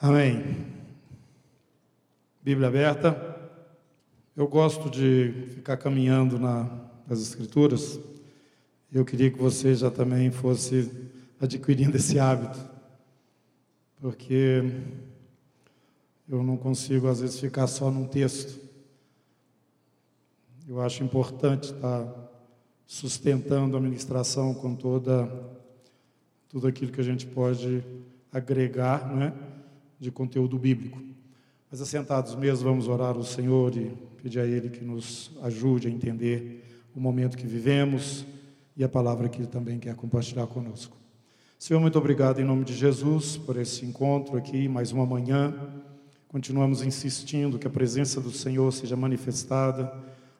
Amém. 0.00 0.64
Bíblia 2.40 2.68
aberta. 2.68 3.36
Eu 4.36 4.46
gosto 4.46 4.88
de 4.88 5.32
ficar 5.56 5.76
caminhando 5.76 6.38
na, 6.38 6.70
nas 7.04 7.20
Escrituras. 7.20 7.98
Eu 8.92 9.04
queria 9.04 9.28
que 9.28 9.40
você 9.40 9.74
já 9.74 9.90
também 9.90 10.30
fosse 10.30 11.10
adquirindo 11.40 11.96
esse 11.96 12.16
hábito, 12.16 12.60
porque 14.00 14.62
eu 16.28 16.44
não 16.44 16.56
consigo, 16.56 17.08
às 17.08 17.18
vezes, 17.18 17.40
ficar 17.40 17.66
só 17.66 17.90
num 17.90 18.06
texto. 18.06 18.56
Eu 20.68 20.80
acho 20.80 21.02
importante 21.02 21.72
estar 21.72 22.06
sustentando 22.86 23.76
a 23.76 23.80
ministração 23.80 24.54
com 24.54 24.76
toda 24.76 25.28
tudo 26.48 26.68
aquilo 26.68 26.92
que 26.92 27.00
a 27.00 27.04
gente 27.04 27.26
pode 27.26 27.82
agregar, 28.32 29.12
não 29.12 29.22
é? 29.22 29.47
De 29.98 30.10
conteúdo 30.10 30.58
bíblico. 30.58 31.00
Mas 31.70 31.80
assentados 31.80 32.34
mesmo, 32.34 32.68
vamos 32.68 32.88
orar 32.88 33.16
ao 33.16 33.24
Senhor 33.24 33.76
e 33.76 33.92
pedir 34.22 34.40
a 34.40 34.46
Ele 34.46 34.70
que 34.70 34.84
nos 34.84 35.30
ajude 35.42 35.88
a 35.88 35.90
entender 35.90 36.64
o 36.94 37.00
momento 37.00 37.36
que 37.36 37.46
vivemos 37.46 38.24
e 38.76 38.82
a 38.82 38.88
palavra 38.88 39.28
que 39.28 39.38
Ele 39.38 39.48
também 39.48 39.78
quer 39.78 39.94
compartilhar 39.94 40.46
conosco. 40.46 40.96
Senhor, 41.58 41.80
muito 41.80 41.98
obrigado 41.98 42.40
em 42.40 42.44
nome 42.44 42.64
de 42.64 42.72
Jesus 42.72 43.36
por 43.36 43.56
esse 43.56 43.84
encontro 43.84 44.36
aqui, 44.36 44.68
mais 44.68 44.92
uma 44.92 45.04
manhã. 45.04 45.52
Continuamos 46.28 46.82
insistindo 46.82 47.58
que 47.58 47.66
a 47.66 47.70
presença 47.70 48.20
do 48.20 48.30
Senhor 48.30 48.72
seja 48.72 48.94
manifestada, 48.94 49.92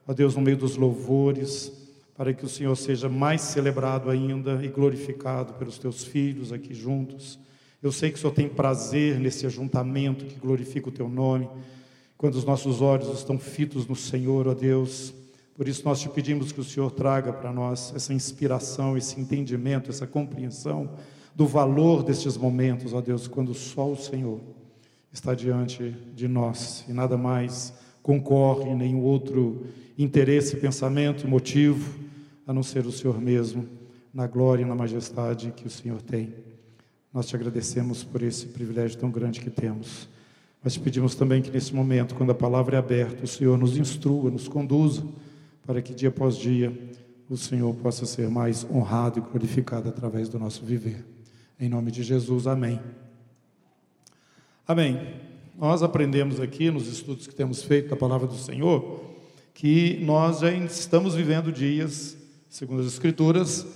ó 0.07 0.13
Deus, 0.13 0.37
no 0.37 0.43
meio 0.43 0.57
dos 0.57 0.77
louvores, 0.77 1.73
para 2.17 2.33
que 2.33 2.45
o 2.45 2.49
Senhor 2.49 2.77
seja 2.77 3.09
mais 3.09 3.41
celebrado 3.41 4.11
ainda 4.11 4.65
e 4.65 4.69
glorificado 4.69 5.55
pelos 5.55 5.79
teus 5.79 6.05
filhos 6.05 6.53
aqui 6.53 6.73
juntos. 6.73 7.39
Eu 7.81 7.93
sei 7.93 8.11
que 8.11 8.17
o 8.17 8.21
Senhor 8.21 8.33
tem 8.33 8.49
prazer 8.49 9.21
nesse 9.21 9.47
ajuntamento 9.47 10.25
que 10.25 10.35
glorifica 10.35 10.89
o 10.89 10.93
teu 10.93 11.09
nome, 11.09 11.49
quando 12.17 12.35
os 12.35 12.45
nossos 12.45 12.81
olhos 12.81 13.17
estão 13.17 13.39
fitos 13.39 13.87
no 13.87 13.95
Senhor, 13.95 14.49
ó 14.49 14.55
Deus. 14.55 15.15
Por 15.55 15.69
isso 15.69 15.85
nós 15.85 16.01
te 16.01 16.09
pedimos 16.09 16.51
que 16.51 16.61
o 16.61 16.65
Senhor 16.65 16.91
traga 16.91 17.33
para 17.33 17.53
nós 17.53 17.93
essa 17.95 18.13
inspiração, 18.13 18.97
esse 18.97 19.21
entendimento, 19.21 19.91
essa 19.91 20.09
compreensão 20.09 20.91
do 21.37 21.47
valor 21.47 22.03
destes 22.03 22.37
momentos, 22.37 22.93
ó 22.93 23.01
Deus, 23.01 23.29
quando 23.29 23.55
só 23.55 23.89
o 23.89 23.97
Senhor 23.97 24.41
está 25.13 25.33
diante 25.33 25.95
de 26.17 26.27
nós 26.27 26.85
e 26.89 26.93
nada 26.93 27.17
mais 27.17 27.73
concorre, 28.03 28.75
nenhum 28.75 29.03
outro 29.03 29.67
interesse, 29.97 30.57
pensamento, 30.57 31.29
motivo, 31.29 31.97
a 32.45 32.53
não 32.53 32.65
ser 32.65 32.87
o 32.87 32.93
Senhor 32.93 33.21
mesmo, 33.21 33.69
na 34.13 34.27
glória 34.27 34.63
e 34.63 34.67
na 34.67 34.75
majestade 34.75 35.53
que 35.55 35.67
o 35.67 35.71
Senhor 35.71 36.03
tem. 36.03 36.48
Nós 37.19 37.27
te 37.27 37.35
agradecemos 37.35 38.05
por 38.05 38.23
esse 38.23 38.47
privilégio 38.47 38.97
tão 38.97 39.11
grande 39.11 39.41
que 39.41 39.51
temos. 39.51 40.09
Mas 40.63 40.75
te 40.75 40.79
pedimos 40.79 41.17
também 41.17 41.43
que 41.43 41.51
nesse 41.51 41.75
momento, 41.75 42.15
quando 42.15 42.31
a 42.31 42.35
palavra 42.35 42.77
é 42.77 42.79
aberta, 42.79 43.25
o 43.25 43.27
Senhor 43.27 43.59
nos 43.59 43.77
instrua, 43.77 44.31
nos 44.31 44.47
conduza, 44.47 45.05
para 45.67 45.83
que 45.83 45.93
dia 45.93 46.11
após 46.11 46.37
dia 46.37 46.73
o 47.29 47.37
Senhor 47.37 47.75
possa 47.75 48.07
ser 48.07 48.31
mais 48.31 48.65
honrado 48.71 49.19
e 49.19 49.21
glorificado 49.21 49.89
através 49.89 50.29
do 50.29 50.39
nosso 50.39 50.65
viver. 50.65 51.05
Em 51.59 51.69
nome 51.69 51.91
de 51.91 52.05
Jesus, 52.05 52.47
amém. 52.47 52.79
Amém. 54.65 55.17
Nós 55.59 55.83
aprendemos 55.83 56.39
aqui 56.39 56.71
nos 56.71 56.87
estudos 56.87 57.27
que 57.27 57.35
temos 57.35 57.65
feito 57.65 57.89
da 57.89 57.97
palavra 57.97 58.29
do 58.29 58.37
Senhor 58.37 59.05
que 59.55 59.99
nós 60.05 60.39
já 60.39 60.53
estamos 60.53 61.17
vivendo 61.17 61.51
dias, 61.51 62.17
segundo 62.49 62.81
as 62.81 62.87
Escrituras, 62.87 63.67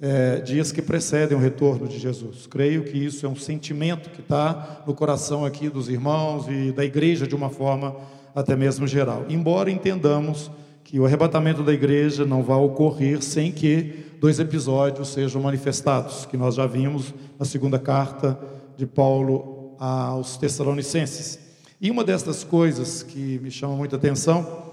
é, 0.00 0.40
dias 0.40 0.72
que 0.72 0.80
precedem 0.80 1.36
o 1.36 1.40
retorno 1.40 1.86
de 1.86 1.98
Jesus. 1.98 2.46
Creio 2.46 2.84
que 2.84 2.96
isso 2.96 3.26
é 3.26 3.28
um 3.28 3.36
sentimento 3.36 4.08
que 4.10 4.20
está 4.20 4.82
no 4.86 4.94
coração 4.94 5.44
aqui 5.44 5.68
dos 5.68 5.88
irmãos 5.88 6.46
e 6.48 6.72
da 6.72 6.84
igreja 6.84 7.26
de 7.26 7.34
uma 7.34 7.50
forma 7.50 7.94
até 8.34 8.56
mesmo 8.56 8.86
geral. 8.86 9.26
Embora 9.28 9.70
entendamos 9.70 10.50
que 10.84 10.98
o 10.98 11.04
arrebatamento 11.04 11.62
da 11.62 11.72
igreja 11.72 12.24
não 12.24 12.42
vai 12.42 12.56
ocorrer 12.56 13.22
sem 13.22 13.52
que 13.52 14.06
dois 14.18 14.40
episódios 14.40 15.08
sejam 15.08 15.42
manifestados, 15.42 16.26
que 16.26 16.36
nós 16.36 16.54
já 16.54 16.66
vimos 16.66 17.14
na 17.38 17.44
segunda 17.44 17.78
carta 17.78 18.38
de 18.76 18.86
Paulo 18.86 19.74
aos 19.78 20.36
Tessalonicenses. 20.36 21.38
E 21.80 21.90
uma 21.90 22.04
dessas 22.04 22.42
coisas 22.42 23.02
que 23.02 23.38
me 23.42 23.50
chama 23.50 23.76
muita 23.76 23.96
atenção 23.96 24.70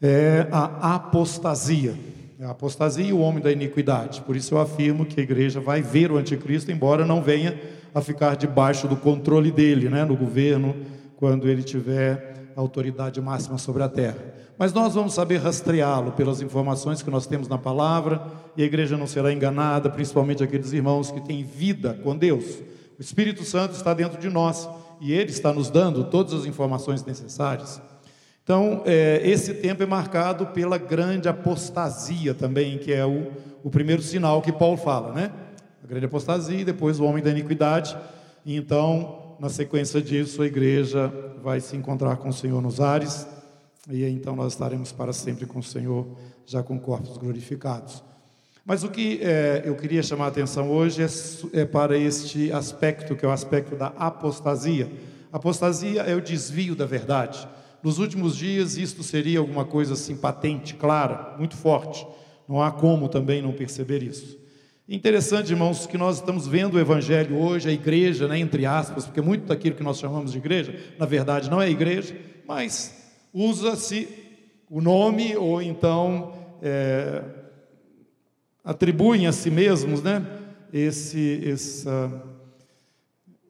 é 0.00 0.48
a 0.50 0.96
apostasia. 0.96 1.94
É 2.42 2.44
a 2.44 2.50
apostasia 2.50 3.06
e 3.06 3.12
o 3.12 3.20
homem 3.20 3.40
da 3.40 3.52
iniquidade. 3.52 4.20
Por 4.22 4.34
isso 4.34 4.56
eu 4.56 4.60
afirmo 4.60 5.06
que 5.06 5.20
a 5.20 5.22
igreja 5.22 5.60
vai 5.60 5.80
ver 5.80 6.10
o 6.10 6.16
anticristo, 6.16 6.72
embora 6.72 7.06
não 7.06 7.22
venha 7.22 7.56
a 7.94 8.00
ficar 8.00 8.34
debaixo 8.34 8.88
do 8.88 8.96
controle 8.96 9.52
dele, 9.52 9.88
né, 9.88 10.04
no 10.04 10.16
governo, 10.16 10.74
quando 11.14 11.48
ele 11.48 11.62
tiver 11.62 12.50
autoridade 12.56 13.20
máxima 13.20 13.58
sobre 13.58 13.84
a 13.84 13.88
terra. 13.88 14.16
Mas 14.58 14.72
nós 14.72 14.92
vamos 14.92 15.14
saber 15.14 15.36
rastreá-lo 15.36 16.10
pelas 16.10 16.42
informações 16.42 17.00
que 17.00 17.12
nós 17.12 17.28
temos 17.28 17.46
na 17.46 17.58
palavra, 17.58 18.20
e 18.56 18.64
a 18.64 18.66
igreja 18.66 18.96
não 18.96 19.06
será 19.06 19.32
enganada, 19.32 19.88
principalmente 19.88 20.42
aqueles 20.42 20.72
irmãos 20.72 21.12
que 21.12 21.20
têm 21.20 21.44
vida 21.44 21.94
com 22.02 22.16
Deus. 22.16 22.58
O 22.98 23.00
Espírito 23.00 23.44
Santo 23.44 23.76
está 23.76 23.94
dentro 23.94 24.20
de 24.20 24.28
nós 24.28 24.68
e 25.00 25.12
ele 25.12 25.30
está 25.30 25.52
nos 25.52 25.70
dando 25.70 26.02
todas 26.02 26.34
as 26.34 26.44
informações 26.44 27.04
necessárias. 27.04 27.80
Então, 28.44 28.82
é, 28.84 29.20
esse 29.24 29.54
tempo 29.54 29.82
é 29.82 29.86
marcado 29.86 30.46
pela 30.46 30.76
grande 30.76 31.28
apostasia 31.28 32.34
também, 32.34 32.76
que 32.76 32.92
é 32.92 33.06
o, 33.06 33.30
o 33.62 33.70
primeiro 33.70 34.02
sinal 34.02 34.42
que 34.42 34.50
Paulo 34.50 34.76
fala, 34.76 35.12
né? 35.12 35.30
A 35.82 35.86
grande 35.86 36.06
apostasia 36.06 36.60
e 36.60 36.64
depois 36.64 36.98
o 36.98 37.04
homem 37.04 37.22
da 37.22 37.30
iniquidade. 37.30 37.96
E 38.44 38.56
então, 38.56 39.36
na 39.38 39.48
sequência 39.48 40.02
disso, 40.02 40.42
a 40.42 40.46
igreja 40.46 41.12
vai 41.42 41.60
se 41.60 41.76
encontrar 41.76 42.16
com 42.16 42.30
o 42.30 42.32
Senhor 42.32 42.60
nos 42.60 42.80
ares, 42.80 43.26
e 43.88 44.04
então 44.04 44.34
nós 44.34 44.52
estaremos 44.52 44.92
para 44.92 45.12
sempre 45.12 45.46
com 45.46 45.60
o 45.60 45.62
Senhor, 45.62 46.06
já 46.44 46.62
com 46.62 46.78
corpos 46.78 47.16
glorificados. 47.16 48.02
Mas 48.64 48.84
o 48.84 48.88
que 48.88 49.20
é, 49.22 49.62
eu 49.64 49.74
queria 49.74 50.02
chamar 50.02 50.26
a 50.26 50.28
atenção 50.28 50.70
hoje 50.70 51.02
é, 51.02 51.60
é 51.60 51.64
para 51.64 51.96
este 51.96 52.52
aspecto, 52.52 53.16
que 53.16 53.24
é 53.24 53.28
o 53.28 53.32
aspecto 53.32 53.74
da 53.74 53.88
apostasia. 53.88 54.88
Apostasia 55.32 56.02
é 56.02 56.14
o 56.14 56.20
desvio 56.20 56.76
da 56.76 56.86
verdade. 56.86 57.48
Nos 57.82 57.98
últimos 57.98 58.36
dias, 58.36 58.76
isto 58.76 59.02
seria 59.02 59.40
alguma 59.40 59.64
coisa 59.64 59.94
assim 59.94 60.16
patente, 60.16 60.74
clara, 60.74 61.34
muito 61.38 61.56
forte. 61.56 62.06
Não 62.48 62.62
há 62.62 62.70
como 62.70 63.08
também 63.08 63.42
não 63.42 63.52
perceber 63.52 64.02
isso. 64.02 64.38
Interessante, 64.88 65.50
irmãos, 65.50 65.86
que 65.86 65.96
nós 65.96 66.16
estamos 66.16 66.46
vendo 66.46 66.74
o 66.74 66.80
Evangelho 66.80 67.38
hoje, 67.38 67.68
a 67.68 67.72
igreja, 67.72 68.28
né, 68.28 68.38
entre 68.38 68.66
aspas, 68.66 69.04
porque 69.06 69.20
muito 69.20 69.46
daquilo 69.46 69.74
que 69.74 69.82
nós 69.82 69.98
chamamos 69.98 70.32
de 70.32 70.38
igreja, 70.38 70.74
na 70.98 71.06
verdade 71.06 71.50
não 71.50 71.62
é 71.62 71.70
igreja, 71.70 72.16
mas 72.46 72.94
usa-se 73.32 74.08
o 74.68 74.80
nome 74.80 75.36
ou 75.36 75.62
então 75.62 76.34
é, 76.60 77.22
atribuem 78.64 79.26
a 79.26 79.32
si 79.32 79.50
mesmos 79.50 80.02
né, 80.02 80.26
esse, 80.72 81.40
essa, 81.44 82.22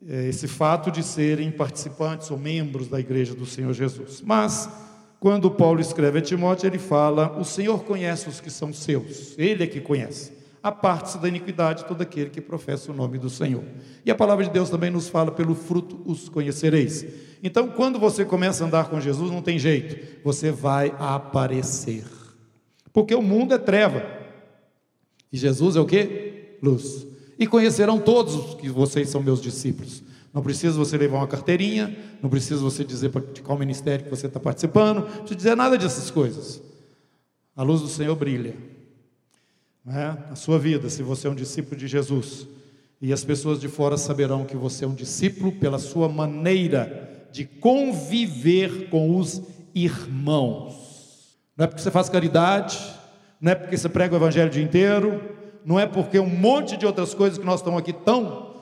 esse 0.08 0.48
fato 0.48 0.90
de 0.90 1.02
serem 1.02 1.50
participantes 1.50 2.30
ou 2.30 2.38
membros 2.38 2.88
da 2.88 2.98
igreja 2.98 3.34
do 3.34 3.46
Senhor 3.46 3.72
Jesus. 3.72 4.20
Mas, 4.20 4.68
quando 5.20 5.50
Paulo 5.50 5.80
escreve 5.80 6.18
a 6.18 6.22
Timóteo, 6.22 6.66
ele 6.66 6.78
fala: 6.78 7.38
O 7.38 7.44
Senhor 7.44 7.84
conhece 7.84 8.28
os 8.28 8.40
que 8.40 8.50
são 8.50 8.72
seus, 8.72 9.36
Ele 9.38 9.62
é 9.62 9.66
que 9.66 9.80
conhece. 9.80 10.32
Aparte-se 10.62 11.18
da 11.18 11.28
iniquidade 11.28 11.84
todo 11.86 12.02
aquele 12.02 12.30
que 12.30 12.40
professa 12.40 12.92
o 12.92 12.94
nome 12.94 13.18
do 13.18 13.28
Senhor. 13.28 13.64
E 14.06 14.10
a 14.12 14.14
palavra 14.14 14.44
de 14.44 14.50
Deus 14.50 14.70
também 14.70 14.90
nos 14.90 15.08
fala: 15.08 15.30
pelo 15.30 15.54
fruto 15.54 16.00
os 16.04 16.28
conhecereis. 16.28 17.06
Então, 17.42 17.68
quando 17.68 17.98
você 17.98 18.24
começa 18.24 18.62
a 18.62 18.66
andar 18.66 18.88
com 18.88 19.00
Jesus, 19.00 19.30
não 19.30 19.42
tem 19.42 19.58
jeito, 19.58 20.22
você 20.24 20.50
vai 20.50 20.94
aparecer. 20.98 22.04
Porque 22.92 23.14
o 23.14 23.22
mundo 23.22 23.54
é 23.54 23.58
treva. 23.58 24.04
E 25.32 25.36
Jesus 25.36 25.76
é 25.76 25.80
o 25.80 25.86
que? 25.86 26.58
Luz 26.62 27.11
e 27.38 27.46
conhecerão 27.46 27.98
todos 27.98 28.54
que 28.54 28.68
vocês 28.68 29.08
são 29.08 29.22
meus 29.22 29.40
discípulos. 29.40 30.02
Não 30.32 30.42
precisa 30.42 30.76
você 30.76 30.96
levar 30.96 31.18
uma 31.18 31.28
carteirinha, 31.28 31.96
não 32.22 32.30
precisa 32.30 32.60
você 32.60 32.84
dizer 32.84 33.10
de 33.32 33.42
qual 33.42 33.58
ministério 33.58 34.04
que 34.04 34.10
você 34.10 34.26
está 34.26 34.40
participando, 34.40 35.00
não 35.00 35.06
precisa 35.06 35.36
dizer 35.36 35.56
nada 35.56 35.76
dessas 35.76 36.10
coisas. 36.10 36.62
A 37.54 37.62
luz 37.62 37.82
do 37.82 37.88
Senhor 37.88 38.14
brilha 38.16 38.54
é? 39.86 40.30
na 40.30 40.36
sua 40.36 40.58
vida, 40.58 40.88
se 40.88 41.02
você 41.02 41.26
é 41.26 41.30
um 41.30 41.34
discípulo 41.34 41.76
de 41.76 41.86
Jesus. 41.86 42.46
E 43.00 43.12
as 43.12 43.24
pessoas 43.24 43.60
de 43.60 43.68
fora 43.68 43.96
saberão 43.96 44.44
que 44.44 44.56
você 44.56 44.84
é 44.84 44.88
um 44.88 44.94
discípulo 44.94 45.52
pela 45.52 45.78
sua 45.78 46.08
maneira 46.08 47.26
de 47.32 47.44
conviver 47.44 48.88
com 48.90 49.16
os 49.16 49.42
irmãos. 49.74 51.36
Não 51.56 51.64
é 51.64 51.66
porque 51.66 51.82
você 51.82 51.90
faz 51.90 52.08
caridade, 52.08 52.78
não 53.40 53.50
é 53.50 53.54
porque 53.54 53.76
você 53.76 53.88
prega 53.88 54.14
o 54.14 54.18
evangelho 54.18 54.48
o 54.48 54.52
dia 54.52 54.62
inteiro, 54.62 55.20
não 55.64 55.78
é 55.78 55.86
porque 55.86 56.18
um 56.18 56.26
monte 56.26 56.76
de 56.76 56.86
outras 56.86 57.14
coisas 57.14 57.38
que 57.38 57.44
nós 57.44 57.60
estamos 57.60 57.78
aqui 57.78 57.92
tão 57.92 58.52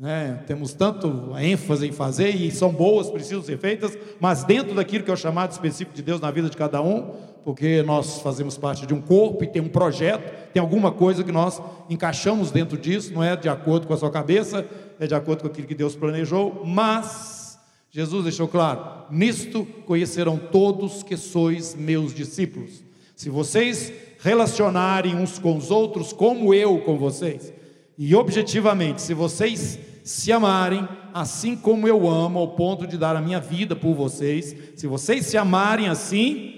né? 0.00 0.42
temos 0.46 0.72
tanto 0.72 1.36
ênfase 1.38 1.86
em 1.86 1.92
fazer 1.92 2.30
e 2.30 2.50
são 2.50 2.72
boas, 2.72 3.10
precisam 3.10 3.42
ser 3.42 3.58
feitas, 3.58 3.98
mas 4.18 4.44
dentro 4.44 4.74
daquilo 4.74 5.04
que 5.04 5.10
é 5.10 5.14
o 5.14 5.16
chamado 5.16 5.52
específico 5.52 5.94
de 5.94 6.02
Deus 6.02 6.22
na 6.22 6.30
vida 6.30 6.48
de 6.48 6.56
cada 6.56 6.80
um, 6.80 7.14
porque 7.44 7.82
nós 7.82 8.22
fazemos 8.22 8.56
parte 8.56 8.86
de 8.86 8.94
um 8.94 9.00
corpo 9.00 9.44
e 9.44 9.46
tem 9.46 9.60
um 9.60 9.68
projeto, 9.68 10.50
tem 10.54 10.60
alguma 10.60 10.90
coisa 10.90 11.22
que 11.22 11.30
nós 11.30 11.60
encaixamos 11.90 12.50
dentro 12.50 12.78
disso, 12.78 13.12
não 13.12 13.22
é 13.22 13.36
de 13.36 13.50
acordo 13.50 13.86
com 13.86 13.92
a 13.92 13.96
sua 13.98 14.10
cabeça, 14.10 14.66
é 14.98 15.06
de 15.06 15.14
acordo 15.14 15.42
com 15.42 15.48
aquilo 15.48 15.66
que 15.66 15.74
Deus 15.74 15.94
planejou, 15.94 16.62
mas 16.64 17.58
Jesus 17.90 18.24
deixou 18.24 18.48
claro: 18.48 19.04
nisto 19.10 19.66
conhecerão 19.84 20.38
todos 20.38 21.02
que 21.02 21.16
sois 21.16 21.74
meus 21.74 22.14
discípulos. 22.14 22.82
Se 23.14 23.28
vocês 23.28 23.92
relacionarem 24.22 25.14
uns 25.14 25.38
com 25.38 25.56
os 25.56 25.70
outros 25.70 26.12
como 26.12 26.52
eu 26.54 26.80
com 26.80 26.98
vocês, 26.98 27.52
e 27.98 28.14
objetivamente, 28.14 29.02
se 29.02 29.12
vocês 29.12 29.78
se 30.02 30.32
amarem 30.32 30.88
assim 31.12 31.54
como 31.54 31.86
eu 31.86 32.08
amo, 32.08 32.38
ao 32.38 32.48
ponto 32.48 32.86
de 32.86 32.96
dar 32.96 33.14
a 33.14 33.20
minha 33.20 33.38
vida 33.38 33.76
por 33.76 33.94
vocês, 33.94 34.56
se 34.74 34.86
vocês 34.86 35.26
se 35.26 35.36
amarem 35.36 35.88
assim, 35.88 36.54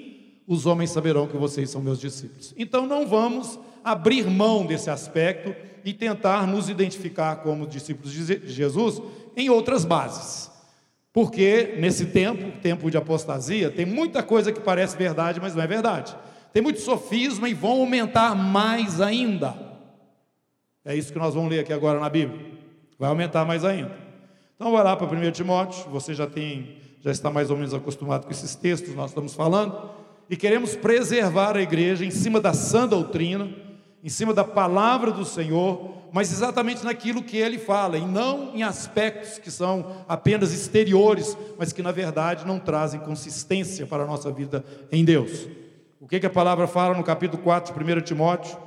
os 0.47 0.67
homens 0.67 0.91
saberão 0.91 1.27
que 1.27 1.37
vocês 1.37 1.69
são 1.71 1.81
meus 1.83 2.01
discípulos. 2.01 2.55
Então 2.57 2.87
não 2.87 3.07
vamos 3.07 3.59
abrir 3.83 4.25
mão 4.31 4.65
desse 4.65 4.89
aspecto 4.89 5.55
e 5.85 5.93
tentar 5.93 6.47
nos 6.47 6.69
identificar 6.69 7.37
como 7.37 7.67
discípulos 7.67 8.13
de 8.13 8.49
Jesus 8.49 9.03
em 9.37 9.51
outras 9.51 9.85
bases. 9.85 10.51
Porque 11.13 11.75
nesse 11.79 12.07
tempo, 12.07 12.57
tempo 12.61 12.91
de 12.91 12.97
apostasia, 12.97 13.71
tem 13.71 13.85
muita 13.85 14.23
coisa 14.23 14.53
que 14.53 14.61
parece 14.61 14.97
verdade, 14.97 15.41
mas 15.41 15.55
não 15.55 15.63
é 15.63 15.67
verdade. 15.67 16.15
Tem 16.53 16.63
muito 16.63 16.81
sofisma 16.81 17.49
e 17.49 17.55
vão 17.55 17.81
aumentar 17.81 18.35
mais 18.35 19.01
ainda. 19.01 19.57
É 20.85 20.95
isso 20.95 21.13
que 21.13 21.19
nós 21.19 21.35
vamos 21.35 21.51
ler 21.51 21.61
aqui 21.61 21.73
agora 21.73 21.99
na 21.99 22.09
Bíblia. 22.09 22.39
Vai 22.99 23.09
aumentar 23.09 23.45
mais 23.45 23.65
ainda. 23.65 23.97
Então 24.55 24.71
vai 24.71 24.85
lá 24.85 24.97
para 24.97 25.07
1 25.07 25.31
Timóteo, 25.33 25.91
você 25.91 26.15
já 26.15 26.27
tem, 26.27 26.77
já 27.01 27.11
está 27.11 27.31
mais 27.31 27.51
ou 27.51 27.57
menos 27.57 27.75
acostumado 27.75 28.27
com 28.27 28.31
esses 28.31 28.55
textos 28.55 28.95
nós 28.95 29.11
estamos 29.11 29.35
falando, 29.35 29.91
e 30.31 30.37
queremos 30.37 30.77
preservar 30.77 31.57
a 31.57 31.63
igreja 31.63 32.05
em 32.05 32.11
cima 32.11 32.41
da 32.41 32.53
sã 32.53 32.87
doutrina, 32.87 33.49
em 34.05 34.09
cima 34.09 34.33
da 34.33 34.45
palavra 34.45 35.11
do 35.11 35.25
Senhor, 35.25 35.95
mas 36.13 36.31
exatamente 36.31 36.85
naquilo 36.85 37.23
que 37.23 37.37
ele 37.37 37.59
fala, 37.59 37.97
e 37.97 38.07
não 38.07 38.55
em 38.55 38.63
aspectos 38.63 39.39
que 39.39 39.51
são 39.51 40.05
apenas 40.07 40.53
exteriores, 40.53 41.37
mas 41.59 41.73
que 41.73 41.83
na 41.83 41.91
verdade 41.91 42.47
não 42.47 42.59
trazem 42.61 43.01
consistência 43.01 43.87
para 43.87 44.05
a 44.05 44.07
nossa 44.07 44.31
vida 44.31 44.65
em 44.93 45.05
Deus. 45.05 45.49
O 46.03 46.09
que, 46.09 46.19
que 46.19 46.27
a 46.27 46.31
palavra 46.31 46.67
fala 46.67 46.97
no 46.97 47.05
capítulo 47.05 47.41
4 47.41 47.73
de 47.73 47.93
1 47.93 48.01
Timóteo? 48.01 48.59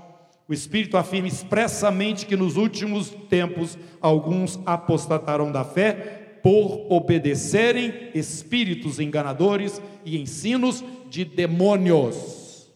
O 0.48 0.54
Espírito 0.54 0.96
afirma 0.96 1.28
expressamente 1.28 2.26
que 2.26 2.38
nos 2.38 2.56
últimos 2.56 3.10
tempos 3.10 3.78
alguns 4.00 4.58
apostatarão 4.66 5.52
da 5.52 5.66
fé 5.66 6.40
por 6.42 6.88
obedecerem 6.90 8.10
espíritos 8.16 9.02
enganadores 9.02 9.82
e 10.06 10.18
ensinos 10.18 10.82
de 11.10 11.26
demônios. 11.26 12.72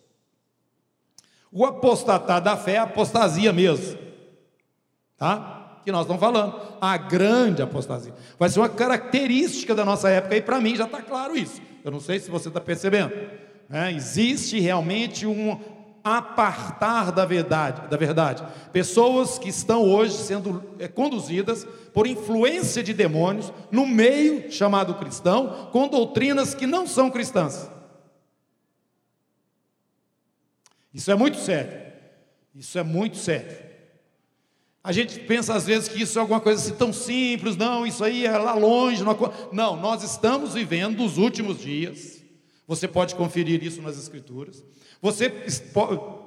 O 1.50 1.64
apostatar 1.64 2.42
da 2.42 2.58
fé 2.58 2.74
é 2.74 2.80
apostasia 2.80 3.54
mesmo, 3.54 3.98
tá? 5.16 5.80
Que 5.86 5.92
nós 5.92 6.02
estamos 6.02 6.20
falando, 6.20 6.60
a 6.82 6.98
grande 6.98 7.62
apostasia. 7.62 8.14
Vai 8.38 8.50
ser 8.50 8.60
uma 8.60 8.68
característica 8.68 9.74
da 9.74 9.86
nossa 9.86 10.10
época 10.10 10.36
e 10.36 10.42
para 10.42 10.60
mim 10.60 10.76
já 10.76 10.84
está 10.84 11.02
claro 11.02 11.38
isso. 11.38 11.62
Eu 11.82 11.92
não 11.92 12.02
sei 12.02 12.20
se 12.20 12.30
você 12.30 12.50
está 12.50 12.60
percebendo. 12.60 13.14
É, 13.70 13.92
existe 13.92 14.60
realmente 14.60 15.28
um, 15.28 15.60
apartar 16.04 17.12
da 17.12 17.26
verdade, 17.26 17.88
da 17.88 17.98
verdade. 17.98 18.44
Pessoas 18.72 19.38
que 19.38 19.50
estão 19.50 19.84
hoje 19.84 20.14
sendo 20.14 20.64
é, 20.80 20.88
conduzidas 20.88 21.66
por 21.94 22.08
influência 22.08 22.82
de 22.82 22.94
demônios 22.94 23.52
no 23.72 23.86
meio 23.86 24.52
chamado 24.52 24.96
cristão, 24.96 25.70
com 25.72 25.88
doutrinas 25.88 26.54
que 26.54 26.66
não 26.66 26.88
são 26.88 27.12
cristãs. 27.12 27.70
Isso 30.94 31.12
é 31.12 31.16
muito 31.16 31.38
sério. 31.38 31.90
Isso 32.56 32.78
é 32.80 32.84
muito 32.84 33.18
sério. 33.18 33.70
A 34.84 34.92
gente 34.92 35.20
pensa 35.20 35.54
às 35.54 35.66
vezes 35.66 35.88
que 35.88 36.02
isso 36.02 36.18
é 36.18 36.22
alguma 36.22 36.40
coisa 36.40 36.62
assim 36.62 36.74
tão 36.74 36.92
simples, 36.92 37.56
não, 37.56 37.86
isso 37.86 38.04
aí 38.04 38.26
é 38.26 38.38
lá 38.38 38.54
longe. 38.54 39.04
Não, 39.04 39.16
não 39.52 39.76
nós 39.76 40.04
estamos 40.04 40.54
vivendo 40.54 41.04
os 41.04 41.18
últimos 41.18 41.60
dias. 41.60 42.19
Você 42.70 42.88
pode 42.88 43.16
conferir 43.16 43.64
isso 43.64 43.82
nas 43.82 43.98
Escrituras. 43.98 44.64
Você, 45.02 45.28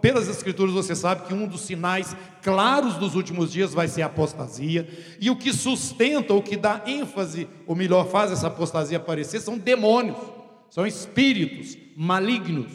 pelas 0.00 0.26
Escrituras, 0.28 0.74
você 0.74 0.92
sabe 0.96 1.28
que 1.28 1.32
um 1.32 1.46
dos 1.46 1.60
sinais 1.60 2.16
claros 2.42 2.96
dos 2.96 3.14
últimos 3.14 3.52
dias 3.52 3.72
vai 3.72 3.86
ser 3.86 4.02
a 4.02 4.06
apostasia, 4.06 4.88
e 5.20 5.30
o 5.30 5.36
que 5.36 5.52
sustenta, 5.52 6.34
o 6.34 6.42
que 6.42 6.56
dá 6.56 6.82
ênfase, 6.84 7.48
ou 7.64 7.76
melhor, 7.76 8.08
faz 8.08 8.32
essa 8.32 8.48
apostasia 8.48 8.96
aparecer, 8.96 9.40
são 9.40 9.56
demônios, 9.56 10.18
são 10.68 10.84
espíritos 10.84 11.78
malignos. 11.96 12.72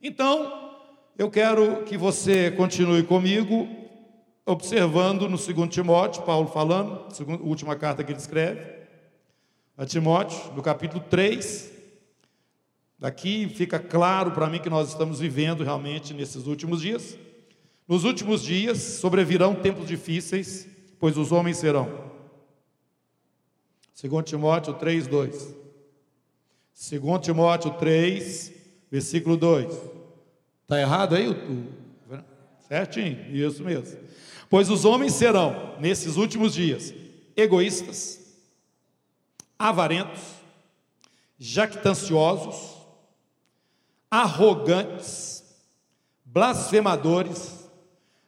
Então, 0.00 0.78
eu 1.18 1.30
quero 1.30 1.82
que 1.82 1.98
você 1.98 2.50
continue 2.52 3.02
comigo, 3.02 3.68
observando 4.46 5.28
no 5.28 5.36
2 5.36 5.68
Timóteo, 5.68 6.22
Paulo 6.22 6.48
falando, 6.48 7.04
última 7.42 7.76
carta 7.76 8.02
que 8.02 8.10
ele 8.10 8.18
escreve, 8.18 8.72
a 9.76 9.84
Timóteo, 9.84 10.54
no 10.54 10.62
capítulo 10.62 11.04
3, 11.10 11.73
Daqui 13.04 13.50
fica 13.50 13.78
claro 13.78 14.30
para 14.30 14.48
mim 14.48 14.58
que 14.58 14.70
nós 14.70 14.88
estamos 14.88 15.20
vivendo 15.20 15.62
realmente 15.62 16.14
nesses 16.14 16.46
últimos 16.46 16.80
dias. 16.80 17.18
Nos 17.86 18.02
últimos 18.02 18.42
dias 18.42 18.78
sobrevirão 18.78 19.54
tempos 19.54 19.86
difíceis, 19.86 20.66
pois 20.98 21.18
os 21.18 21.30
homens 21.30 21.58
serão. 21.58 22.10
2 24.02 24.24
Timóteo 24.24 24.72
3, 24.72 25.06
2. 25.06 25.54
2 26.92 27.20
Timóteo 27.20 27.72
3, 27.72 28.52
versículo 28.90 29.36
2. 29.36 29.70
Está 30.62 30.80
errado 30.80 31.14
aí? 31.14 31.28
Certinho, 32.66 33.36
isso 33.36 33.62
mesmo. 33.62 33.98
Pois 34.48 34.70
os 34.70 34.86
homens 34.86 35.12
serão, 35.12 35.76
nesses 35.78 36.16
últimos 36.16 36.54
dias, 36.54 36.94
egoístas, 37.36 38.18
avarentos, 39.58 40.22
jactanciosos, 41.38 42.73
arrogantes, 44.14 45.42
blasfemadores, 46.24 47.68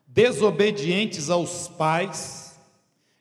desobedientes 0.05 1.31
aos 1.31 1.69
pais, 1.69 2.59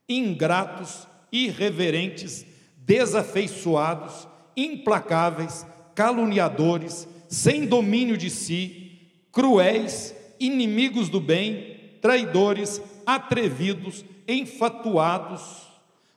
ingratos, 0.09 1.07
irreverentes, 1.31 2.43
desafeiçoados, 2.77 4.27
implacáveis, 4.57 5.63
caluniadores, 5.93 7.07
sem 7.29 7.67
domínio 7.67 8.17
de 8.17 8.31
si, 8.31 8.99
cruéis, 9.31 10.15
inimigos 10.39 11.07
do 11.07 11.21
bem, 11.21 11.79
traidores, 12.01 12.81
atrevidos, 13.05 14.03
enfatuados, 14.27 15.67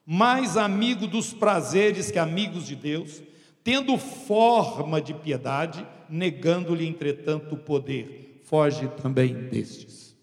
mais 0.07 0.57
amigos 0.57 1.09
dos 1.09 1.31
prazeres 1.35 2.11
que 2.11 2.19
amigos 2.19 2.67
de 2.67 2.75
Deus, 2.75 3.21
tendo 3.69 3.99
forma 3.99 4.99
de 4.99 5.13
piedade, 5.13 5.87
negando-lhe, 6.09 6.89
entretanto, 6.89 7.55
o 7.55 7.59
poder. 7.59 8.41
Foge 8.45 8.89
também 9.03 9.35
destes. 9.35 10.17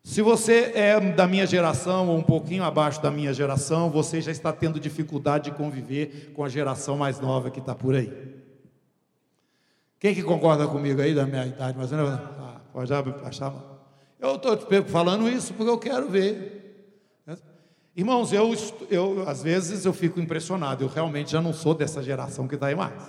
Se 0.00 0.22
você 0.22 0.70
é 0.72 1.00
da 1.00 1.26
minha 1.26 1.44
geração 1.44 2.08
ou 2.08 2.16
um 2.16 2.22
pouquinho 2.22 2.62
abaixo 2.62 3.02
da 3.02 3.10
minha 3.10 3.34
geração, 3.34 3.90
você 3.90 4.20
já 4.20 4.30
está 4.30 4.52
tendo 4.52 4.78
dificuldade 4.78 5.50
de 5.50 5.56
conviver 5.56 6.30
com 6.36 6.44
a 6.44 6.48
geração 6.48 6.96
mais 6.96 7.18
nova 7.18 7.50
que 7.50 7.58
está 7.58 7.74
por 7.74 7.96
aí. 7.96 8.12
Quem 9.98 10.14
que 10.14 10.22
concorda 10.22 10.68
comigo 10.68 11.02
aí 11.02 11.16
da 11.16 11.26
minha 11.26 11.44
idade? 11.44 11.76
Mas 11.76 11.92
ah, 11.92 12.60
pode 12.72 12.92
achar. 13.24 13.52
Eu 14.20 14.36
estou 14.36 14.56
falando 14.86 15.28
isso 15.28 15.52
porque 15.54 15.68
eu 15.68 15.78
quero 15.78 16.08
ver 16.08 16.61
Irmãos, 17.94 18.32
eu, 18.32 18.54
eu 18.88 19.28
às 19.28 19.42
vezes 19.42 19.84
eu 19.84 19.92
fico 19.92 20.18
impressionado, 20.18 20.82
eu 20.82 20.88
realmente 20.88 21.32
já 21.32 21.42
não 21.42 21.52
sou 21.52 21.74
dessa 21.74 22.02
geração 22.02 22.48
que 22.48 22.54
está 22.54 22.68
aí 22.68 22.74
mais. 22.74 23.02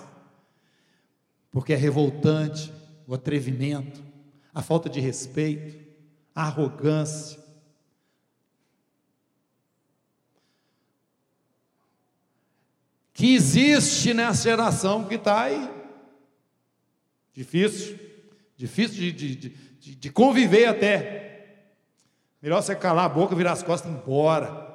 Porque 1.50 1.72
é 1.72 1.76
revoltante 1.76 2.70
o 3.06 3.14
atrevimento, 3.14 4.02
a 4.52 4.60
falta 4.60 4.90
de 4.90 5.00
respeito, 5.00 5.82
a 6.34 6.42
arrogância. 6.42 7.42
Que 13.14 13.34
existe 13.34 14.12
nessa 14.12 14.42
geração 14.42 15.04
que 15.04 15.14
está 15.14 15.44
aí. 15.44 15.70
Difícil, 17.32 17.98
difícil 18.54 18.96
de, 18.96 19.12
de, 19.12 19.36
de, 19.36 19.94
de 19.94 20.10
conviver 20.10 20.66
até. 20.66 21.70
Melhor 22.42 22.62
você 22.62 22.76
calar 22.76 23.06
a 23.06 23.08
boca, 23.08 23.34
virar 23.34 23.52
as 23.52 23.62
costas 23.62 23.90
e 23.90 23.94
ir 23.94 23.96
embora 23.96 24.73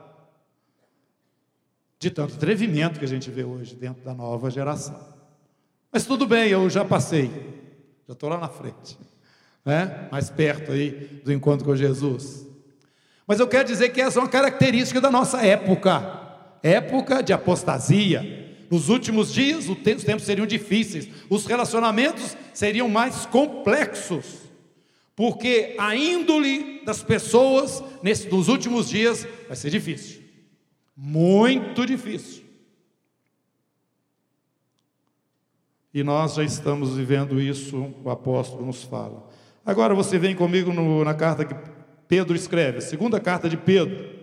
de 1.99 2.09
tanto 2.09 2.35
atrevimento 2.35 2.97
que 2.97 3.05
a 3.05 3.07
gente 3.07 3.29
vê 3.29 3.43
hoje 3.43 3.75
dentro 3.75 4.03
da 4.03 4.13
nova 4.13 4.49
geração. 4.49 4.99
Mas 5.91 6.05
tudo 6.05 6.25
bem, 6.25 6.49
eu 6.49 6.69
já 6.69 6.85
passei, 6.85 7.29
já 8.07 8.13
estou 8.13 8.29
lá 8.29 8.37
na 8.37 8.47
frente, 8.47 8.97
né? 9.65 10.07
mais 10.11 10.29
perto 10.29 10.71
aí 10.71 11.21
do 11.23 11.33
encontro 11.33 11.65
com 11.65 11.75
Jesus. 11.75 12.47
Mas 13.27 13.39
eu 13.39 13.47
quero 13.47 13.67
dizer 13.67 13.89
que 13.89 14.01
essa 14.01 14.17
é 14.17 14.21
uma 14.21 14.29
característica 14.29 15.01
da 15.01 15.11
nossa 15.11 15.45
época 15.45 16.19
época 16.63 17.21
de 17.21 17.33
apostasia. 17.33 18.47
Nos 18.69 18.89
últimos 18.89 19.33
dias, 19.33 19.67
os 19.67 19.77
tempos 19.79 20.25
seriam 20.25 20.45
difíceis, 20.45 21.09
os 21.29 21.45
relacionamentos 21.45 22.37
seriam 22.53 22.87
mais 22.87 23.25
complexos, 23.25 24.25
porque 25.15 25.75
a 25.79 25.95
índole 25.95 26.83
das 26.85 27.01
pessoas 27.01 27.83
nesse, 28.03 28.29
nos 28.29 28.47
últimos 28.47 28.87
dias 28.87 29.27
vai 29.47 29.57
ser 29.57 29.71
difícil, 29.71 30.21
muito 31.01 31.85
difícil. 31.85 32.43
E 35.93 36.03
nós 36.03 36.33
já 36.33 36.43
estamos 36.43 36.97
vivendo 36.97 37.39
isso, 37.39 37.95
o 38.03 38.09
apóstolo 38.09 38.65
nos 38.65 38.83
fala. 38.83 39.25
Agora 39.65 39.95
você 39.95 40.19
vem 40.19 40.35
comigo 40.35 40.73
no, 40.73 41.05
na 41.05 41.13
carta 41.13 41.45
que 41.45 41.55
Pedro 42.05 42.35
escreve, 42.35 42.81
segunda 42.81 43.17
carta 43.17 43.47
de 43.47 43.55
Pedro. 43.55 44.19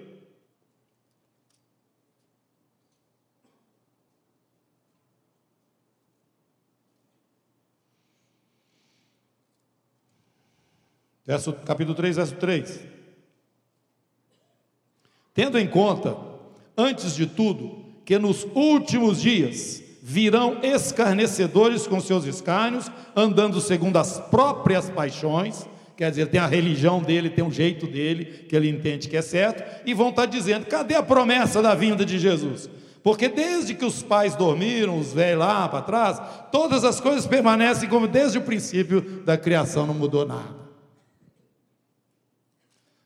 Verso, 11.25 11.55
capítulo 11.55 11.95
3, 11.97 12.17
verso 12.17 12.37
3. 12.37 12.87
Tendo 15.35 15.59
em 15.59 15.67
conta, 15.67 16.36
antes 16.77 17.15
de 17.15 17.27
tudo, 17.27 17.85
que 18.05 18.19
nos 18.19 18.47
últimos 18.55 19.21
dias 19.21 19.83
virão 20.03 20.59
escarnecedores 20.63 21.87
com 21.87 22.01
seus 22.01 22.25
escárnios, 22.25 22.91
andando 23.17 23.61
segundo 23.61 23.97
as 23.97 24.21
próprias 24.21 24.89
paixões, 24.89 25.67
quer 25.97 26.11
dizer, 26.11 26.29
tem 26.29 26.39
a 26.39 26.47
religião 26.47 27.03
dele, 27.03 27.29
tem 27.29 27.43
um 27.43 27.51
jeito 27.51 27.87
dele, 27.89 28.25
que 28.49 28.55
ele 28.55 28.69
entende 28.69 29.09
que 29.09 29.17
é 29.17 29.23
certo, 29.23 29.65
e 29.85 29.93
vão 29.93 30.11
estar 30.11 30.27
dizendo: 30.27 30.67
cadê 30.67 30.95
a 30.95 31.03
promessa 31.03 31.61
da 31.61 31.75
vinda 31.75 32.05
de 32.05 32.21
Jesus? 32.21 32.71
Porque 33.03 33.29
desde 33.29 33.75
que 33.75 33.85
os 33.85 34.03
pais 34.03 34.37
dormiram, 34.37 34.99
os 34.99 35.13
velhos 35.13 35.41
lá 35.41 35.69
para 35.69 35.83
trás, 35.83 36.23
todas 36.53 36.85
as 36.85 37.01
coisas 37.01 37.27
permanecem 37.27 37.89
como 37.89 38.07
desde 38.07 38.39
o 38.39 38.43
princípio 38.43 39.01
da 39.25 39.37
criação, 39.37 39.87
não 39.87 39.95
mudou 39.95 40.27
nada. 40.27 40.55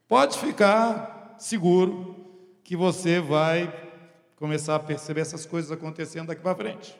Pode 0.09 0.39
ficar 0.39 1.37
seguro 1.39 2.20
que 2.71 2.77
você 2.77 3.19
vai 3.19 3.69
começar 4.37 4.77
a 4.77 4.79
perceber 4.79 5.23
essas 5.23 5.45
coisas 5.45 5.73
acontecendo 5.73 6.29
daqui 6.29 6.41
para 6.41 6.55
frente. 6.55 6.97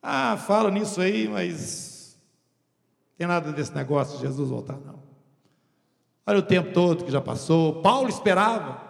Ah, 0.00 0.36
fala 0.36 0.70
nisso 0.70 1.00
aí, 1.00 1.26
mas 1.26 2.16
tem 3.18 3.26
nada 3.26 3.50
desse 3.50 3.74
negócio 3.74 4.16
de 4.16 4.22
Jesus 4.22 4.48
voltar, 4.48 4.78
não. 4.78 5.02
Olha 6.24 6.38
o 6.38 6.42
tempo 6.42 6.72
todo 6.72 7.04
que 7.04 7.10
já 7.10 7.20
passou. 7.20 7.82
Paulo 7.82 8.08
esperava 8.08 8.80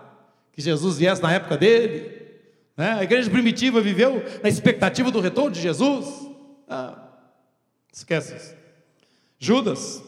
que 0.52 0.60
Jesus 0.60 0.98
viesse 0.98 1.22
na 1.22 1.32
época 1.32 1.56
dele. 1.56 2.42
Né? 2.76 2.90
A 2.90 3.02
igreja 3.02 3.30
primitiva 3.30 3.80
viveu 3.80 4.22
na 4.42 4.50
expectativa 4.50 5.10
do 5.10 5.20
retorno 5.20 5.52
de 5.52 5.62
Jesus. 5.62 6.28
Ah, 6.68 7.08
esquece 7.90 8.36
isso. 8.36 8.54
Judas, 9.38 10.02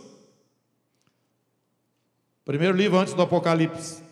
Primeiro 2.44 2.76
livro 2.76 2.98
antes 2.98 3.14
do 3.14 3.22
Apocalipse. 3.22 4.07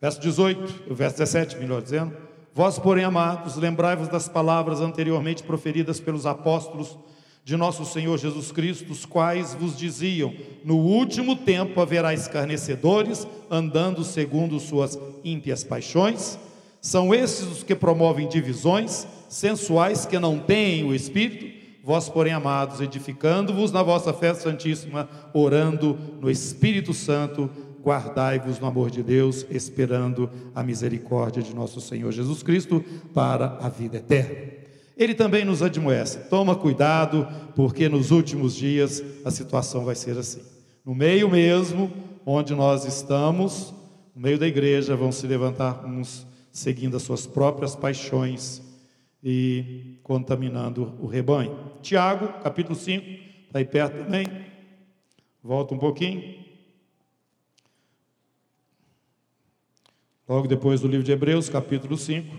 Verso 0.00 0.20
18, 0.20 0.90
o 0.90 0.94
verso 0.94 1.16
17, 1.18 1.56
melhor 1.56 1.80
dizendo. 1.80 2.14
Vós, 2.54 2.78
porém, 2.78 3.04
amados, 3.04 3.56
lembrai-vos 3.56 4.08
das 4.08 4.28
palavras 4.28 4.80
anteriormente 4.80 5.42
proferidas 5.42 6.00
pelos 6.00 6.26
apóstolos 6.26 6.98
de 7.44 7.56
nosso 7.56 7.84
Senhor 7.84 8.18
Jesus 8.18 8.50
Cristo, 8.50 8.92
os 8.92 9.06
quais 9.06 9.54
vos 9.54 9.76
diziam: 9.76 10.34
No 10.64 10.76
último 10.76 11.36
tempo 11.36 11.80
haverá 11.80 12.12
escarnecedores, 12.12 13.26
andando 13.50 14.04
segundo 14.04 14.58
suas 14.58 14.98
ímpias 15.24 15.64
paixões. 15.64 16.38
São 16.80 17.14
esses 17.14 17.46
os 17.46 17.62
que 17.62 17.74
promovem 17.74 18.28
divisões, 18.28 19.06
sensuais 19.28 20.04
que 20.04 20.18
não 20.18 20.38
têm 20.38 20.84
o 20.84 20.94
Espírito, 20.94 21.46
vós, 21.82 22.08
porém, 22.08 22.32
amados, 22.32 22.80
edificando-vos 22.80 23.70
na 23.70 23.80
vossa 23.80 24.12
fé 24.12 24.34
santíssima, 24.34 25.08
orando 25.32 25.96
no 26.20 26.28
Espírito 26.28 26.92
Santo, 26.92 27.48
guardai-vos 27.86 28.58
no 28.58 28.66
amor 28.66 28.90
de 28.90 29.00
Deus, 29.00 29.46
esperando 29.48 30.28
a 30.52 30.60
misericórdia 30.64 31.40
de 31.40 31.54
nosso 31.54 31.80
Senhor 31.80 32.10
Jesus 32.10 32.42
Cristo 32.42 32.84
para 33.14 33.58
a 33.60 33.68
vida 33.68 33.98
eterna. 33.98 34.56
Ele 34.96 35.14
também 35.14 35.44
nos 35.44 35.62
admoece: 35.62 36.28
toma 36.28 36.56
cuidado, 36.56 37.28
porque 37.54 37.88
nos 37.88 38.10
últimos 38.10 38.56
dias 38.56 39.04
a 39.24 39.30
situação 39.30 39.84
vai 39.84 39.94
ser 39.94 40.18
assim. 40.18 40.42
No 40.84 40.96
meio 40.96 41.30
mesmo 41.30 41.92
onde 42.24 42.56
nós 42.56 42.84
estamos, 42.84 43.72
no 44.16 44.20
meio 44.20 44.38
da 44.38 44.48
igreja, 44.48 44.96
vão 44.96 45.12
se 45.12 45.24
levantar 45.28 45.86
uns 45.86 46.26
seguindo 46.50 46.96
as 46.96 47.02
suas 47.02 47.24
próprias 47.24 47.76
paixões 47.76 48.62
e 49.22 49.98
contaminando 50.02 50.94
o 51.00 51.06
rebanho. 51.06 51.56
Tiago, 51.82 52.42
capítulo 52.42 52.74
5, 52.74 53.06
está 53.46 53.60
aí 53.60 53.64
perto 53.64 54.04
também. 54.04 54.26
Volta 55.40 55.74
um 55.74 55.78
pouquinho. 55.78 56.45
Logo 60.28 60.48
depois 60.48 60.80
do 60.80 60.88
livro 60.88 61.04
de 61.04 61.12
Hebreus, 61.12 61.48
capítulo 61.48 61.96
5. 61.96 62.36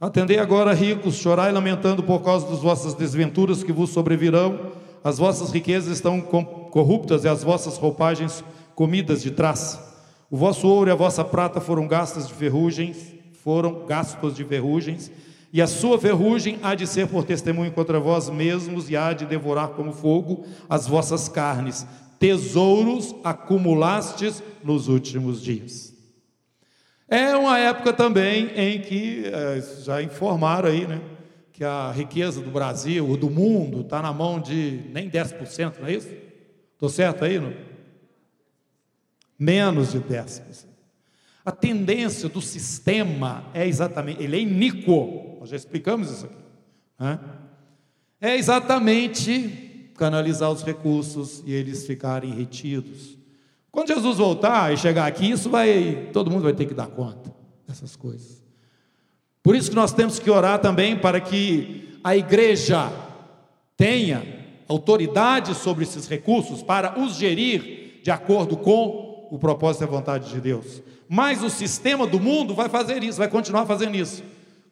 Atendei 0.00 0.38
agora, 0.38 0.72
ricos, 0.72 1.16
chorai 1.16 1.52
lamentando 1.52 2.02
por 2.02 2.22
causa 2.22 2.48
das 2.48 2.60
vossas 2.60 2.94
desventuras 2.94 3.62
que 3.62 3.70
vos 3.70 3.90
sobrevirão. 3.90 4.72
As 5.04 5.18
vossas 5.18 5.50
riquezas 5.50 5.92
estão 5.92 6.22
corruptas 6.22 7.24
e 7.24 7.28
as 7.28 7.44
vossas 7.44 7.76
roupagens 7.76 8.42
comidas 8.74 9.22
de 9.22 9.32
traça. 9.32 9.94
O 10.30 10.38
vosso 10.38 10.66
ouro 10.66 10.88
e 10.88 10.92
a 10.92 10.96
vossa 10.96 11.22
prata 11.22 11.60
foram 11.60 11.86
gastas 11.86 12.28
de 12.28 12.32
ferrugens, 12.32 13.14
foram 13.44 13.84
gastos 13.84 14.34
de 14.34 14.42
ferrugens, 14.42 15.10
e 15.56 15.62
a 15.62 15.66
sua 15.66 15.98
ferrugem 15.98 16.58
há 16.62 16.74
de 16.74 16.86
ser 16.86 17.08
por 17.08 17.24
testemunho 17.24 17.72
contra 17.72 17.98
vós 17.98 18.28
mesmos 18.28 18.90
e 18.90 18.96
há 18.96 19.14
de 19.14 19.24
devorar 19.24 19.68
como 19.70 19.90
fogo 19.90 20.44
as 20.68 20.86
vossas 20.86 21.30
carnes. 21.30 21.86
Tesouros 22.18 23.14
acumulastes 23.24 24.42
nos 24.62 24.86
últimos 24.86 25.40
dias. 25.40 25.94
É 27.08 27.34
uma 27.34 27.58
época 27.58 27.94
também 27.94 28.50
em 28.54 28.82
que, 28.82 29.24
é, 29.24 29.62
já 29.82 30.02
informaram 30.02 30.68
aí, 30.68 30.86
né, 30.86 31.00
que 31.54 31.64
a 31.64 31.90
riqueza 31.90 32.42
do 32.42 32.50
Brasil, 32.50 33.08
ou 33.08 33.16
do 33.16 33.30
mundo, 33.30 33.80
está 33.80 34.02
na 34.02 34.12
mão 34.12 34.38
de 34.38 34.82
nem 34.92 35.08
10%, 35.08 35.78
não 35.80 35.86
é 35.88 35.94
isso? 35.94 36.12
Estou 36.74 36.90
certo 36.90 37.24
aí? 37.24 37.38
Não? 37.38 37.54
menos 39.38 39.92
de 39.92 40.00
10%. 40.00 40.66
A 41.44 41.52
tendência 41.52 42.28
do 42.28 42.42
sistema 42.42 43.44
é 43.54 43.66
exatamente, 43.66 44.22
ele 44.22 44.36
é 44.36 44.40
iníquo, 44.40 45.35
nós 45.46 45.50
já 45.50 45.56
explicamos 45.56 46.10
isso 46.10 46.26
aqui. 46.26 46.34
Né? 46.98 47.20
É 48.20 48.36
exatamente 48.36 49.92
canalizar 49.96 50.50
os 50.50 50.62
recursos 50.62 51.42
e 51.46 51.52
eles 51.52 51.86
ficarem 51.86 52.32
retidos. 52.32 53.16
Quando 53.70 53.88
Jesus 53.88 54.18
voltar 54.18 54.72
e 54.72 54.76
chegar 54.76 55.06
aqui, 55.06 55.30
isso 55.30 55.48
vai, 55.48 56.08
todo 56.12 56.30
mundo 56.30 56.42
vai 56.42 56.52
ter 56.52 56.66
que 56.66 56.74
dar 56.74 56.88
conta 56.88 57.32
dessas 57.66 57.94
coisas. 57.94 58.44
Por 59.42 59.54
isso 59.54 59.70
que 59.70 59.76
nós 59.76 59.92
temos 59.92 60.18
que 60.18 60.28
orar 60.28 60.58
também 60.58 60.98
para 60.98 61.20
que 61.20 61.96
a 62.02 62.16
igreja 62.16 62.90
tenha 63.76 64.44
autoridade 64.68 65.54
sobre 65.54 65.84
esses 65.84 66.08
recursos 66.08 66.62
para 66.62 66.98
os 66.98 67.14
gerir 67.14 68.00
de 68.02 68.10
acordo 68.10 68.56
com 68.56 69.28
o 69.30 69.38
propósito 69.38 69.82
e 69.82 69.84
a 69.84 69.88
vontade 69.88 70.30
de 70.30 70.40
Deus. 70.40 70.82
Mas 71.08 71.42
o 71.44 71.50
sistema 71.50 72.04
do 72.04 72.18
mundo 72.18 72.52
vai 72.52 72.68
fazer 72.68 73.04
isso, 73.04 73.18
vai 73.18 73.28
continuar 73.28 73.64
fazendo 73.64 73.94
isso. 73.94 74.24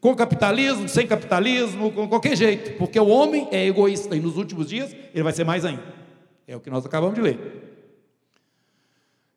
Com 0.05 0.15
capitalismo, 0.15 0.87
sem 0.87 1.07
capitalismo, 1.07 1.91
com 1.91 2.07
qualquer 2.07 2.37
jeito, 2.37 2.77
porque 2.77 3.01
o 3.01 3.09
homem 3.09 3.49
é 3.51 3.67
egoísta 3.67 4.15
e 4.15 4.21
nos 4.21 4.37
últimos 4.37 4.69
dias 4.69 4.95
ele 5.15 5.23
vai 5.23 5.33
ser 5.33 5.45
mais 5.45 5.65
ainda. 5.65 5.83
É 6.47 6.55
o 6.55 6.61
que 6.61 6.69
nós 6.69 6.85
acabamos 6.85 7.15
de 7.15 7.23
ler. 7.23 7.39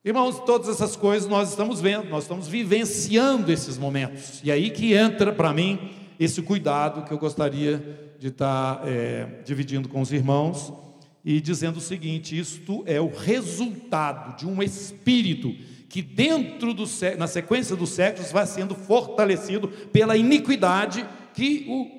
Irmãos, 0.03 0.41
todas 0.41 0.67
essas 0.67 0.97
coisas 0.97 1.29
nós 1.29 1.51
estamos 1.51 1.79
vendo, 1.79 2.09
nós 2.09 2.25
estamos 2.25 2.49
vivenciando 2.49 3.49
esses 3.49 3.77
momentos. 3.77 4.41
E 4.43 4.51
aí 4.51 4.69
que 4.69 4.93
entra 4.93 5.31
para 5.31 5.53
mim 5.53 5.89
esse 6.19 6.41
cuidado 6.41 7.05
que 7.05 7.13
eu 7.13 7.17
gostaria 7.17 8.11
de 8.19 8.27
estar 8.27 8.81
é, 8.85 9.39
dividindo 9.45 9.87
com 9.87 10.01
os 10.01 10.11
irmãos 10.11 10.73
e 11.29 11.41
dizendo 11.41 11.75
o 11.75 11.81
seguinte: 11.81 12.39
isto 12.39 12.83
é 12.85 13.01
o 13.01 13.09
resultado 13.09 14.37
de 14.37 14.47
um 14.47 14.63
espírito 14.63 15.53
que, 15.89 16.01
dentro 16.01 16.73
do 16.73 16.85
na 17.17 17.27
sequência 17.27 17.75
dos 17.75 17.89
séculos, 17.89 18.31
vai 18.31 18.47
sendo 18.47 18.73
fortalecido 18.73 19.67
pela 19.67 20.15
iniquidade 20.15 21.05
que 21.33 21.65
o 21.67 21.97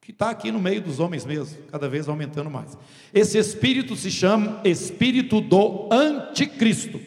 que 0.00 0.10
está 0.10 0.30
aqui 0.30 0.50
no 0.50 0.58
meio 0.58 0.80
dos 0.80 0.98
homens 0.98 1.24
mesmo, 1.24 1.56
cada 1.70 1.88
vez 1.88 2.08
aumentando 2.08 2.50
mais. 2.50 2.76
Esse 3.14 3.38
espírito 3.38 3.94
se 3.94 4.10
chama 4.10 4.60
espírito 4.64 5.40
do 5.40 5.88
anticristo. 5.92 7.00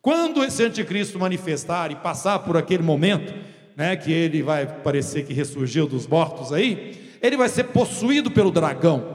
Quando 0.00 0.42
esse 0.42 0.64
anticristo 0.64 1.16
manifestar 1.16 1.92
e 1.92 1.96
passar 1.96 2.40
por 2.40 2.56
aquele 2.56 2.82
momento, 2.82 3.32
né, 3.76 3.94
que 3.94 4.10
ele 4.10 4.42
vai 4.42 4.66
parecer 4.66 5.24
que 5.24 5.32
ressurgiu 5.32 5.86
dos 5.86 6.08
mortos 6.08 6.52
aí, 6.52 7.18
ele 7.22 7.36
vai 7.36 7.48
ser 7.48 7.64
possuído 7.64 8.32
pelo 8.32 8.50
dragão. 8.50 9.11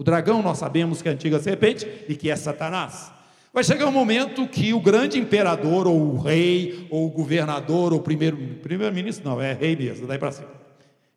O 0.00 0.02
dragão 0.02 0.40
nós 0.40 0.56
sabemos 0.56 1.02
que 1.02 1.08
é 1.08 1.10
a 1.10 1.14
antiga 1.14 1.38
serpente 1.38 1.86
e 2.08 2.14
que 2.14 2.30
é 2.30 2.34
Satanás. 2.34 3.12
Vai 3.52 3.62
chegar 3.62 3.84
um 3.84 3.92
momento 3.92 4.48
que 4.48 4.72
o 4.72 4.80
grande 4.80 5.18
imperador, 5.18 5.86
ou 5.86 6.14
o 6.14 6.18
rei, 6.18 6.86
ou 6.88 7.06
o 7.06 7.10
governador, 7.10 7.92
ou 7.92 7.98
o 7.98 8.02
primeiro, 8.02 8.38
primeiro-ministro, 8.62 9.28
não, 9.28 9.38
é 9.38 9.52
rei 9.52 9.76
mesmo, 9.76 10.06
daí 10.06 10.16
para 10.16 10.32
cima. 10.32 10.48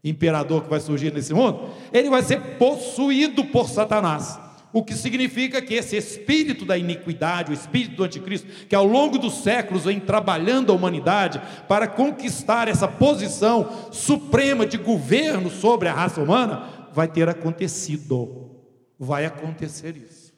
Imperador 0.04 0.64
que 0.64 0.70
vai 0.70 0.82
surgir 0.82 1.14
nesse 1.14 1.34
mundo, 1.34 1.62
ele 1.94 2.10
vai 2.10 2.22
ser 2.24 2.42
possuído 2.58 3.46
por 3.46 3.70
Satanás. 3.70 4.38
O 4.74 4.84
que 4.84 4.96
significa 4.96 5.62
que 5.62 5.76
esse 5.76 5.96
espírito 5.96 6.66
da 6.66 6.78
iniquidade, 6.78 7.52
o 7.52 7.54
espírito 7.54 7.96
do 7.96 8.04
anticristo, 8.04 8.50
que 8.68 8.76
ao 8.76 8.86
longo 8.86 9.18
dos 9.18 9.44
séculos 9.44 9.86
vem 9.86 10.02
trabalhando 10.02 10.74
a 10.74 10.76
humanidade 10.76 11.42
para 11.70 11.88
conquistar 11.88 12.68
essa 12.68 12.90
posição 12.90 13.90
suprema 13.94 14.66
de 14.66 14.78
governo 14.78 15.50
sobre 15.50 15.88
a 15.88 15.94
raça 15.94 16.22
humana, 16.22 16.90
vai 16.92 17.08
ter 17.08 17.30
acontecido. 17.30 18.53
Vai 19.00 19.26
acontecer 19.26 19.98
isso. 19.98 20.34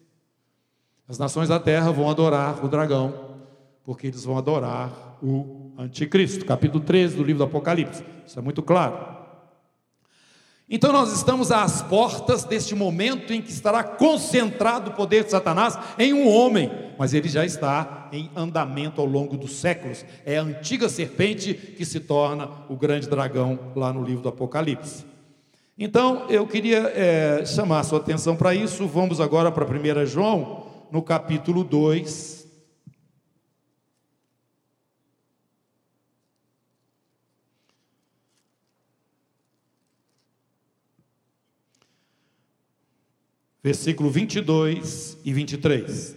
As 1.08 1.20
nações 1.20 1.50
da 1.50 1.60
terra 1.60 1.92
vão 1.92 2.10
adorar 2.10 2.64
o 2.66 2.68
dragão, 2.68 3.38
porque 3.84 4.08
eles 4.08 4.24
vão 4.24 4.38
adorar 4.38 5.18
o 5.22 5.72
anticristo. 5.78 6.46
Capítulo 6.46 6.84
13 6.84 7.16
do 7.16 7.24
livro 7.24 7.40
do 7.40 7.44
Apocalipse. 7.44 8.04
Isso 8.26 8.40
é 8.40 8.42
muito 8.42 8.64
claro. 8.64 9.16
Então 10.68 10.92
nós 10.92 11.14
estamos 11.14 11.52
às 11.52 11.84
portas 11.84 12.44
deste 12.44 12.74
momento 12.74 13.32
em 13.32 13.40
que 13.40 13.52
estará 13.52 13.84
concentrado 13.84 14.90
o 14.90 14.94
poder 14.96 15.24
de 15.24 15.30
Satanás 15.30 15.78
em 16.00 16.12
um 16.12 16.28
homem, 16.28 16.72
mas 16.98 17.14
ele 17.14 17.30
já 17.30 17.46
está 17.46 18.10
em 18.12 18.32
andamento 18.36 19.00
ao 19.00 19.06
longo 19.06 19.38
dos 19.38 19.52
séculos. 19.58 20.04
É 20.26 20.40
a 20.40 20.42
antiga 20.42 20.90
serpente 20.90 21.54
que 21.54 21.86
se 21.86 22.00
torna 22.00 22.50
o 22.68 22.76
grande 22.76 23.08
dragão 23.08 23.60
lá 23.76 23.94
no 23.94 24.04
livro 24.04 24.24
do 24.24 24.30
Apocalipse. 24.30 25.06
Então 25.78 26.30
eu 26.30 26.48
queria 26.48 26.88
é, 26.96 27.46
chamar 27.46 27.82
a 27.82 27.84
sua 27.84 28.00
atenção 28.00 28.36
para 28.36 28.56
isso. 28.56 28.88
Vamos 28.88 29.20
agora 29.20 29.52
para 29.52 29.66
1 29.66 30.06
João, 30.06 30.68
no 30.90 31.02
capítulo 31.02 31.66
2, 31.66 32.48
versículo 43.62 44.10
22 44.10 45.18
e 45.26 45.34
23. 45.34 46.16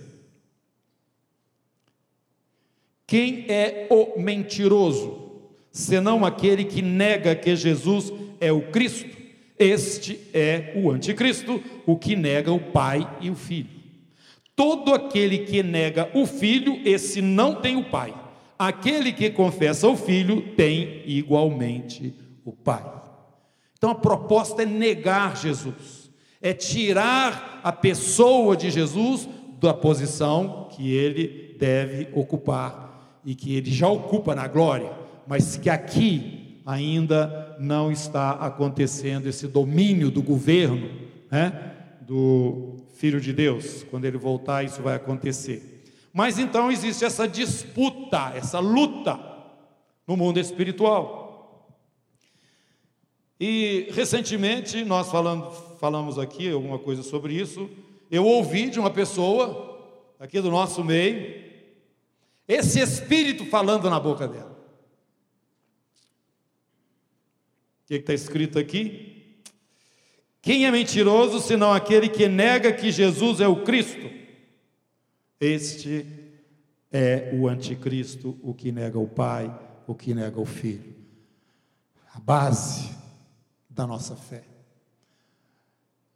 Quem 3.09 3.47
é 3.49 3.89
o 3.91 4.21
mentiroso, 4.21 5.41
senão 5.73 6.25
aquele 6.25 6.65
que 6.65 6.81
nega 6.81 7.35
que 7.35 7.57
Jesus 7.57 8.13
é 8.39 8.53
o 8.53 8.71
Cristo? 8.71 9.18
Este 9.59 10.21
é 10.33 10.73
o 10.77 10.91
anticristo, 10.91 11.63
o 11.87 11.97
que 11.97 12.15
nega 12.15 12.53
o 12.53 12.61
Pai 12.61 13.09
e 13.21 13.31
o 13.31 13.35
Filho. 13.35 13.71
Todo 14.55 14.95
aquele 14.95 15.39
que 15.39 15.63
nega 15.63 16.11
o 16.15 16.27
Filho, 16.27 16.81
esse 16.85 17.21
não 17.21 17.55
tem 17.55 17.77
o 17.77 17.85
Pai. 17.85 18.15
Aquele 18.59 19.13
que 19.13 19.31
confessa 19.31 19.89
o 19.89 19.97
Filho 19.97 20.55
tem 20.57 21.03
igualmente 21.07 22.15
o 22.45 22.53
Pai. 22.53 22.85
Então 23.77 23.91
a 23.91 23.95
proposta 23.95 24.63
é 24.63 24.67
negar 24.67 25.37
Jesus 25.37 25.99
é 26.41 26.53
tirar 26.53 27.61
a 27.63 27.73
pessoa 27.73 28.57
de 28.57 28.71
Jesus 28.71 29.29
da 29.61 29.75
posição 29.75 30.69
que 30.71 30.93
ele 30.93 31.57
deve 31.59 32.09
ocupar 32.13 33.21
e 33.25 33.35
que 33.35 33.57
ele 33.57 33.71
já 33.71 33.89
ocupa 33.89 34.35
na 34.35 34.47
glória, 34.47 34.93
mas 35.27 35.57
que 35.57 35.69
aqui 35.69 36.61
ainda 36.65 37.48
não 37.59 37.91
está 37.91 38.33
acontecendo 38.33 39.27
esse 39.27 39.47
domínio 39.47 40.11
do 40.11 40.23
governo, 40.23 40.91
né, 41.31 41.77
do 42.03 42.77
Filho 42.95 43.21
de 43.21 43.33
Deus. 43.33 43.85
Quando 43.91 44.05
ele 44.05 44.19
voltar, 44.19 44.65
isso 44.65 44.83
vai 44.83 44.97
acontecer. 44.97 45.85
Mas 46.13 46.39
então 46.39 46.71
existe 46.71 47.05
essa 47.05 47.29
disputa, 47.29 48.33
essa 48.35 48.59
luta 48.59 49.19
no 50.07 50.17
mundo 50.17 50.41
espiritual. 50.41 51.69
E 53.39 53.89
recentemente 53.93 54.85
nós 54.85 55.11
falando, 55.11 55.51
falamos 55.79 56.19
aqui 56.19 56.51
alguma 56.51 56.79
coisa 56.79 57.03
sobre 57.03 57.35
isso. 57.35 57.69
Eu 58.11 58.25
ouvi 58.25 58.69
de 58.69 58.81
uma 58.81 58.91
pessoa 58.91 59.79
aqui 60.19 60.41
do 60.41 60.51
nosso 60.51 60.83
meio 60.83 61.49
esse 62.49 62.81
espírito 62.81 63.45
falando 63.45 63.91
na 63.91 64.01
boca 64.01 64.27
dela. 64.27 64.57
O 67.78 67.78
que 67.89 67.95
está 67.95 68.13
escrito 68.13 68.59
aqui? 68.59 69.43
Quem 70.43 70.67
é 70.67 70.71
mentiroso 70.71 71.41
senão 71.41 71.73
aquele 71.73 72.09
que 72.09 72.29
nega 72.29 72.73
que 72.73 72.93
Jesus 72.93 73.41
é 73.41 73.49
o 73.49 73.65
Cristo? 73.65 74.11
Este 75.41 76.07
é 76.93 77.31
o 77.35 77.49
anticristo, 77.49 78.39
o 78.43 78.53
que 78.53 78.71
nega 78.71 78.99
o 78.99 79.09
Pai, 79.09 79.57
o 79.87 79.95
que 79.95 80.15
nega 80.15 80.39
o 80.41 80.45
Filho. 80.45 80.95
A 82.13 82.21
base 82.21 82.91
da 83.71 83.87
nossa 83.87 84.17
fé. 84.17 84.45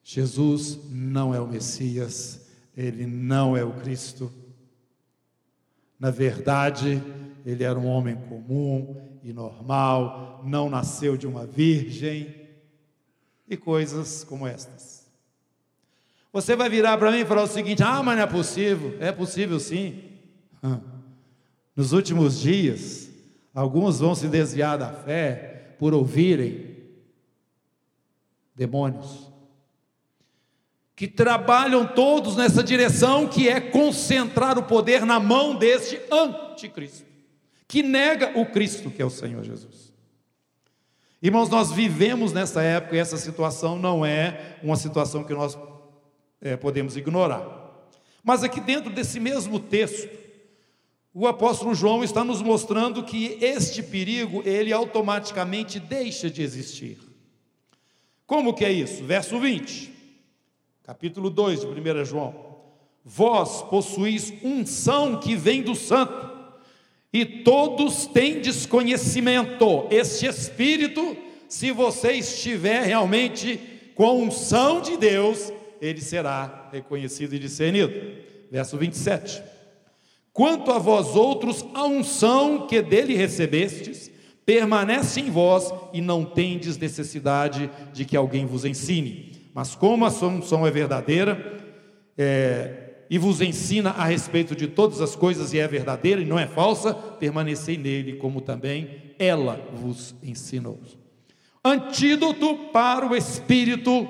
Jesus 0.03 0.79
não 0.91 1.35
é 1.35 1.41
o 1.41 1.47
Messias, 1.47 2.49
ele 2.77 3.07
não 3.07 3.57
é 3.57 3.65
o 3.65 3.73
Cristo. 3.73 4.33
Na 5.99 6.11
verdade, 6.11 7.03
ele 7.45 7.65
era 7.65 7.79
um 7.79 7.87
homem 7.87 8.17
comum 8.29 9.19
e 9.23 9.33
normal, 9.33 10.43
não 10.45 10.71
nasceu 10.71 11.17
de 11.17 11.27
uma 11.27 11.47
virgem 11.47 12.35
e 13.49 13.57
coisas 13.57 14.25
como 14.25 14.47
estas. 14.47 15.11
Você 16.33 16.57
vai 16.57 16.71
virar 16.71 16.97
para 16.97 17.11
mim 17.11 17.19
e 17.19 17.27
falar 17.27 17.43
o 17.43 17.47
seguinte: 17.47 17.83
ah, 17.83 18.03
mas 18.03 18.17
não 18.17 18.23
é 18.25 18.27
possível. 18.27 18.97
É 19.01 19.13
possível 19.13 19.61
sim. 19.61 20.03
Nos 21.77 21.93
últimos 21.93 22.41
dias, 22.41 23.11
alguns 23.55 24.01
vão 24.01 24.15
se 24.15 24.29
desviar 24.29 24.79
da 24.79 24.91
fé 24.91 25.75
por 25.79 25.93
ouvirem 25.93 26.73
demônios, 28.55 29.31
que 30.95 31.09
trabalham 31.09 31.87
todos 31.87 32.37
nessa 32.37 32.63
direção 32.63 33.27
que 33.27 33.49
é 33.49 33.61
concentrar 33.61 34.59
o 34.59 34.63
poder 34.63 35.05
na 35.05 35.19
mão 35.19 35.57
deste 35.57 36.01
anticristo, 36.11 37.12
que 37.73 37.83
nega 37.83 38.39
o 38.39 38.45
Cristo 38.45 38.91
que 38.91 39.01
é 39.01 39.05
o 39.05 39.09
Senhor 39.09 39.43
Jesus. 39.43 39.95
Irmãos, 41.23 41.49
nós 41.49 41.73
vivemos 41.73 42.31
nessa 42.31 42.63
época 42.63 42.97
e 42.97 42.99
essa 42.99 43.17
situação 43.17 43.79
não 43.79 44.05
é 44.05 44.59
uma 44.63 44.77
situação 44.77 45.25
que 45.25 45.33
nós 45.33 45.57
é, 46.43 46.55
podemos 46.55 46.99
ignorar. 46.99 47.89
Mas 48.23 48.45
aqui 48.45 48.61
dentro 48.61 48.93
desse 48.93 49.19
mesmo 49.19 49.59
texto, 49.59 50.07
o 51.15 51.27
apóstolo 51.27 51.75
João 51.75 52.05
está 52.05 52.23
nos 52.23 52.43
mostrando 52.43 53.05
que 53.05 53.39
este 53.41 53.83
perigo, 53.83 54.43
ele 54.45 54.71
automaticamente 54.71 55.81
deixa 55.81 56.29
de 56.29 56.43
existir. 56.43 56.99
Como 58.27 58.53
que 58.53 58.67
é 58.67 58.71
isso? 58.71 59.03
Verso 59.03 59.41
20, 59.41 59.91
capítulo 60.83 61.31
2 61.31 61.61
de 61.61 61.67
1 61.69 62.05
João. 62.05 62.53
Vós 63.03 63.63
possuís 63.63 64.31
unção 64.45 65.19
que 65.19 65.35
vem 65.35 65.63
do 65.63 65.75
santo, 65.75 66.32
e 67.12 67.25
todos 67.25 68.07
têm 68.07 68.40
desconhecimento. 68.40 69.87
Este 69.90 70.27
espírito, 70.27 71.16
se 71.48 71.70
você 71.70 72.12
estiver 72.12 72.83
realmente 72.85 73.61
com 73.94 74.22
unção 74.22 74.81
de 74.81 74.96
Deus, 74.96 75.53
ele 75.81 76.01
será 76.01 76.70
reconhecido 76.72 77.35
e 77.35 77.38
discernido. 77.38 77.92
Verso 78.51 78.77
27. 78.79 79.42
Quanto 80.33 80.70
a 80.70 80.79
vós 80.79 81.14
outros, 81.14 81.64
a 81.75 81.85
unção 81.85 82.66
que 82.66 82.81
dele 82.81 83.14
recebestes, 83.14 84.11
permanece 84.46 85.20
em 85.20 85.31
vós 85.31 85.72
e 85.92 86.01
não 86.01 86.25
tendes 86.25 86.79
necessidade 86.79 87.70
de 87.92 88.05
que 88.05 88.16
alguém 88.16 88.46
vos 88.46 88.64
ensine. 88.64 89.33
Mas 89.53 89.75
como 89.75 90.07
a 90.07 90.09
unção 90.09 90.66
é 90.66 90.70
verdadeira 90.70 91.61
é, 92.16 92.82
e 93.12 93.18
vos 93.18 93.42
ensina 93.42 93.90
a 93.90 94.07
respeito 94.07 94.57
de 94.57 94.66
todas 94.66 95.03
as 95.03 95.14
coisas 95.14 95.53
e 95.53 95.59
é 95.59 95.68
verdadeira 95.68 96.22
e 96.22 96.25
não 96.25 96.38
é 96.38 96.46
falsa, 96.46 96.94
permanecei 96.94 97.77
nele, 97.77 98.14
como 98.14 98.40
também 98.40 99.12
ela 99.18 99.61
vos 99.75 100.14
ensinou. 100.22 100.81
Antídoto 101.62 102.70
para 102.72 103.07
o 103.07 103.14
espírito 103.14 104.09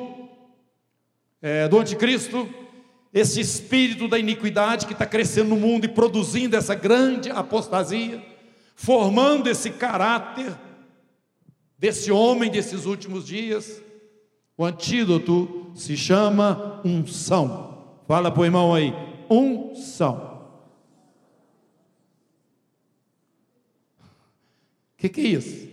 é, 1.43 1.67
do 1.67 1.81
anticristo, 1.81 2.49
esse 3.13 3.41
espírito 3.41 4.07
da 4.07 4.21
iniquidade 4.21 4.87
que 4.87 4.93
está 4.93 5.05
crescendo 5.05 5.49
no 5.49 5.57
mundo 5.57 5.85
e 5.85 5.89
produzindo 5.89 6.55
essa 6.55 6.77
grande 6.77 7.29
apostasia 7.29 8.23
formando 8.77 9.49
esse 9.49 9.71
caráter 9.71 10.57
desse 11.77 12.13
homem 12.13 12.53
desses 12.53 12.87
últimos 12.87 13.27
dias. 13.27 13.83
O 14.57 14.65
antídoto 14.65 15.73
se 15.75 15.97
chama 15.97 16.81
unção. 16.85 17.72
Fala 18.13 18.31
para 18.31 18.43
o 18.43 18.45
irmão 18.45 18.75
aí, 18.75 18.93
unção. 19.31 20.47
que, 24.99 25.09
que 25.09 25.23
é 25.23 25.25
isso? 25.25 25.67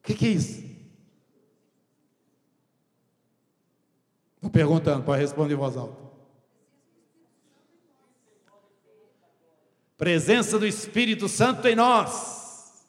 O 0.00 0.04
que, 0.04 0.14
que 0.14 0.26
é 0.26 0.30
isso? 0.30 0.64
Estou 4.36 4.50
perguntando 4.50 5.04
para 5.04 5.20
responder 5.20 5.52
em 5.52 5.58
voz 5.58 5.76
alta. 5.76 6.02
Presença 9.98 10.58
do 10.58 10.66
Espírito 10.66 11.28
Santo 11.28 11.68
em 11.68 11.76
nós. 11.76 12.88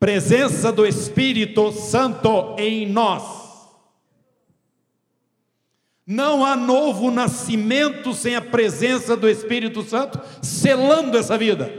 Presença 0.00 0.72
do 0.72 0.86
Espírito 0.86 1.72
Santo 1.72 2.56
em 2.58 2.90
nós. 2.90 3.37
Não 6.10 6.42
há 6.42 6.56
novo 6.56 7.10
nascimento 7.10 8.14
sem 8.14 8.34
a 8.34 8.40
presença 8.40 9.14
do 9.14 9.28
Espírito 9.28 9.82
Santo 9.82 10.18
selando 10.42 11.18
essa 11.18 11.36
vida. 11.36 11.70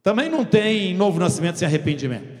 Também 0.00 0.28
não 0.28 0.44
tem 0.44 0.94
novo 0.94 1.18
nascimento 1.18 1.56
sem 1.56 1.66
arrependimento. 1.66 2.36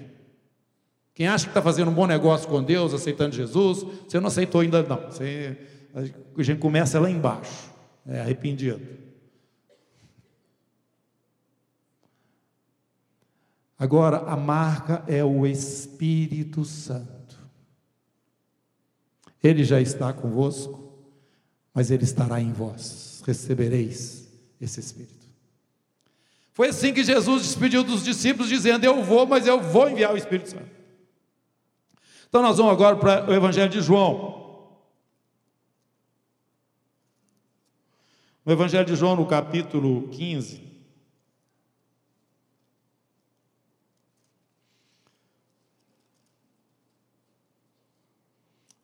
Quem 1.12 1.26
acha 1.26 1.46
que 1.46 1.50
está 1.50 1.60
fazendo 1.60 1.90
um 1.90 1.94
bom 1.94 2.06
negócio 2.06 2.48
com 2.48 2.62
Deus, 2.62 2.94
aceitando 2.94 3.34
Jesus, 3.34 3.82
você 3.82 4.20
não 4.20 4.28
aceitou 4.28 4.60
ainda 4.60 4.80
não. 4.80 5.10
Você, 5.10 5.58
a 5.92 6.42
gente 6.44 6.60
começa 6.60 7.00
lá 7.00 7.10
embaixo, 7.10 7.72
é 8.06 8.20
arrependido. 8.20 8.80
Agora, 13.76 14.18
a 14.18 14.36
marca 14.36 15.02
é 15.08 15.24
o 15.24 15.44
Espírito 15.44 16.64
Santo. 16.64 17.15
Ele 19.46 19.62
já 19.62 19.80
está 19.80 20.12
convosco, 20.12 20.92
mas 21.72 21.92
ele 21.92 22.02
estará 22.02 22.40
em 22.40 22.52
vós. 22.52 23.22
Recebereis 23.24 24.28
esse 24.60 24.80
Espírito. 24.80 25.14
Foi 26.52 26.70
assim 26.70 26.92
que 26.92 27.04
Jesus 27.04 27.42
despediu 27.42 27.84
dos 27.84 28.02
discípulos, 28.02 28.48
dizendo: 28.48 28.84
Eu 28.84 29.04
vou, 29.04 29.24
mas 29.24 29.46
eu 29.46 29.60
vou 29.60 29.88
enviar 29.88 30.12
o 30.12 30.16
Espírito 30.16 30.50
Santo. 30.50 30.68
Então 32.28 32.42
nós 32.42 32.56
vamos 32.56 32.72
agora 32.72 32.96
para 32.96 33.30
o 33.30 33.34
Evangelho 33.34 33.70
de 33.70 33.80
João. 33.80 34.66
No 38.44 38.52
Evangelho 38.52 38.84
de 38.84 38.96
João, 38.96 39.14
no 39.14 39.26
capítulo 39.26 40.08
15. 40.08 40.65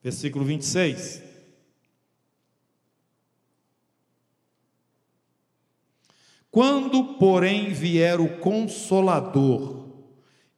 Versículo 0.02 0.44
26. 0.44 1.22
Quando, 6.50 7.14
porém, 7.14 7.72
vier 7.72 8.20
o 8.20 8.38
Consolador, 8.38 9.88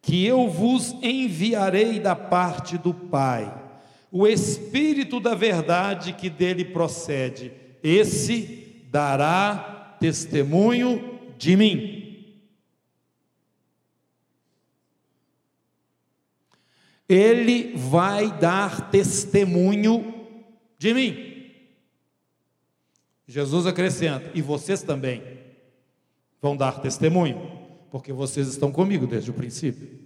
que 0.02 0.26
eu 0.26 0.48
vos 0.48 0.92
enviarei 1.02 2.00
da 2.00 2.16
parte 2.16 2.76
do 2.76 2.92
Pai, 2.92 3.62
o 4.10 4.26
Espírito 4.26 5.20
da 5.20 5.34
verdade 5.34 6.12
que 6.12 6.28
dele 6.28 6.64
procede, 6.64 7.52
esse 7.82 8.82
dará 8.90 9.96
testemunho 10.00 11.20
de 11.38 11.56
mim. 11.56 12.03
Ele 17.08 17.76
vai 17.76 18.30
dar 18.38 18.90
testemunho 18.90 20.14
de 20.78 20.94
mim. 20.94 21.52
Jesus 23.26 23.66
acrescenta: 23.66 24.30
e 24.34 24.42
vocês 24.42 24.82
também 24.82 25.22
vão 26.40 26.56
dar 26.56 26.80
testemunho, 26.80 27.68
porque 27.90 28.12
vocês 28.12 28.48
estão 28.48 28.70
comigo 28.70 29.06
desde 29.06 29.30
o 29.30 29.34
princípio. 29.34 30.04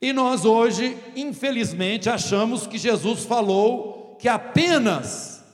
E 0.00 0.12
nós 0.12 0.44
hoje, 0.44 0.96
infelizmente, 1.14 2.08
achamos 2.08 2.66
que 2.66 2.78
Jesus 2.78 3.24
falou 3.24 4.16
que 4.16 4.28
apenas 4.28 5.44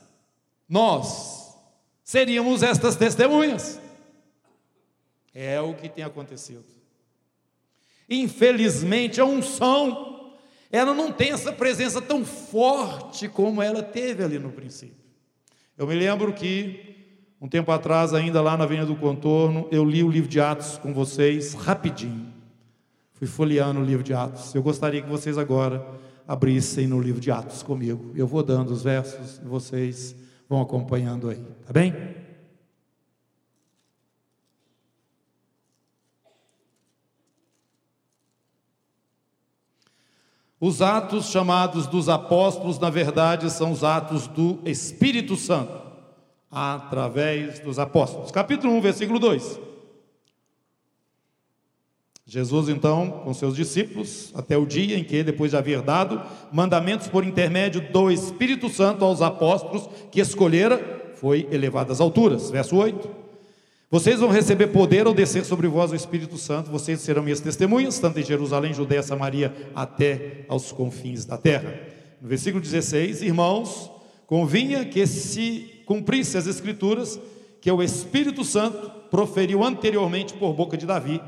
nós 0.69 1.57
seríamos 2.05 2.63
estas 2.63 2.95
testemunhas. 2.95 3.81
É 5.35 5.61
o 5.61 5.75
que 5.75 5.89
tem 5.89 6.05
acontecido. 6.05 6.76
Infelizmente, 8.09 9.21
a 9.21 9.25
unção, 9.25 10.35
ela 10.71 10.95
não 10.95 11.13
tem 11.13 11.33
essa 11.33 11.53
presença 11.53 12.01
tão 12.01 12.25
forte 12.25 13.29
como 13.29 13.61
ela 13.61 13.83
teve 13.83 14.23
ali 14.23 14.39
no 14.39 14.51
princípio. 14.51 15.05
Eu 15.77 15.87
me 15.87 15.95
lembro 15.95 16.33
que, 16.33 16.97
um 17.41 17.49
tempo 17.49 17.71
atrás, 17.71 18.15
ainda 18.15 18.41
lá 18.41 18.57
na 18.57 18.65
Avenida 18.65 18.87
do 18.87 18.97
Contorno, 18.97 19.69
eu 19.71 19.85
li 19.85 20.03
o 20.03 20.11
livro 20.11 20.29
de 20.29 20.41
Atos 20.41 20.79
com 20.79 20.95
vocês, 20.95 21.55
rapidinho. 21.55 22.33
Fui 23.13 23.27
folheando 23.27 23.81
o 23.81 23.85
livro 23.85 24.03
de 24.03 24.15
Atos. 24.15 24.55
Eu 24.55 24.63
gostaria 24.63 25.03
que 25.03 25.09
vocês 25.09 25.39
agora 25.39 25.85
abrissem 26.27 26.87
no 26.87 27.01
livro 27.01 27.21
de 27.21 27.31
Atos 27.31 27.63
comigo. 27.63 28.13
Eu 28.15 28.27
vou 28.27 28.43
dando 28.43 28.73
os 28.73 28.83
versos 28.83 29.41
e 29.43 29.47
vocês 29.47 30.15
vão 30.49 30.61
acompanhando 30.61 31.29
aí, 31.29 31.43
tá 31.67 31.73
bem? 31.73 31.95
Os 40.59 40.81
atos 40.81 41.27
chamados 41.27 41.87
dos 41.87 42.09
apóstolos, 42.09 42.79
na 42.79 42.89
verdade, 42.89 43.51
são 43.51 43.73
os 43.73 43.85
atos 43.85 44.27
do 44.27 44.59
Espírito 44.65 45.37
Santo, 45.37 45.73
através 46.51 47.59
dos 47.59 47.79
apóstolos. 47.79 48.31
Capítulo 48.31 48.73
1, 48.75 48.81
versículo 48.81 49.19
2. 49.19 49.61
Jesus, 52.29 52.69
então, 52.71 53.21
com 53.23 53.35
seus 53.35 53.55
discípulos, 53.55 54.33
até 54.35 54.57
o 54.57 54.67
dia 54.67 54.99
em 54.99 55.05
que, 55.05 55.23
depois 55.23 55.51
de 55.51 55.59
haver 55.59 55.83
dado 55.83 56.23
mandamentos 56.51 57.07
por 57.07 57.23
intermédio 57.23 57.93
do 57.93 58.11
Espírito 58.11 58.69
Santo 58.69 59.05
aos 59.05 59.21
apóstolos 59.21 59.89
que 60.11 60.21
escolhera, 60.21 61.13
foi 61.15 61.47
elevado 61.53 61.93
às 61.93 62.01
alturas. 62.01 62.51
Verso 62.51 62.77
8. 62.77 63.26
Vocês 63.89 64.19
vão 64.19 64.31
receber 64.31 64.67
poder 64.69 65.07
ao 65.07 65.15
descer 65.15 65.45
sobre 65.45 65.69
vós 65.69 65.93
o 65.93 65.95
Espírito 65.95 66.37
Santo, 66.37 66.73
vocês 66.73 67.01
serão 67.01 67.23
minhas 67.23 67.39
testemunhas, 67.39 68.01
tanto 68.01 68.19
em 68.19 68.25
Jerusalém, 68.25 68.75
Judéia, 68.75 69.01
Samaria, 69.01 69.55
até 69.77 70.45
aos 70.49 70.73
confins 70.73 71.25
da 71.25 71.39
terra. 71.39 71.73
No 72.21 72.29
versículo 72.29 72.61
16, 72.61 73.23
irmãos, 73.23 73.89
convinha 74.27 74.85
que 74.85 75.07
se 75.07 75.83
cumprisse 75.87 76.37
as 76.37 76.49
Escrituras, 76.49 77.21
que 77.61 77.71
o 77.71 77.81
Espírito 77.81 78.43
Santo 78.43 78.91
proferiu 79.09 79.63
anteriormente 79.63 80.35
por 80.35 80.53
boca 80.53 80.77
de 80.77 80.85
Davi, 80.85 81.21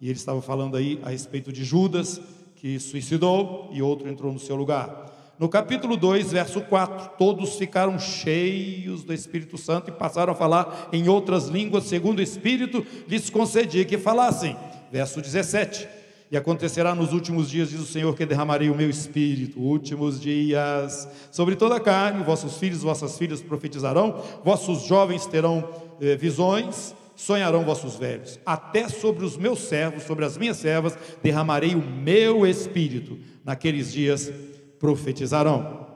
e 0.00 0.06
ele 0.08 0.16
estava 0.16 0.40
falando 0.40 0.76
aí 0.76 1.00
a 1.02 1.10
respeito 1.10 1.52
de 1.52 1.64
Judas, 1.64 2.20
que 2.54 2.78
suicidou 2.78 3.68
e 3.72 3.82
outro 3.82 4.08
entrou 4.08 4.32
no 4.32 4.38
seu 4.38 4.54
lugar. 4.54 5.12
No 5.38 5.50
capítulo 5.50 5.98
2, 5.98 6.32
verso 6.32 6.62
4, 6.62 7.10
todos 7.18 7.56
ficaram 7.56 7.98
cheios 7.98 9.04
do 9.04 9.12
Espírito 9.12 9.58
Santo 9.58 9.90
e 9.90 9.92
passaram 9.92 10.32
a 10.32 10.36
falar 10.36 10.88
em 10.90 11.08
outras 11.10 11.48
línguas, 11.48 11.84
segundo 11.84 12.20
o 12.20 12.22
Espírito 12.22 12.84
lhes 13.06 13.28
concedia 13.28 13.84
que 13.84 13.98
falassem. 13.98 14.56
Verso 14.90 15.20
17. 15.20 15.86
E 16.30 16.36
acontecerá 16.38 16.94
nos 16.94 17.12
últimos 17.12 17.50
dias, 17.50 17.68
diz 17.68 17.80
o 17.80 17.86
Senhor, 17.86 18.16
que 18.16 18.24
derramarei 18.24 18.70
o 18.70 18.74
meu 18.74 18.90
espírito, 18.90 19.60
últimos 19.60 20.20
dias, 20.20 21.06
sobre 21.30 21.54
toda 21.54 21.76
a 21.76 21.80
carne, 21.80 22.24
vossos 22.24 22.56
filhos, 22.56 22.82
vossas 22.82 23.16
filhas 23.16 23.40
profetizarão, 23.40 24.20
vossos 24.42 24.86
jovens 24.86 25.24
terão 25.26 25.68
eh, 26.00 26.16
visões, 26.16 26.96
sonharão 27.14 27.64
vossos 27.64 27.94
velhos. 27.96 28.40
Até 28.44 28.88
sobre 28.88 29.24
os 29.24 29.36
meus 29.36 29.60
servos, 29.60 30.02
sobre 30.02 30.24
as 30.24 30.36
minhas 30.36 30.56
servas, 30.56 30.98
derramarei 31.22 31.76
o 31.76 31.82
meu 31.82 32.44
espírito. 32.44 33.18
Naqueles 33.44 33.92
dias 33.92 34.32
profetizarão. 34.78 35.86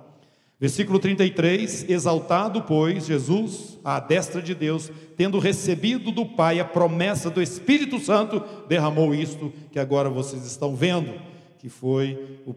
Versículo 0.61 0.99
33: 0.99 1.89
Exaltado, 1.89 2.63
pois, 2.63 3.07
Jesus, 3.07 3.79
à 3.83 3.99
destra 3.99 4.43
de 4.43 4.55
Deus, 4.55 4.93
tendo 5.17 5.39
recebido 5.39 6.13
do 6.13 6.27
Pai 6.27 6.61
a 6.61 6.65
promessa 6.65 7.31
do 7.31 7.41
Espírito 7.41 7.99
Santo, 7.99 8.43
derramou 8.69 9.15
isto 9.15 9.51
que 9.73 9.79
agora 9.79 10.11
vocês 10.11 10.45
estão 10.45 10.77
vendo, 10.77 11.15
que 11.59 11.71
foi 11.71 12.41
o 12.45 12.55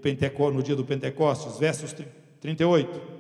no 0.52 0.62
dia 0.62 0.76
do 0.76 0.84
Pentecostes, 0.84 1.58
versos 1.58 1.96
38. 2.42 3.14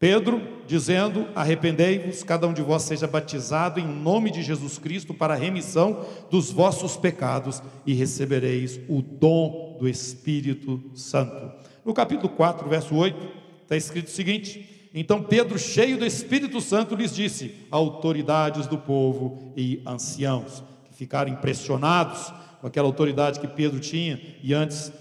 Pedro 0.00 0.40
dizendo: 0.66 1.28
Arrependei-vos, 1.34 2.24
cada 2.24 2.48
um 2.48 2.52
de 2.52 2.62
vós 2.62 2.82
seja 2.82 3.06
batizado 3.06 3.78
em 3.78 3.86
nome 3.86 4.30
de 4.32 4.42
Jesus 4.42 4.76
Cristo 4.78 5.14
para 5.14 5.34
a 5.34 5.36
remissão 5.36 6.04
dos 6.30 6.50
vossos 6.50 6.96
pecados 6.96 7.62
e 7.86 7.92
recebereis 7.92 8.80
o 8.88 9.02
dom 9.02 9.76
do 9.78 9.86
Espírito 9.86 10.82
Santo. 10.94 11.59
No 11.84 11.94
capítulo 11.94 12.28
4, 12.28 12.68
verso 12.68 12.94
8, 12.94 13.16
está 13.62 13.76
escrito 13.76 14.08
o 14.08 14.10
seguinte: 14.10 14.88
Então 14.94 15.22
Pedro, 15.22 15.58
cheio 15.58 15.98
do 15.98 16.04
Espírito 16.04 16.60
Santo, 16.60 16.94
lhes 16.94 17.14
disse: 17.14 17.54
autoridades 17.70 18.66
do 18.66 18.78
povo 18.78 19.52
e 19.56 19.82
anciãos, 19.86 20.62
que 20.84 20.94
ficaram 20.94 21.32
impressionados 21.32 22.32
com 22.60 22.66
aquela 22.66 22.86
autoridade 22.86 23.40
que 23.40 23.48
Pedro 23.48 23.80
tinha 23.80 24.20
e 24.42 24.52
antes 24.52 24.92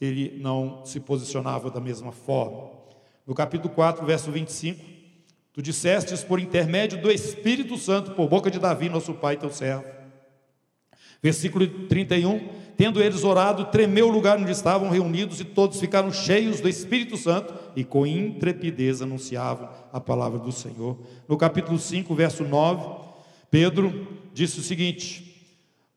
ele 0.00 0.38
não 0.40 0.84
se 0.84 1.00
posicionava 1.00 1.70
da 1.70 1.80
mesma 1.80 2.12
forma. 2.12 2.70
No 3.26 3.34
capítulo 3.34 3.74
4, 3.74 4.06
verso 4.06 4.30
25, 4.30 4.98
Tu 5.58 5.62
dissestes 5.62 6.22
por 6.22 6.38
intermédio 6.38 7.02
do 7.02 7.10
Espírito 7.10 7.76
Santo, 7.76 8.12
por 8.12 8.28
boca 8.28 8.48
de 8.48 8.60
Davi, 8.60 8.88
nosso 8.88 9.12
pai, 9.14 9.36
teu 9.36 9.50
servo. 9.50 9.97
Versículo 11.22 11.66
31: 11.88 12.40
Tendo 12.76 13.02
eles 13.02 13.24
orado, 13.24 13.64
tremeu 13.66 14.08
o 14.08 14.12
lugar 14.12 14.38
onde 14.38 14.52
estavam 14.52 14.88
reunidos, 14.88 15.40
e 15.40 15.44
todos 15.44 15.80
ficaram 15.80 16.12
cheios 16.12 16.60
do 16.60 16.68
Espírito 16.68 17.16
Santo 17.16 17.52
e 17.74 17.82
com 17.82 18.06
intrepidez 18.06 19.02
anunciavam 19.02 19.68
a 19.92 20.00
palavra 20.00 20.38
do 20.38 20.52
Senhor. 20.52 20.96
No 21.28 21.36
capítulo 21.36 21.76
5, 21.76 22.14
verso 22.14 22.44
9, 22.44 22.86
Pedro 23.50 24.06
disse 24.32 24.60
o 24.60 24.62
seguinte: 24.62 25.44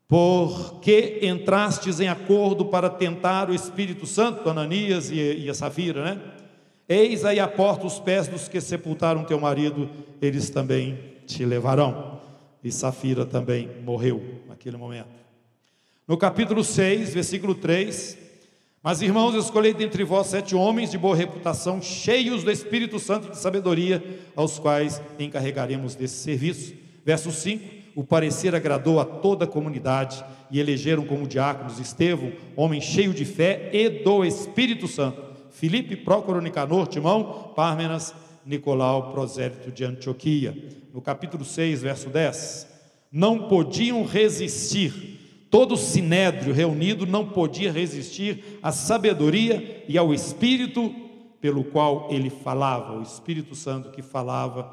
Porque 0.07 1.19
entrastes 1.21 1.99
em 1.99 2.07
acordo 2.07 2.65
para 2.65 2.89
tentar 2.89 3.51
o 3.51 3.53
Espírito 3.53 4.07
Santo, 4.07 4.49
Ananias 4.49 5.11
e, 5.11 5.47
a 5.47 5.53
Safira, 5.53 6.03
né? 6.03 6.21
Eis 6.89 7.23
aí 7.23 7.39
a 7.39 7.47
porta 7.47 7.85
os 7.85 7.99
pés 7.99 8.27
dos 8.27 8.47
que 8.47 8.59
sepultaram 8.59 9.23
teu 9.23 9.39
marido, 9.39 9.87
eles 10.19 10.49
também 10.49 10.97
te 11.27 11.45
levarão. 11.45 12.10
E 12.63 12.71
Safira 12.71 13.25
também 13.25 13.69
morreu 13.83 14.41
naquele 14.47 14.77
momento. 14.77 15.09
No 16.07 16.17
capítulo 16.17 16.63
6, 16.63 17.13
versículo 17.13 17.55
3, 17.55 18.17
mas 18.83 19.01
irmãos, 19.01 19.35
escolhei 19.35 19.73
dentre 19.73 20.03
vós 20.03 20.27
sete 20.27 20.55
homens 20.55 20.91
de 20.91 20.97
boa 20.97 21.15
reputação, 21.15 21.81
cheios 21.81 22.43
do 22.43 22.51
Espírito 22.51 22.97
Santo 22.99 23.27
e 23.27 23.31
de 23.31 23.37
sabedoria, 23.37 24.03
aos 24.35 24.57
quais 24.57 25.01
encarregaremos 25.19 25.93
desse 25.95 26.15
serviço. 26.15 26.73
Verso 27.05 27.31
5: 27.31 27.63
O 27.95 28.03
parecer 28.03 28.55
agradou 28.55 28.99
a 28.99 29.05
toda 29.05 29.45
a 29.45 29.47
comunidade 29.47 30.23
e 30.49 30.59
elegeram 30.59 31.05
como 31.05 31.27
diáconos 31.27 31.79
Estevão, 31.79 32.31
homem 32.55 32.81
cheio 32.81 33.13
de 33.13 33.23
fé 33.23 33.69
e 33.71 33.87
do 33.89 34.25
Espírito 34.25 34.87
Santo 34.87 35.31
Filipe, 35.51 35.95
Prócoro, 35.95 36.41
Nicanor, 36.41 36.87
Timão, 36.87 37.51
Pármenas, 37.55 38.15
Nicolau, 38.45 39.11
prosélito 39.11 39.71
de 39.71 39.83
Antioquia. 39.83 40.80
No 40.93 41.01
capítulo 41.01 41.45
6, 41.45 41.81
verso 41.83 42.09
10. 42.09 42.67
Não 43.11 43.47
podiam 43.47 44.05
resistir, 44.05 45.47
todo 45.49 45.77
sinédrio 45.77 46.53
reunido 46.53 47.05
não 47.05 47.27
podia 47.27 47.71
resistir 47.71 48.59
à 48.61 48.71
sabedoria 48.71 49.85
e 49.87 49.97
ao 49.97 50.13
Espírito 50.13 50.93
pelo 51.39 51.63
qual 51.63 52.07
ele 52.11 52.29
falava, 52.29 52.97
o 52.97 53.01
Espírito 53.01 53.55
Santo 53.55 53.89
que 53.89 54.01
falava 54.01 54.63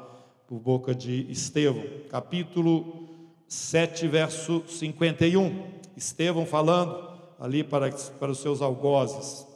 por 0.47 0.59
boca 0.59 0.93
de 0.93 1.25
Estevão. 1.29 1.83
Capítulo 2.09 3.09
7, 3.47 4.07
verso 4.07 4.63
51. 4.67 5.63
Estevão 5.97 6.45
falando 6.45 7.09
ali 7.39 7.63
para, 7.63 7.91
para 7.91 8.31
os 8.31 8.39
seus 8.39 8.61
algozes. 8.61 9.47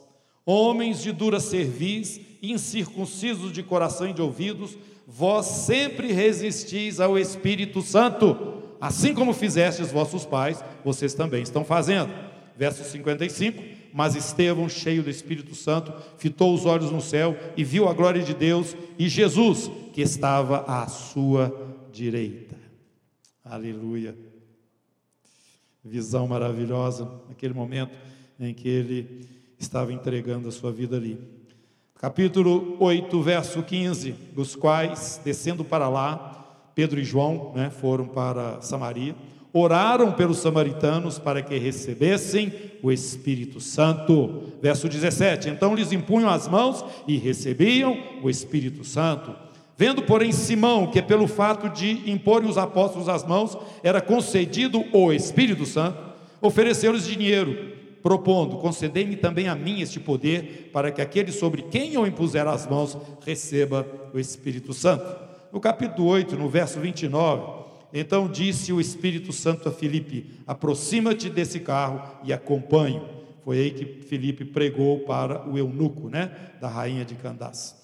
Homens 0.46 1.02
de 1.02 1.12
dura 1.12 1.40
cerviz, 1.40 2.20
incircuncisos 2.42 3.52
de 3.52 3.62
coração 3.62 4.08
e 4.08 4.12
de 4.12 4.20
ouvidos, 4.20 4.76
vós 5.06 5.46
sempre 5.46 6.12
resistis 6.12 7.00
ao 7.00 7.18
Espírito 7.18 7.82
Santo, 7.82 8.62
assim 8.80 9.14
como 9.14 9.32
fizestes 9.32 9.92
vossos 9.92 10.24
pais, 10.24 10.62
vocês 10.84 11.14
também 11.14 11.42
estão 11.42 11.64
fazendo. 11.64 12.12
Verso 12.56 12.84
55: 12.84 13.62
Mas 13.92 14.14
Estevão, 14.14 14.68
cheio 14.68 15.02
do 15.02 15.10
Espírito 15.10 15.54
Santo, 15.54 15.92
fitou 16.18 16.54
os 16.54 16.64
olhos 16.64 16.90
no 16.90 17.00
céu 17.00 17.36
e 17.56 17.64
viu 17.64 17.88
a 17.88 17.94
glória 17.94 18.22
de 18.22 18.34
Deus 18.34 18.76
e 18.98 19.08
Jesus, 19.08 19.70
que 19.92 20.02
estava 20.02 20.64
à 20.66 20.86
sua 20.86 21.52
direita. 21.92 22.56
Aleluia. 23.44 24.16
Visão 25.84 26.26
maravilhosa, 26.26 27.10
naquele 27.28 27.52
momento 27.52 27.96
em 28.40 28.54
que 28.54 28.68
ele 28.68 29.28
estava 29.58 29.92
entregando 29.92 30.48
a 30.48 30.52
sua 30.52 30.72
vida 30.72 30.96
ali. 30.96 31.33
Capítulo 32.04 32.76
8, 32.80 33.22
verso 33.22 33.62
15, 33.62 34.14
dos 34.34 34.54
quais, 34.54 35.18
descendo 35.24 35.64
para 35.64 35.88
lá, 35.88 36.44
Pedro 36.74 37.00
e 37.00 37.02
João 37.02 37.52
né, 37.54 37.70
foram 37.70 38.04
para 38.06 38.60
Samaria, 38.60 39.16
oraram 39.54 40.12
pelos 40.12 40.36
samaritanos 40.36 41.18
para 41.18 41.40
que 41.40 41.56
recebessem 41.56 42.52
o 42.82 42.92
Espírito 42.92 43.58
Santo. 43.58 44.52
Verso 44.60 44.86
17: 44.86 45.48
Então 45.48 45.74
lhes 45.74 45.92
impunham 45.92 46.28
as 46.28 46.46
mãos 46.46 46.84
e 47.08 47.16
recebiam 47.16 47.96
o 48.22 48.28
Espírito 48.28 48.84
Santo. 48.84 49.34
Vendo, 49.74 50.02
porém, 50.02 50.30
Simão 50.30 50.88
que 50.88 51.00
pelo 51.00 51.26
fato 51.26 51.70
de 51.70 52.02
imporem 52.10 52.50
os 52.50 52.58
apóstolos 52.58 53.08
as 53.08 53.26
mãos 53.26 53.56
era 53.82 54.02
concedido 54.02 54.84
o 54.92 55.10
Espírito 55.10 55.64
Santo, 55.64 55.96
ofereceu-lhes 56.42 57.06
dinheiro 57.06 57.73
propondo: 58.04 58.58
concedei-me 58.58 59.16
também 59.16 59.48
a 59.48 59.54
mim 59.56 59.80
este 59.80 59.98
poder, 59.98 60.68
para 60.72 60.92
que 60.92 61.00
aquele 61.00 61.32
sobre 61.32 61.62
quem 61.62 61.94
eu 61.94 62.06
impuser 62.06 62.46
as 62.46 62.68
mãos 62.68 62.96
receba 63.24 63.86
o 64.12 64.18
Espírito 64.18 64.74
Santo. 64.74 65.24
No 65.50 65.58
capítulo 65.58 66.08
8, 66.08 66.36
no 66.36 66.48
verso 66.48 66.78
29, 66.78 67.64
então 67.94 68.28
disse 68.28 68.72
o 68.72 68.80
Espírito 68.80 69.32
Santo 69.32 69.70
a 69.70 69.72
Filipe: 69.72 70.30
aproxima-te 70.46 71.30
desse 71.30 71.60
carro 71.60 72.02
e 72.22 72.32
acompanhe. 72.32 73.00
Foi 73.42 73.58
aí 73.58 73.70
que 73.70 74.02
Filipe 74.02 74.44
pregou 74.44 75.00
para 75.00 75.48
o 75.48 75.56
eunuco, 75.56 76.10
né, 76.10 76.30
da 76.60 76.68
rainha 76.68 77.04
de 77.04 77.14
Candás. 77.14 77.74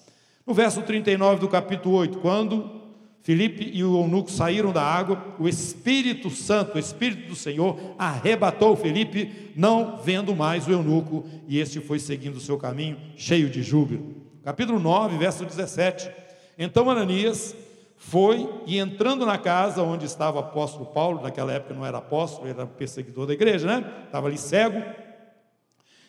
No 0.45 0.53
verso 0.53 0.83
39 0.83 1.39
do 1.39 1.47
capítulo 1.47 1.95
8, 1.95 2.19
quando 2.19 2.80
Filipe 3.21 3.69
e 3.71 3.83
o 3.83 4.01
eunuco 4.01 4.31
saíram 4.31 4.71
da 4.71 4.81
água, 4.81 5.35
o 5.39 5.47
Espírito 5.47 6.29
Santo, 6.29 6.75
o 6.75 6.79
Espírito 6.79 7.27
do 7.29 7.35
Senhor, 7.35 7.77
arrebatou 7.97 8.75
Filipe, 8.75 9.51
não 9.55 9.97
vendo 9.97 10.35
mais 10.35 10.67
o 10.67 10.71
eunuco, 10.71 11.23
e 11.47 11.59
este 11.59 11.79
foi 11.79 11.99
seguindo 11.99 12.37
o 12.37 12.41
seu 12.41 12.57
caminho, 12.57 12.97
cheio 13.15 13.49
de 13.49 13.61
júbilo. 13.61 14.15
Capítulo 14.43 14.79
9, 14.79 15.17
verso 15.17 15.45
17. 15.45 16.09
Então 16.57 16.89
Ananias 16.89 17.55
foi 17.95 18.49
e 18.65 18.79
entrando 18.79 19.23
na 19.23 19.37
casa 19.37 19.83
onde 19.83 20.05
estava 20.05 20.37
o 20.37 20.39
apóstolo 20.39 20.87
Paulo, 20.87 21.21
naquela 21.21 21.53
época 21.53 21.75
não 21.75 21.85
era 21.85 21.99
apóstolo, 21.99 22.47
era 22.47 22.65
perseguidor 22.65 23.27
da 23.27 23.33
igreja, 23.33 23.67
né? 23.67 23.85
Estava 24.05 24.27
ali 24.27 24.37
cego, 24.39 24.83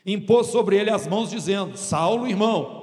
impôs 0.06 0.46
sobre 0.46 0.76
ele 0.76 0.88
as 0.88 1.06
mãos, 1.06 1.28
dizendo: 1.28 1.76
Saulo, 1.76 2.26
irmão, 2.26 2.81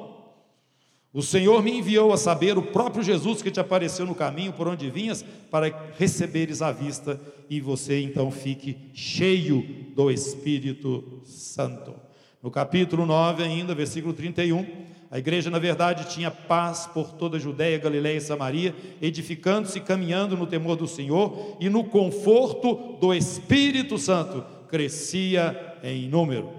o 1.12 1.24
Senhor 1.24 1.64
me 1.64 1.72
enviou 1.72 2.14
a 2.14 2.18
saber 2.18 2.58
o 2.58 2.62
próprio 2.62 3.04
Jesus 3.04 3.42
que 3.42 3.50
te 3.50 3.60
apareceu 3.60 4.06
no 4.06 4.14
caminho 4.14 4.54
por 4.54 4.68
onde 4.68 4.92
vinhas, 4.92 5.26
para 5.50 5.74
receberes 5.98 6.62
a 6.62 6.72
vista 6.72 7.20
e 7.50 7.60
você 7.60 8.00
então 8.00 8.30
fique 8.30 8.78
cheio 8.94 9.66
do 9.96 10.12
Espírito 10.12 11.22
Santo. 11.26 11.96
No 12.44 12.52
capítulo 12.52 13.08
9, 13.08 13.44
ainda, 13.44 13.74
versículo 13.74 14.14
31, 14.14 14.64
a 15.10 15.18
igreja, 15.18 15.50
na 15.50 15.58
verdade, 15.58 16.14
tinha 16.14 16.30
paz 16.30 16.86
por 16.94 17.14
toda 17.14 17.38
a 17.38 17.40
Judéia, 17.40 17.80
Galiléia 17.80 18.18
e 18.18 18.22
Samaria, 18.22 18.76
edificando-se 19.02 19.80
e 19.80 19.82
caminhando 19.82 20.38
no 20.38 20.46
temor 20.46 20.76
do 20.76 20.88
Senhor 20.88 21.58
e 21.60 21.68
no 21.68 21.84
conforto 21.84 22.98
do 23.02 23.12
Espírito 23.12 23.98
Santo, 23.98 24.46
crescia 24.70 25.80
em 25.82 26.08
número. 26.08 26.52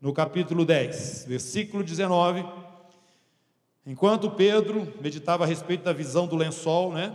No 0.00 0.12
capítulo 0.12 0.64
10, 0.64 1.26
versículo 1.28 1.82
19 1.82 2.57
Enquanto 3.88 4.30
Pedro 4.30 4.86
meditava 5.00 5.44
a 5.44 5.46
respeito 5.46 5.82
da 5.82 5.94
visão 5.94 6.26
do 6.26 6.36
lençol, 6.36 6.92
né? 6.92 7.10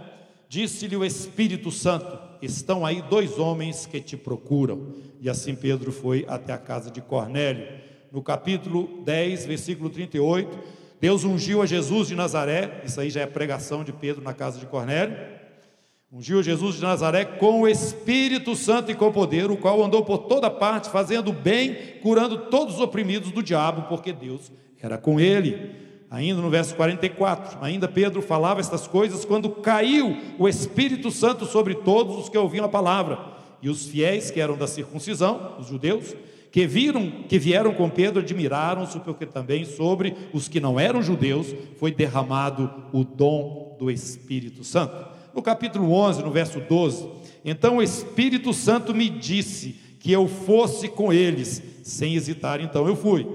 Disse-lhe 0.49 0.97
o 0.97 1.05
Espírito 1.05 1.69
Santo: 1.69 2.17
Estão 2.41 2.83
aí 2.83 2.99
dois 2.99 3.37
homens 3.37 3.85
que 3.85 4.01
te 4.01 4.17
procuram. 4.17 4.87
E 5.21 5.29
assim 5.29 5.53
Pedro 5.53 5.91
foi 5.91 6.25
até 6.27 6.51
a 6.51 6.57
casa 6.57 6.89
de 6.89 6.99
Cornélio. 6.99 7.67
No 8.11 8.23
capítulo 8.23 9.03
10, 9.05 9.45
versículo 9.45 9.87
38, 9.87 10.57
Deus 10.99 11.23
ungiu 11.23 11.61
a 11.61 11.67
Jesus 11.67 12.07
de 12.07 12.15
Nazaré, 12.15 12.81
isso 12.83 12.99
aí 12.99 13.11
já 13.11 13.21
é 13.21 13.27
pregação 13.27 13.83
de 13.83 13.93
Pedro 13.93 14.23
na 14.23 14.33
casa 14.33 14.59
de 14.59 14.65
Cornélio. 14.65 15.15
Ungiu 16.11 16.41
Jesus 16.41 16.77
de 16.77 16.81
Nazaré 16.81 17.23
com 17.23 17.61
o 17.61 17.67
Espírito 17.67 18.55
Santo 18.55 18.91
e 18.91 18.95
com 18.95 19.11
poder, 19.11 19.51
o 19.51 19.57
qual 19.57 19.83
andou 19.83 20.03
por 20.03 20.19
toda 20.19 20.49
parte, 20.49 20.89
fazendo 20.89 21.31
bem, 21.31 21.75
curando 22.01 22.49
todos 22.49 22.75
os 22.75 22.81
oprimidos 22.81 23.31
do 23.31 23.43
diabo, 23.43 23.83
porque 23.83 24.11
Deus 24.11 24.51
era 24.81 24.97
com 24.97 25.19
ele. 25.19 25.82
Ainda 26.13 26.43
no 26.43 26.49
verso 26.51 26.75
44, 26.75 27.57
ainda 27.59 27.87
Pedro 27.87 28.21
falava 28.21 28.59
estas 28.59 28.85
coisas 28.85 29.25
quando 29.25 29.49
caiu 29.49 30.15
o 30.37 30.47
Espírito 30.47 31.09
Santo 31.09 31.43
sobre 31.47 31.73
todos 31.73 32.15
os 32.17 32.29
que 32.29 32.37
ouviam 32.37 32.65
a 32.65 32.69
palavra. 32.69 33.17
E 33.63 33.67
os 33.67 33.87
fiéis 33.87 34.29
que 34.29 34.39
eram 34.39 34.55
da 34.55 34.67
circuncisão, 34.67 35.55
os 35.57 35.65
judeus, 35.65 36.15
que 36.51 36.67
viram, 36.67 37.09
que 37.27 37.39
vieram 37.39 37.73
com 37.73 37.89
Pedro, 37.89 38.21
admiraram-se 38.21 38.99
porque 38.99 39.25
também 39.25 39.65
sobre 39.65 40.13
os 40.31 40.47
que 40.47 40.59
não 40.59 40.79
eram 40.79 41.01
judeus 41.01 41.47
foi 41.79 41.91
derramado 41.91 42.71
o 42.93 43.03
dom 43.03 43.75
do 43.79 43.89
Espírito 43.89 44.63
Santo. 44.63 45.07
No 45.33 45.41
capítulo 45.41 45.91
11, 45.91 46.21
no 46.21 46.29
verso 46.29 46.59
12, 46.59 47.09
então 47.43 47.77
o 47.77 47.81
Espírito 47.81 48.53
Santo 48.53 48.93
me 48.93 49.09
disse 49.09 49.77
que 49.99 50.11
eu 50.11 50.27
fosse 50.27 50.87
com 50.87 51.11
eles, 51.11 51.63
sem 51.81 52.13
hesitar, 52.13 52.61
então 52.61 52.87
eu 52.87 52.95
fui. 52.95 53.25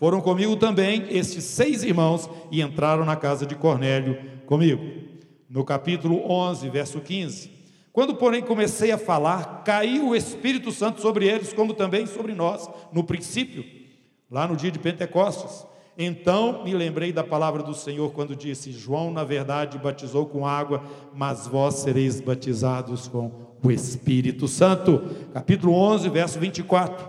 Foram 0.00 0.22
comigo 0.22 0.56
também 0.56 1.04
estes 1.10 1.44
seis 1.44 1.82
irmãos 1.82 2.28
e 2.50 2.62
entraram 2.62 3.04
na 3.04 3.16
casa 3.16 3.44
de 3.44 3.54
Cornélio 3.54 4.18
comigo. 4.46 4.82
No 5.46 5.62
capítulo 5.62 6.22
11, 6.26 6.70
verso 6.70 7.00
15. 7.00 7.50
Quando, 7.92 8.14
porém, 8.14 8.40
comecei 8.40 8.90
a 8.92 8.96
falar, 8.96 9.62
caiu 9.62 10.08
o 10.08 10.16
Espírito 10.16 10.72
Santo 10.72 11.02
sobre 11.02 11.28
eles, 11.28 11.52
como 11.52 11.74
também 11.74 12.06
sobre 12.06 12.32
nós, 12.34 12.66
no 12.90 13.04
princípio, 13.04 13.62
lá 14.30 14.48
no 14.48 14.56
dia 14.56 14.70
de 14.70 14.78
Pentecostes. 14.78 15.66
Então 15.98 16.64
me 16.64 16.72
lembrei 16.72 17.12
da 17.12 17.22
palavra 17.22 17.62
do 17.62 17.74
Senhor 17.74 18.10
quando 18.12 18.34
disse: 18.34 18.72
João, 18.72 19.12
na 19.12 19.22
verdade, 19.22 19.76
batizou 19.76 20.24
com 20.24 20.46
água, 20.46 20.82
mas 21.14 21.46
vós 21.46 21.74
sereis 21.74 22.22
batizados 22.22 23.06
com 23.06 23.30
o 23.62 23.70
Espírito 23.70 24.48
Santo. 24.48 25.02
Capítulo 25.34 25.74
11, 25.74 26.08
verso 26.08 26.40
24. 26.40 27.06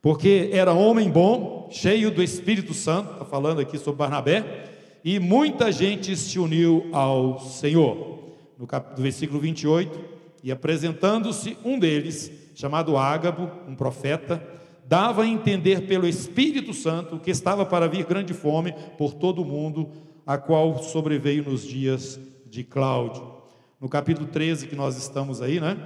Porque 0.00 0.50
era 0.52 0.72
homem 0.72 1.10
bom, 1.10 1.61
cheio 1.72 2.10
do 2.10 2.22
Espírito 2.22 2.74
Santo, 2.74 3.12
está 3.12 3.24
falando 3.24 3.60
aqui 3.60 3.78
sobre 3.78 3.98
Barnabé, 3.98 4.68
e 5.04 5.18
muita 5.18 5.72
gente 5.72 6.16
se 6.16 6.38
uniu 6.38 6.88
ao 6.92 7.40
Senhor. 7.40 8.20
No, 8.58 8.66
cap... 8.66 8.96
no 8.96 9.02
versículo 9.02 9.40
28, 9.40 9.98
e 10.44 10.52
apresentando-se 10.52 11.56
um 11.64 11.78
deles, 11.78 12.30
chamado 12.54 12.96
Ágabo, 12.96 13.50
um 13.66 13.74
profeta, 13.74 14.46
dava 14.86 15.22
a 15.22 15.26
entender 15.26 15.86
pelo 15.86 16.06
Espírito 16.06 16.74
Santo 16.74 17.18
que 17.18 17.30
estava 17.30 17.64
para 17.64 17.88
vir 17.88 18.04
grande 18.04 18.34
fome 18.34 18.74
por 18.98 19.14
todo 19.14 19.42
o 19.42 19.44
mundo, 19.44 19.90
a 20.26 20.36
qual 20.36 20.82
sobreveio 20.82 21.44
nos 21.44 21.62
dias 21.66 22.20
de 22.46 22.62
Cláudio. 22.62 23.32
No 23.80 23.88
capítulo 23.88 24.26
13 24.28 24.66
que 24.66 24.76
nós 24.76 24.96
estamos 24.96 25.40
aí, 25.40 25.58
né? 25.58 25.76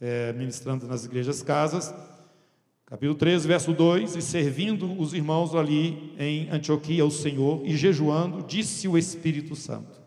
É, 0.00 0.32
ministrando 0.32 0.86
nas 0.86 1.04
igrejas 1.04 1.42
casas, 1.42 1.92
capítulo 2.88 3.14
13, 3.14 3.46
verso 3.46 3.72
2: 3.72 4.16
E 4.16 4.22
servindo 4.22 4.98
os 4.98 5.12
irmãos 5.12 5.54
ali 5.54 6.14
em 6.18 6.48
Antioquia 6.50 7.02
ao 7.02 7.10
Senhor 7.10 7.60
e 7.64 7.76
jejuando, 7.76 8.42
disse 8.42 8.88
o 8.88 8.96
Espírito 8.96 9.54
Santo: 9.54 10.00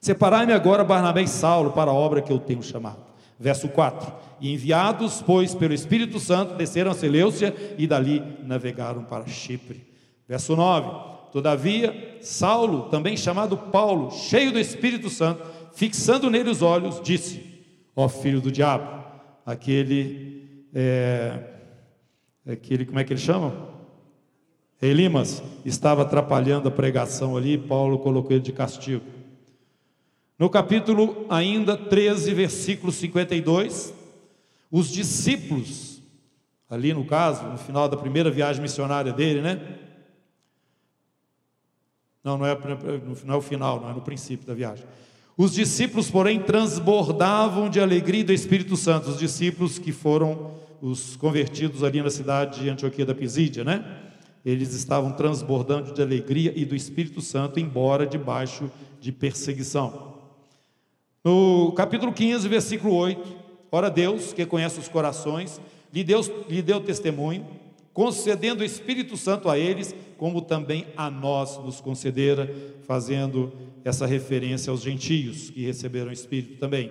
Separai-me 0.00 0.52
agora 0.52 0.82
Barnabé 0.82 1.22
e 1.22 1.28
Saulo 1.28 1.70
para 1.70 1.92
a 1.92 1.94
obra 1.94 2.20
que 2.20 2.32
eu 2.32 2.40
tenho 2.40 2.62
chamado. 2.62 3.04
Verso 3.38 3.68
4: 3.68 4.12
E 4.40 4.52
enviados, 4.52 5.22
pois, 5.22 5.54
pelo 5.54 5.72
Espírito 5.72 6.18
Santo, 6.18 6.54
desceram 6.54 6.90
a 6.90 6.94
Seleucia 6.94 7.54
e 7.78 7.86
dali 7.86 8.20
navegaram 8.42 9.04
para 9.04 9.26
Chipre. 9.28 9.86
Verso 10.28 10.56
9: 10.56 11.12
Todavia, 11.30 12.18
Saulo, 12.20 12.90
também 12.90 13.16
chamado 13.16 13.56
Paulo, 13.56 14.10
cheio 14.10 14.52
do 14.52 14.58
Espírito 14.58 15.08
Santo, 15.08 15.44
fixando 15.72 16.28
nele 16.28 16.50
os 16.50 16.60
olhos, 16.60 17.00
disse: 17.00 17.62
Ó 17.94 18.08
filho 18.08 18.40
do 18.40 18.50
diabo, 18.50 19.04
aquele, 19.46 20.66
é, 20.74 21.51
aquele, 22.46 22.84
como 22.84 22.98
é 22.98 23.04
que 23.04 23.12
ele 23.12 23.20
chama? 23.20 23.70
Elimas, 24.80 25.42
estava 25.64 26.02
atrapalhando 26.02 26.68
a 26.68 26.72
pregação 26.72 27.36
ali, 27.36 27.56
Paulo 27.56 27.98
colocou 28.00 28.32
ele 28.32 28.40
de 28.40 28.52
castigo. 28.52 29.04
No 30.38 30.50
capítulo 30.50 31.24
ainda 31.28 31.76
13, 31.76 32.34
versículo 32.34 32.90
52, 32.90 33.94
os 34.70 34.88
discípulos, 34.88 36.02
ali 36.68 36.92
no 36.92 37.04
caso, 37.04 37.46
no 37.46 37.58
final 37.58 37.88
da 37.88 37.96
primeira 37.96 38.30
viagem 38.30 38.60
missionária 38.60 39.12
dele, 39.12 39.40
né? 39.40 39.78
Não, 42.24 42.38
não 42.38 42.46
é, 42.46 42.58
não 43.24 43.34
é 43.34 43.36
o 43.36 43.42
final, 43.42 43.80
não 43.80 43.90
é 43.90 43.92
no 43.92 44.00
princípio 44.00 44.46
da 44.46 44.54
viagem. 44.54 44.84
Os 45.36 45.52
discípulos, 45.52 46.10
porém, 46.10 46.40
transbordavam 46.40 47.70
de 47.70 47.80
alegria 47.80 48.24
do 48.24 48.32
Espírito 48.32 48.76
Santo, 48.76 49.10
os 49.10 49.18
discípulos 49.18 49.78
que 49.78 49.90
foram 49.90 50.52
os 50.80 51.16
convertidos 51.16 51.82
ali 51.82 52.02
na 52.02 52.10
cidade 52.10 52.60
de 52.60 52.68
Antioquia 52.68 53.06
da 53.06 53.14
Pisídia, 53.14 53.64
né? 53.64 53.84
Eles 54.44 54.74
estavam 54.74 55.12
transbordando 55.12 55.94
de 55.94 56.02
alegria 56.02 56.52
e 56.54 56.64
do 56.64 56.74
Espírito 56.74 57.20
Santo, 57.20 57.60
embora 57.60 58.04
debaixo 58.04 58.70
de 59.00 59.12
perseguição. 59.12 60.12
No 61.24 61.72
capítulo 61.72 62.12
15, 62.12 62.48
versículo 62.48 62.94
8, 62.94 63.36
ora 63.70 63.88
Deus, 63.88 64.32
que 64.32 64.44
conhece 64.44 64.80
os 64.80 64.88
corações, 64.88 65.60
lhe 65.94 66.02
deu, 66.02 66.20
lhe 66.48 66.60
deu 66.60 66.80
testemunho, 66.80 67.46
concedendo 67.92 68.62
o 68.62 68.64
Espírito 68.64 69.16
Santo 69.16 69.48
a 69.48 69.58
eles, 69.58 69.94
como 70.16 70.40
também 70.40 70.86
a 70.96 71.10
nós 71.10 71.58
nos 71.58 71.80
concedera, 71.80 72.54
fazendo 72.86 73.52
essa 73.84 74.06
referência 74.06 74.70
aos 74.70 74.82
gentios 74.82 75.50
que 75.50 75.64
receberam 75.64 76.10
o 76.10 76.12
Espírito 76.12 76.58
também. 76.58 76.90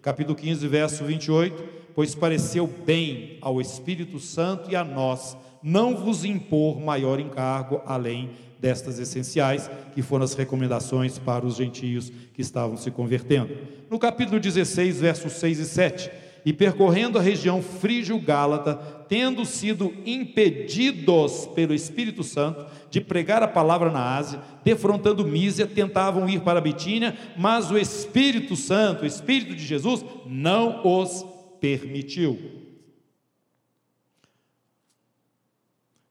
Capítulo 0.00 0.36
15, 0.36 0.66
verso 0.68 1.04
28, 1.04 1.64
pois 1.94 2.14
pareceu 2.14 2.66
bem 2.66 3.38
ao 3.40 3.60
Espírito 3.60 4.18
Santo 4.18 4.70
e 4.70 4.76
a 4.76 4.84
nós 4.84 5.36
não 5.62 5.94
vos 5.94 6.24
impor 6.24 6.80
maior 6.80 7.20
encargo 7.20 7.80
além 7.86 8.30
destas 8.58 8.98
essenciais, 8.98 9.70
que 9.94 10.02
foram 10.02 10.24
as 10.24 10.34
recomendações 10.34 11.18
para 11.18 11.44
os 11.44 11.56
gentios 11.56 12.10
que 12.32 12.40
estavam 12.40 12.76
se 12.76 12.90
convertendo. 12.90 13.56
No 13.90 13.98
capítulo 13.98 14.38
16, 14.38 15.00
versos 15.00 15.32
6 15.34 15.58
e 15.58 15.64
7, 15.64 16.10
e 16.44 16.52
percorrendo 16.52 17.18
a 17.18 17.22
região 17.22 17.62
frígio-gálata, 17.62 18.74
tendo 19.08 19.44
sido 19.44 19.94
impedidos 20.04 21.46
pelo 21.54 21.74
Espírito 21.74 22.24
Santo 22.24 22.66
de 22.90 23.00
pregar 23.00 23.42
a 23.42 23.48
palavra 23.48 23.90
na 23.90 24.16
Ásia, 24.16 24.40
defrontando 24.64 25.26
Mísia, 25.26 25.66
tentavam 25.66 26.28
ir 26.28 26.40
para 26.40 26.60
Bitínia, 26.60 27.16
mas 27.36 27.70
o 27.70 27.78
Espírito 27.78 28.56
Santo, 28.56 29.02
o 29.02 29.06
Espírito 29.06 29.54
de 29.54 29.64
Jesus, 29.64 30.04
não 30.26 30.80
os 30.84 31.24
permitiu. 31.60 32.38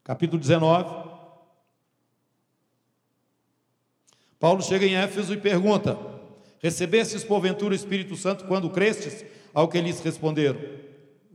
Capítulo 0.04 0.40
19, 0.40 1.12
Paulo 4.40 4.64
chega 4.64 4.86
em 4.86 4.96
Éfeso 4.96 5.34
e 5.34 5.38
pergunta: 5.38 5.98
Recebestes 6.60 7.24
porventura 7.24 7.74
o 7.74 7.76
Espírito 7.76 8.16
Santo 8.16 8.46
quando 8.46 8.70
crestes? 8.70 9.24
Ao 9.54 9.68
que 9.68 9.78
eles 9.78 10.00
responderam, 10.00 10.60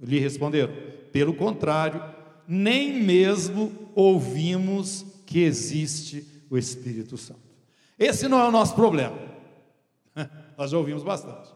lhe 0.01 0.19
responderam: 0.19 0.73
Pelo 1.13 1.35
contrário, 1.35 2.03
nem 2.47 3.03
mesmo 3.03 3.73
ouvimos 3.95 5.05
que 5.27 5.41
existe 5.41 6.27
o 6.49 6.57
Espírito 6.57 7.17
Santo. 7.17 7.41
Esse 7.99 8.29
não 8.29 8.39
é 8.39 8.49
o 8.49 8.53
nosso 8.53 8.75
problema. 8.75 9.19
Nós 10.57 10.71
já 10.71 10.79
ouvimos 10.79 11.03
bastante. 11.03 11.55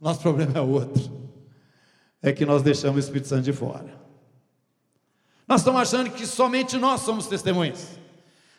Nosso 0.00 0.20
problema 0.20 0.58
é 0.58 0.60
outro. 0.60 1.22
É 2.20 2.32
que 2.32 2.44
nós 2.44 2.62
deixamos 2.62 2.96
o 2.96 2.98
Espírito 3.00 3.28
Santo 3.28 3.42
de 3.42 3.52
fora. 3.52 4.00
Nós 5.46 5.60
estamos 5.60 5.80
achando 5.80 6.10
que 6.10 6.26
somente 6.26 6.76
nós 6.76 7.02
somos 7.02 7.26
testemunhas. 7.26 7.98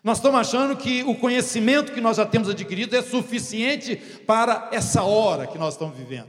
Nós 0.03 0.17
estamos 0.17 0.41
achando 0.41 0.75
que 0.75 1.01
o 1.03 1.15
conhecimento 1.15 1.93
que 1.93 2.01
nós 2.01 2.17
já 2.17 2.25
temos 2.25 2.49
adquirido 2.49 2.93
é 2.93 3.01
suficiente 3.01 3.95
para 3.95 4.69
essa 4.73 5.01
hora 5.03 5.47
que 5.47 5.57
nós 5.57 5.75
estamos 5.75 5.97
vivendo. 5.97 6.27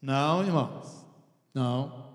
Não, 0.00 0.44
irmãos, 0.44 1.04
não. 1.52 2.12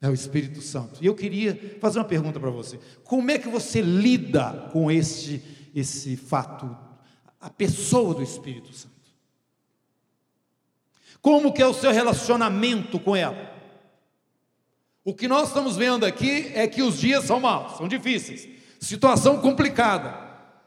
É 0.00 0.08
o 0.08 0.14
Espírito 0.14 0.62
Santo. 0.62 1.02
E 1.02 1.06
eu 1.06 1.16
queria 1.16 1.76
fazer 1.80 1.98
uma 1.98 2.04
pergunta 2.04 2.38
para 2.38 2.50
você: 2.50 2.78
como 3.02 3.28
é 3.32 3.38
que 3.38 3.48
você 3.48 3.80
lida 3.80 4.68
com 4.72 4.88
este, 4.88 5.42
esse 5.74 6.16
fato, 6.16 6.76
a 7.40 7.50
pessoa 7.50 8.14
do 8.14 8.22
Espírito 8.22 8.72
Santo? 8.72 8.94
Como 11.20 11.52
que 11.52 11.60
é 11.60 11.66
o 11.66 11.74
seu 11.74 11.90
relacionamento 11.90 13.00
com 13.00 13.16
ela? 13.16 13.56
O 15.04 15.12
que 15.12 15.26
nós 15.26 15.48
estamos 15.48 15.76
vendo 15.76 16.06
aqui 16.06 16.52
é 16.54 16.68
que 16.68 16.82
os 16.82 17.00
dias 17.00 17.24
são 17.24 17.40
maus, 17.40 17.78
são 17.78 17.88
difíceis. 17.88 18.57
Situação 18.78 19.38
complicada. 19.38 20.14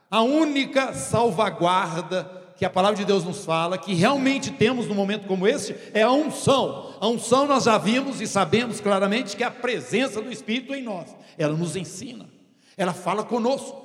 A 0.09 0.21
única 0.21 0.93
salvaguarda 0.93 2.41
que 2.61 2.65
a 2.65 2.69
palavra 2.69 2.97
de 2.97 3.05
Deus 3.05 3.23
nos 3.23 3.43
fala, 3.43 3.75
que 3.75 3.91
realmente 3.95 4.51
temos 4.51 4.85
num 4.85 4.93
momento 4.93 5.25
como 5.25 5.47
esse, 5.47 5.75
é 5.95 6.03
a 6.03 6.11
unção. 6.11 6.93
A 6.99 7.07
unção 7.07 7.47
nós 7.47 7.63
já 7.63 7.75
vimos 7.79 8.21
e 8.21 8.27
sabemos 8.27 8.79
claramente 8.79 9.35
que 9.35 9.43
é 9.43 9.47
a 9.47 9.51
presença 9.51 10.21
do 10.21 10.31
Espírito 10.31 10.75
em 10.75 10.83
nós. 10.83 11.07
Ela 11.39 11.57
nos 11.57 11.75
ensina, 11.75 12.29
ela 12.77 12.93
fala 12.93 13.23
conosco. 13.23 13.81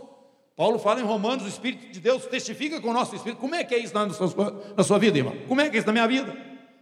Paulo 0.54 0.78
fala 0.78 1.00
em 1.00 1.04
Romanos, 1.04 1.46
o 1.46 1.48
Espírito 1.48 1.90
de 1.90 2.00
Deus 2.00 2.26
testifica 2.26 2.78
com 2.78 2.90
o 2.90 2.92
nosso 2.92 3.16
Espírito. 3.16 3.38
Como 3.38 3.54
é 3.54 3.64
que 3.64 3.74
é 3.74 3.78
isso 3.78 3.94
na 3.94 4.10
sua, 4.10 4.74
na 4.76 4.84
sua 4.84 4.98
vida, 4.98 5.16
irmão? 5.16 5.34
Como 5.48 5.60
é 5.62 5.70
que 5.70 5.76
é 5.76 5.78
isso 5.78 5.86
na 5.86 5.94
minha 5.94 6.06
vida? 6.06 6.36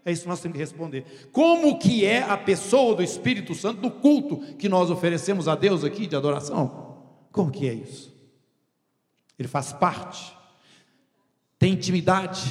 É 0.05 0.11
isso 0.11 0.23
que 0.23 0.29
nós 0.29 0.41
temos 0.41 0.57
que 0.57 0.61
responder. 0.61 1.29
Como 1.31 1.79
que 1.79 2.05
é 2.05 2.23
a 2.23 2.37
pessoa 2.37 2.97
do 2.97 3.05
Espírito 3.05 3.55
Santo 3.55 3.81
no 3.81 3.91
culto 3.93 4.39
que 4.57 4.69
nós 4.69 4.91
oferecemos 4.91 5.47
a 5.47 5.55
Deus 5.55 5.85
aqui 5.85 6.09
de 6.09 6.17
adoração? 6.17 6.84
Como 7.35 7.51
que 7.51 7.69
é 7.69 7.75
isso? 7.75 8.15
Ele 9.37 9.49
faz 9.49 9.73
parte, 9.73 10.33
tem 11.59 11.73
intimidade, 11.73 12.43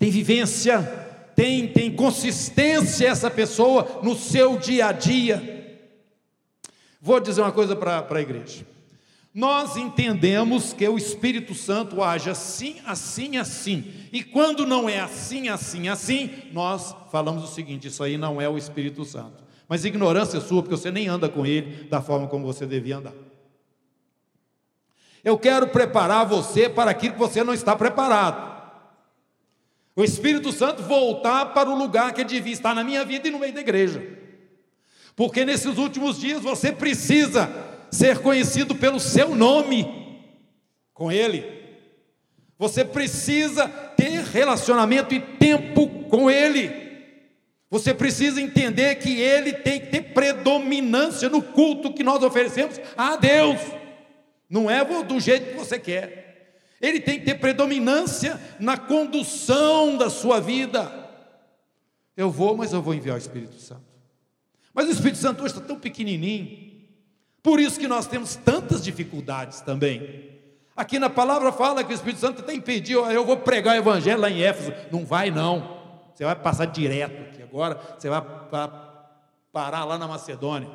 tem 0.00 0.10
vivência, 0.10 0.82
tem, 1.36 1.68
tem 1.68 1.94
consistência 1.94 3.06
essa 3.06 3.30
pessoa 3.30 4.00
no 4.02 4.16
seu 4.16 4.58
dia 4.58 4.86
a 4.86 4.92
dia. 4.92 5.78
Vou 7.00 7.20
dizer 7.20 7.40
uma 7.40 7.52
coisa 7.52 7.76
para 7.76 8.04
a 8.10 8.20
igreja. 8.20 8.66
Nós 9.32 9.76
entendemos 9.76 10.72
que 10.72 10.88
o 10.88 10.98
Espírito 10.98 11.54
Santo 11.54 12.02
age 12.02 12.28
assim, 12.28 12.80
assim, 12.84 13.36
assim. 13.36 13.92
E 14.12 14.24
quando 14.24 14.66
não 14.66 14.88
é 14.88 14.98
assim, 14.98 15.50
assim, 15.50 15.88
assim, 15.88 16.30
nós 16.52 16.96
falamos 17.12 17.44
o 17.44 17.54
seguinte: 17.54 17.86
isso 17.86 18.02
aí 18.02 18.18
não 18.18 18.40
é 18.40 18.48
o 18.48 18.58
Espírito 18.58 19.04
Santo. 19.04 19.44
Mas 19.68 19.84
ignorância 19.84 20.40
sua, 20.40 20.62
porque 20.62 20.76
você 20.76 20.90
nem 20.90 21.06
anda 21.06 21.28
com 21.28 21.46
ele 21.46 21.84
da 21.84 22.02
forma 22.02 22.26
como 22.26 22.44
você 22.44 22.66
devia 22.66 22.96
andar. 22.96 23.14
Eu 25.24 25.38
quero 25.38 25.68
preparar 25.68 26.26
você 26.26 26.68
para 26.68 26.90
aquilo 26.90 27.14
que 27.14 27.18
você 27.18 27.44
não 27.44 27.54
está 27.54 27.76
preparado. 27.76 28.52
O 29.94 30.02
Espírito 30.02 30.50
Santo 30.52 30.82
voltar 30.82 31.46
para 31.46 31.68
o 31.68 31.76
lugar 31.76 32.12
que 32.12 32.24
devia 32.24 32.52
estar 32.52 32.74
na 32.74 32.82
minha 32.82 33.04
vida 33.04 33.28
e 33.28 33.30
no 33.30 33.38
meio 33.38 33.52
da 33.52 33.60
igreja. 33.60 34.02
Porque 35.14 35.44
nesses 35.44 35.76
últimos 35.76 36.18
dias 36.18 36.42
você 36.42 36.72
precisa 36.72 37.50
ser 37.90 38.18
conhecido 38.18 38.74
pelo 38.74 38.98
seu 38.98 39.34
nome 39.34 39.86
com 40.94 41.12
Ele. 41.12 41.60
Você 42.58 42.84
precisa 42.84 43.68
ter 43.68 44.22
relacionamento 44.24 45.14
e 45.14 45.20
tempo 45.20 45.88
com 46.08 46.30
Ele. 46.30 46.82
Você 47.70 47.92
precisa 47.92 48.40
entender 48.40 48.96
que 48.96 49.20
Ele 49.20 49.52
tem 49.52 49.80
que 49.80 49.86
ter 49.86 50.02
predominância 50.14 51.28
no 51.28 51.42
culto 51.42 51.92
que 51.92 52.02
nós 52.02 52.22
oferecemos 52.22 52.80
a 52.96 53.16
Deus. 53.16 53.58
Não 54.52 54.70
é 54.70 54.84
do 54.84 55.18
jeito 55.18 55.52
que 55.52 55.56
você 55.56 55.78
quer. 55.78 56.68
Ele 56.78 57.00
tem 57.00 57.18
que 57.18 57.24
ter 57.24 57.36
predominância 57.36 58.38
na 58.60 58.76
condução 58.76 59.96
da 59.96 60.10
sua 60.10 60.42
vida. 60.42 60.92
Eu 62.14 62.30
vou, 62.30 62.54
mas 62.54 62.70
eu 62.70 62.82
vou 62.82 62.92
enviar 62.92 63.14
o 63.14 63.18
Espírito 63.18 63.56
Santo. 63.58 63.80
Mas 64.74 64.88
o 64.88 64.90
Espírito 64.90 65.16
Santo 65.16 65.42
hoje 65.42 65.54
está 65.54 65.66
tão 65.66 65.78
pequenininho. 65.78 66.70
Por 67.42 67.58
isso 67.58 67.80
que 67.80 67.88
nós 67.88 68.06
temos 68.06 68.36
tantas 68.36 68.84
dificuldades 68.84 69.62
também. 69.62 70.30
Aqui 70.76 70.98
na 70.98 71.08
palavra 71.08 71.50
fala 71.50 71.82
que 71.82 71.92
o 71.92 71.94
Espírito 71.94 72.20
Santo 72.20 72.42
até 72.42 72.52
impediu, 72.52 73.10
eu 73.10 73.24
vou 73.24 73.38
pregar 73.38 73.74
o 73.74 73.78
evangelho 73.78 74.20
lá 74.20 74.28
em 74.28 74.42
Éfeso. 74.42 74.74
Não 74.90 75.06
vai 75.06 75.30
não. 75.30 75.80
Você 76.14 76.26
vai 76.26 76.36
passar 76.36 76.66
direto 76.66 77.22
aqui 77.22 77.42
agora, 77.42 77.80
você 77.98 78.10
vai 78.10 78.22
parar 79.50 79.86
lá 79.86 79.96
na 79.96 80.06
Macedônia. 80.06 80.68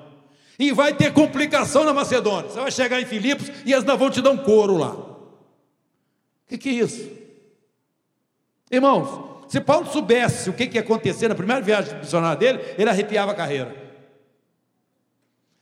E 0.59 0.71
vai 0.71 0.93
ter 0.93 1.13
complicação 1.13 1.83
na 1.83 1.93
Macedônia. 1.93 2.49
Você 2.49 2.59
vai 2.59 2.71
chegar 2.71 2.99
em 2.99 3.05
Filipos 3.05 3.51
e 3.65 3.71
eles 3.71 3.85
não 3.85 3.97
vão 3.97 4.09
te 4.09 4.21
dar 4.21 4.31
um 4.31 4.37
couro 4.37 4.77
lá. 4.77 4.93
O 4.93 5.17
que, 6.47 6.57
que 6.57 6.69
é 6.69 6.73
isso? 6.73 7.09
Irmãos, 8.71 9.27
se 9.47 9.61
Paulo 9.61 9.85
soubesse 9.91 10.49
o 10.49 10.53
que, 10.53 10.67
que 10.67 10.77
ia 10.77 10.81
acontecer 10.81 11.27
na 11.27 11.35
primeira 11.35 11.61
viagem 11.61 11.97
missionária 11.99 12.37
dele, 12.37 12.59
ele 12.77 12.89
arrepiava 12.89 13.31
a 13.31 13.35
carreira. 13.35 13.87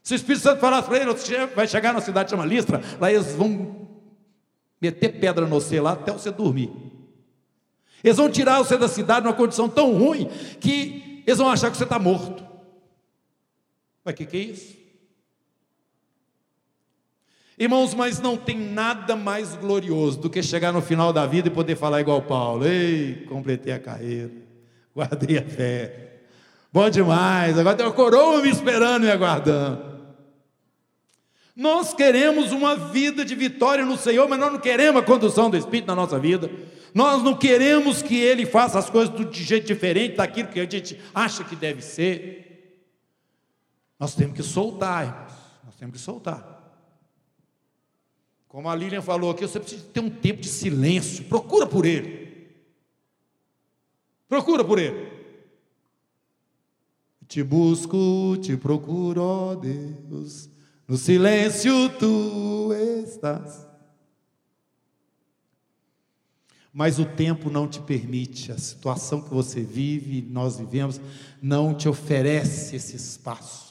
Se 0.02 0.14
o 0.14 0.16
Espírito 0.16 0.44
Santo 0.44 0.62
falasse 0.62 0.88
para 0.88 1.00
ele, 1.00 1.12
vai 1.56 1.68
chegar 1.68 1.94
na 1.94 2.00
cidade 2.00 2.30
chama 2.30 2.46
Listra, 2.46 2.82
lá 3.00 3.12
eles 3.12 3.34
vão 3.34 3.88
meter 4.80 5.20
pedra 5.20 5.46
no 5.46 5.60
você 5.60 5.82
lá 5.82 5.94
até 5.94 6.12
você 6.12 6.32
dormir. 6.32 6.72
Eles 8.04 8.18
vão 8.18 8.30
tirar 8.30 8.60
você 8.60 8.78
da 8.78 8.88
cidade 8.88 9.26
numa 9.26 9.36
condição 9.36 9.68
tão 9.68 9.98
ruim 9.98 10.30
que 10.60 11.24
eles 11.26 11.40
vão 11.40 11.50
achar 11.50 11.72
que 11.72 11.78
você 11.78 11.86
está 11.86 11.98
morto. 11.98 12.46
Mas 14.04 14.14
o 14.14 14.18
que, 14.18 14.26
que 14.28 14.38
é 14.38 14.42
isso? 14.42 14.85
Irmãos, 17.58 17.94
mas 17.94 18.20
não 18.20 18.36
tem 18.36 18.58
nada 18.58 19.16
mais 19.16 19.56
glorioso 19.56 20.20
do 20.20 20.30
que 20.30 20.44
chegar 20.44 20.74
no 20.74 20.82
final 20.82 21.14
da 21.14 21.26
vida 21.26 21.48
e 21.48 21.52
poder 21.52 21.78
falar 21.78 22.02
igual 22.02 22.22
Paulo: 22.22 22.66
Ei, 22.66 23.26
completei 23.30 23.72
a 23.72 23.80
carreira, 23.80 24.32
guardei 24.94 25.38
a 25.38 25.44
fé. 25.44 26.20
Bom 26.72 26.90
demais, 26.90 27.58
agora 27.58 27.78
tem 27.78 27.86
uma 27.86 27.94
coroa 27.94 28.42
me 28.42 28.50
esperando 28.50 29.06
e 29.06 29.12
aguardando. 29.12 29.96
Nós 31.56 31.94
queremos 31.94 32.52
uma 32.52 32.76
vida 32.76 33.24
de 33.24 33.34
vitória 33.34 33.86
no 33.86 33.96
Senhor, 33.96 34.28
mas 34.28 34.38
nós 34.38 34.52
não 34.52 34.60
queremos 34.60 35.02
a 35.02 35.06
condução 35.06 35.50
do 35.50 35.56
Espírito 35.56 35.88
na 35.88 35.96
nossa 35.96 36.20
vida. 36.20 36.52
Nós 36.94 37.24
não 37.24 37.34
queremos 37.34 38.02
que 38.02 38.20
Ele 38.20 38.46
faça 38.46 38.78
as 38.78 38.90
coisas 38.90 39.16
de 39.32 39.44
jeito 39.44 39.66
diferente 39.66 40.18
daquilo 40.18 40.50
que 40.50 40.60
a 40.60 40.70
gente 40.70 41.00
acha 41.14 41.46
que 41.46 41.56
deve 41.56 41.82
ser. 41.82 42.84
Nós 43.98 44.14
temos 44.14 44.36
que 44.36 44.44
soltar, 44.44 45.06
irmãos. 45.06 45.32
Nós 45.64 45.76
temos 45.76 45.96
que 45.96 46.02
soltar. 46.02 46.55
Como 48.56 48.70
a 48.70 48.74
Lilian 48.74 49.02
falou 49.02 49.32
aqui, 49.32 49.46
você 49.46 49.60
precisa 49.60 49.84
ter 49.92 50.00
um 50.00 50.10
tempo 50.10 50.40
de 50.40 50.48
silêncio. 50.48 51.26
Procura 51.26 51.68
por 51.68 51.86
Ele. 51.86 52.56
Procura 54.30 54.64
por 54.64 54.80
Ele. 54.80 55.12
Te 57.28 57.44
busco, 57.44 58.38
te 58.42 58.56
procuro, 58.56 59.22
ó 59.22 59.56
Deus 59.56 60.50
no 60.88 60.96
silêncio 60.98 61.90
tu 61.98 62.72
estás. 63.04 63.68
Mas 66.72 66.98
o 66.98 67.06
tempo 67.06 67.50
não 67.50 67.68
te 67.68 67.82
permite, 67.82 68.54
a 68.54 68.58
situação 68.58 69.22
que 69.22 69.34
você 69.34 69.62
vive, 69.62 70.22
nós 70.22 70.60
vivemos, 70.60 71.02
não 71.42 71.74
te 71.74 71.90
oferece 71.90 72.78
esse 72.78 72.96
espaço. 72.96 73.65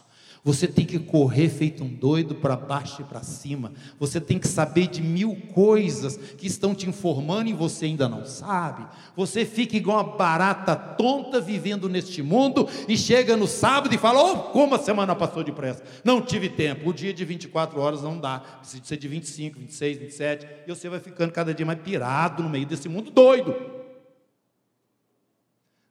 Você 0.44 0.68
tem 0.68 0.84
que 0.84 0.98
correr 0.98 1.48
feito 1.48 1.82
um 1.82 1.88
doido 1.88 2.34
para 2.34 2.54
baixo 2.54 3.00
e 3.00 3.04
para 3.04 3.22
cima. 3.22 3.72
Você 3.98 4.20
tem 4.20 4.38
que 4.38 4.46
saber 4.46 4.88
de 4.88 5.00
mil 5.00 5.34
coisas 5.54 6.18
que 6.18 6.46
estão 6.46 6.74
te 6.74 6.86
informando 6.86 7.48
e 7.48 7.54
você 7.54 7.86
ainda 7.86 8.06
não 8.10 8.26
sabe. 8.26 8.86
Você 9.16 9.46
fica 9.46 9.74
igual 9.74 10.04
uma 10.04 10.16
barata 10.18 10.76
tonta 10.76 11.40
vivendo 11.40 11.88
neste 11.88 12.22
mundo 12.22 12.68
e 12.86 12.94
chega 12.94 13.38
no 13.38 13.46
sábado 13.46 13.94
e 13.94 13.98
fala: 13.98 14.22
Oh, 14.22 14.36
como 14.50 14.74
a 14.74 14.78
semana 14.78 15.16
passou 15.16 15.42
depressa. 15.42 15.82
Não 16.04 16.20
tive 16.20 16.50
tempo. 16.50 16.90
O 16.90 16.92
dia 16.92 17.14
de 17.14 17.24
24 17.24 17.80
horas 17.80 18.02
não 18.02 18.20
dá. 18.20 18.40
Precisa 18.40 18.84
ser 18.84 18.98
de 18.98 19.08
25, 19.08 19.58
26, 19.58 19.96
27. 19.96 20.46
E 20.66 20.68
você 20.68 20.90
vai 20.90 21.00
ficando 21.00 21.32
cada 21.32 21.54
dia 21.54 21.64
mais 21.64 21.80
pirado 21.80 22.42
no 22.42 22.50
meio 22.50 22.66
desse 22.66 22.86
mundo 22.86 23.10
doido. 23.10 23.56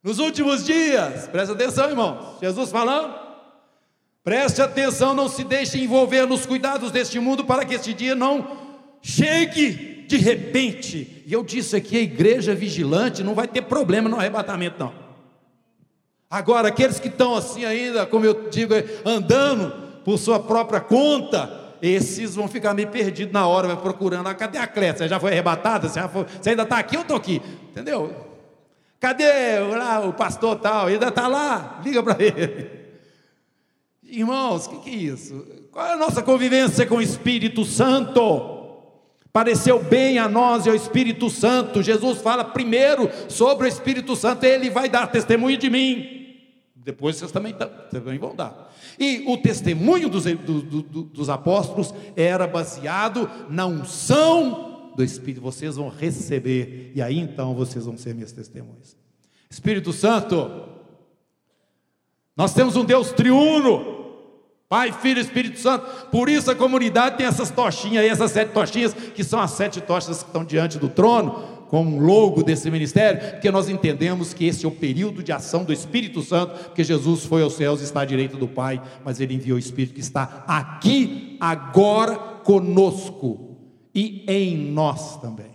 Nos 0.03 0.19
últimos 0.19 0.63
dias, 0.63 1.27
presta 1.27 1.55
atenção, 1.55 1.89
irmãos. 1.89 2.39
Jesus 2.39 2.69
falando. 2.69 3.22
Preste 4.23 4.61
atenção, 4.61 5.13
não 5.13 5.27
se 5.27 5.43
deixe 5.43 5.77
envolver 5.77 6.25
nos 6.25 6.45
cuidados 6.45 6.91
deste 6.91 7.19
mundo 7.19 7.43
para 7.43 7.65
que 7.65 7.73
este 7.73 7.93
dia 7.93 8.15
não 8.15 8.57
chegue 9.01 10.05
de 10.07 10.15
repente. 10.15 11.23
E 11.25 11.33
eu 11.33 11.43
disse 11.43 11.75
aqui, 11.75 11.97
a 11.97 12.01
igreja 12.01 12.55
vigilante 12.55 13.21
não 13.21 13.35
vai 13.35 13.47
ter 13.47 13.63
problema 13.63 14.07
no 14.07 14.17
arrebatamento, 14.17 14.79
não. 14.79 14.93
Agora, 16.29 16.69
aqueles 16.69 16.99
que 16.99 17.09
estão 17.09 17.35
assim 17.35 17.65
ainda, 17.65 18.05
como 18.05 18.25
eu 18.25 18.49
digo, 18.49 18.73
andando 19.05 19.71
por 20.05 20.17
sua 20.17 20.39
própria 20.39 20.79
conta, 20.79 21.75
esses 21.81 22.33
vão 22.33 22.47
ficar 22.47 22.73
meio 22.73 22.87
perdidos 22.87 23.33
na 23.33 23.45
hora, 23.45 23.67
vai 23.67 23.77
procurando. 23.77 24.27
Ah, 24.27 24.33
cadê 24.33 24.57
a 24.57 24.65
Clécia? 24.65 24.99
Você 24.99 25.09
já 25.09 25.19
foi 25.19 25.31
arrebatada? 25.33 25.89
Você, 25.89 26.01
foi... 26.07 26.25
Você 26.41 26.51
ainda 26.51 26.63
está 26.63 26.79
aqui 26.79 26.95
ou 26.95 27.01
estou 27.01 27.17
aqui? 27.17 27.41
Entendeu? 27.69 28.11
Cadê 29.01 29.59
lá, 29.59 29.99
o 29.99 30.13
pastor 30.13 30.55
tal? 30.55 30.87
Ainda 30.87 31.09
está 31.09 31.27
lá? 31.27 31.81
Liga 31.83 32.01
para 32.01 32.23
ele. 32.23 32.82
Irmãos, 34.15 34.67
o 34.67 34.69
que, 34.69 34.79
que 34.81 34.89
é 34.91 34.93
isso? 34.93 35.43
Qual 35.71 35.83
é 35.83 35.93
a 35.93 35.97
nossa 35.97 36.21
convivência 36.21 36.85
com 36.85 36.97
o 36.97 37.01
Espírito 37.01 37.65
Santo? 37.65 38.61
Pareceu 39.31 39.83
bem 39.83 40.19
a 40.19 40.29
nós 40.29 40.67
e 40.67 40.69
ao 40.69 40.75
Espírito 40.75 41.31
Santo. 41.31 41.81
Jesus 41.81 42.21
fala 42.21 42.43
primeiro 42.43 43.09
sobre 43.27 43.65
o 43.65 43.67
Espírito 43.67 44.15
Santo, 44.15 44.43
ele 44.43 44.69
vai 44.69 44.87
dar 44.87 45.07
testemunho 45.07 45.57
de 45.57 45.67
mim. 45.67 46.37
Depois 46.75 47.15
vocês 47.15 47.31
também, 47.31 47.55
também 47.89 48.19
vão 48.19 48.35
dar. 48.35 48.71
E 48.99 49.23
o 49.25 49.35
testemunho 49.37 50.07
dos, 50.07 50.25
do, 50.25 50.61
do, 50.61 51.03
dos 51.03 51.29
apóstolos 51.29 51.91
era 52.15 52.45
baseado 52.45 53.27
na 53.49 53.65
unção 53.65 54.91
do 54.95 55.03
Espírito. 55.03 55.41
Vocês 55.41 55.77
vão 55.77 55.89
receber, 55.89 56.91
e 56.93 57.01
aí 57.01 57.17
então 57.17 57.55
vocês 57.55 57.85
vão 57.85 57.97
ser 57.97 58.13
minhas 58.13 58.31
testemunhas. 58.31 58.95
Espírito 59.49 59.91
Santo, 59.91 60.69
nós 62.37 62.53
temos 62.53 62.75
um 62.75 62.85
Deus 62.85 63.11
triuno. 63.11 63.92
Pai, 64.73 64.91
Filho 64.91 65.19
e 65.19 65.21
Espírito 65.21 65.59
Santo. 65.59 65.85
Por 66.07 66.27
isso 66.27 66.49
a 66.49 66.55
comunidade 66.55 67.17
tem 67.17 67.27
essas 67.27 67.51
tochinhas 67.51 68.03
aí, 68.03 68.09
essas 68.09 68.31
sete 68.31 68.53
tochinhas, 68.53 68.91
que 68.91 69.23
são 69.23 69.39
as 69.39 69.51
sete 69.51 69.79
tochas 69.79 70.23
que 70.23 70.29
estão 70.29 70.43
diante 70.43 70.79
do 70.79 70.89
trono, 70.89 71.43
como 71.67 71.99
logo 71.99 72.41
desse 72.41 72.71
ministério, 72.71 73.33
porque 73.33 73.51
nós 73.51 73.69
entendemos 73.69 74.33
que 74.33 74.47
esse 74.47 74.65
é 74.65 74.67
o 74.67 74.71
período 74.71 75.21
de 75.21 75.31
ação 75.31 75.63
do 75.63 75.71
Espírito 75.71 76.23
Santo, 76.23 76.55
porque 76.63 76.83
Jesus 76.83 77.23
foi 77.23 77.43
aos 77.43 77.53
céus 77.53 77.81
e 77.81 77.83
está 77.83 78.01
à 78.01 78.05
direita 78.05 78.35
do 78.35 78.47
Pai, 78.47 78.81
mas 79.05 79.19
ele 79.19 79.35
enviou 79.35 79.57
o 79.57 79.59
Espírito 79.59 79.93
que 79.93 79.99
está 79.99 80.43
aqui, 80.47 81.37
agora, 81.39 82.15
conosco 82.43 83.55
e 83.93 84.25
em 84.27 84.71
nós 84.71 85.21
também. 85.21 85.53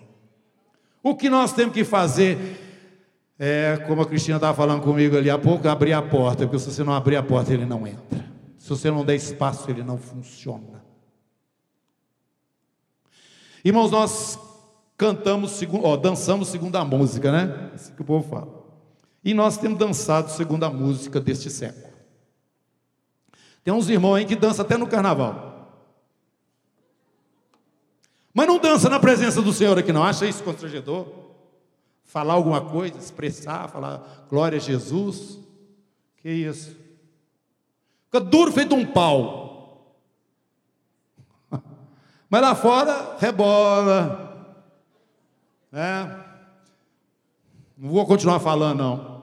O 1.02 1.16
que 1.16 1.28
nós 1.28 1.52
temos 1.52 1.74
que 1.74 1.82
fazer 1.82 2.38
é, 3.36 3.82
como 3.84 4.00
a 4.00 4.06
Cristina 4.06 4.36
estava 4.36 4.56
falando 4.56 4.82
comigo 4.82 5.16
ali 5.16 5.28
há 5.28 5.38
pouco, 5.38 5.66
abrir 5.66 5.92
a 5.92 6.02
porta, 6.02 6.44
porque 6.46 6.60
se 6.60 6.70
você 6.70 6.84
não 6.84 6.92
abrir 6.92 7.16
a 7.16 7.22
porta, 7.24 7.52
ele 7.52 7.66
não 7.66 7.84
entra. 7.84 8.27
Se 8.68 8.74
você 8.74 8.90
não 8.90 9.02
der 9.02 9.14
espaço, 9.14 9.70
ele 9.70 9.82
não 9.82 9.96
funciona. 9.96 10.84
Irmãos, 13.64 13.90
nós 13.90 14.38
cantamos, 14.94 15.58
ó, 15.82 15.96
dançamos 15.96 16.48
segundo 16.48 16.76
a 16.76 16.84
música, 16.84 17.32
né? 17.32 17.70
É 17.72 17.74
assim 17.76 17.94
que 17.94 18.02
o 18.02 18.04
povo 18.04 18.28
fala. 18.28 18.62
E 19.24 19.32
nós 19.32 19.56
temos 19.56 19.78
dançado 19.78 20.30
segundo 20.30 20.64
a 20.64 20.70
música 20.70 21.18
deste 21.18 21.48
século. 21.48 21.94
Tem 23.64 23.72
uns 23.72 23.88
irmãos 23.88 24.16
aí 24.16 24.26
que 24.26 24.36
dançam 24.36 24.66
até 24.66 24.76
no 24.76 24.86
carnaval. 24.86 25.72
Mas 28.34 28.46
não 28.46 28.58
dança 28.58 28.90
na 28.90 29.00
presença 29.00 29.40
do 29.40 29.54
Senhor 29.54 29.78
aqui, 29.78 29.94
não. 29.94 30.04
Acha 30.04 30.26
isso 30.26 30.44
constrangedor? 30.44 31.06
Falar 32.04 32.34
alguma 32.34 32.60
coisa, 32.60 32.98
expressar, 32.98 33.70
falar 33.70 34.26
glória 34.28 34.56
a 34.56 34.60
Jesus. 34.60 35.38
Que 36.18 36.28
isso? 36.28 36.87
Fica 38.10 38.20
duro 38.20 38.50
feito 38.50 38.74
um 38.74 38.86
pau. 38.86 39.94
Mas 42.28 42.40
lá 42.40 42.54
fora, 42.54 43.16
rebola. 43.18 44.56
É. 45.70 46.08
Não 47.76 47.90
vou 47.90 48.06
continuar 48.06 48.40
falando, 48.40 48.78
não. 48.78 49.22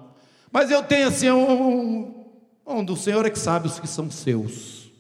Mas 0.52 0.70
eu 0.70 0.84
tenho 0.84 1.08
assim 1.08 1.30
um, 1.32 2.26
Bom, 2.64 2.84
do 2.84 2.96
Senhor 2.96 3.26
é 3.26 3.30
que 3.30 3.40
sabe 3.40 3.68
os 3.68 3.80
que 3.80 3.88
são 3.88 4.10
seus. 4.10 4.92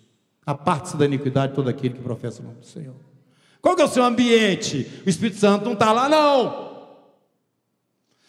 Aparte-se 0.45 0.97
da 0.97 1.05
iniquidade 1.05 1.53
todo 1.53 1.69
aquele 1.69 1.93
que 1.93 2.01
professa 2.01 2.41
o 2.41 2.45
nome 2.45 2.59
do 2.59 2.65
Senhor. 2.65 2.95
Qual 3.61 3.75
que 3.75 3.81
é 3.81 3.86
o 3.86 3.89
seu 3.89 4.03
ambiente? 4.03 5.01
O 5.05 5.09
Espírito 5.09 5.39
Santo 5.39 5.65
não 5.65 5.73
está 5.73 5.91
lá, 5.91 6.09
não. 6.09 6.65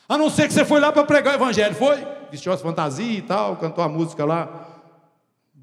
A 0.09 0.17
não 0.17 0.31
ser 0.31 0.47
que 0.47 0.55
você 0.55 0.65
foi 0.65 0.81
lá 0.81 0.93
para 0.93 1.05
pregar 1.05 1.35
o 1.35 1.37
evangelho, 1.37 1.75
foi? 1.75 2.07
Vestiu 2.31 2.53
as 2.53 2.63
fantasias 2.63 3.19
e 3.19 3.23
tal, 3.23 3.57
cantou 3.57 3.83
a 3.83 3.89
música 3.89 4.25
lá 4.25 4.76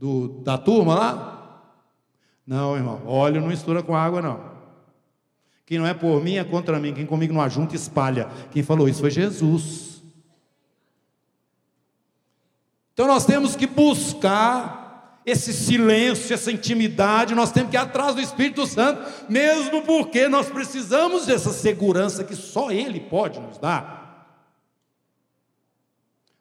do, 0.04 0.28
da 0.42 0.58
turma 0.58 0.96
lá? 0.96 1.64
Não, 2.46 2.76
irmão, 2.76 3.04
óleo 3.06 3.40
não 3.40 3.48
mistura 3.48 3.82
com 3.82 3.96
água, 3.96 4.22
não. 4.22 4.38
Quem 5.66 5.80
não 5.80 5.88
é 5.88 5.94
por 5.94 6.22
mim 6.22 6.36
é 6.36 6.44
contra 6.44 6.78
mim, 6.78 6.94
quem 6.94 7.06
comigo 7.06 7.34
não 7.34 7.40
ajunta, 7.40 7.74
espalha. 7.74 8.28
Quem 8.52 8.62
falou 8.62 8.90
isso 8.90 9.00
foi 9.00 9.10
Jesus. 9.10 10.04
Então 12.94 13.08
nós 13.08 13.26
temos 13.26 13.56
que 13.56 13.66
buscar 13.66 15.22
esse 15.26 15.54
silêncio, 15.54 16.34
essa 16.34 16.52
intimidade, 16.52 17.34
nós 17.34 17.54
temos 17.54 17.72
que 17.72 17.78
ir 17.78 17.80
atrás 17.80 18.14
do 18.14 18.20
Espírito 18.20 18.68
Santo, 18.68 19.10
mesmo 19.30 19.84
porque 19.84 20.28
nós 20.28 20.50
precisamos 20.50 21.28
dessa 21.28 21.54
segurança 21.54 22.26
que 22.26 22.36
só 22.36 22.70
Ele 22.72 23.00
pode 23.00 23.40
nos 23.40 23.58
dar. 23.58 24.03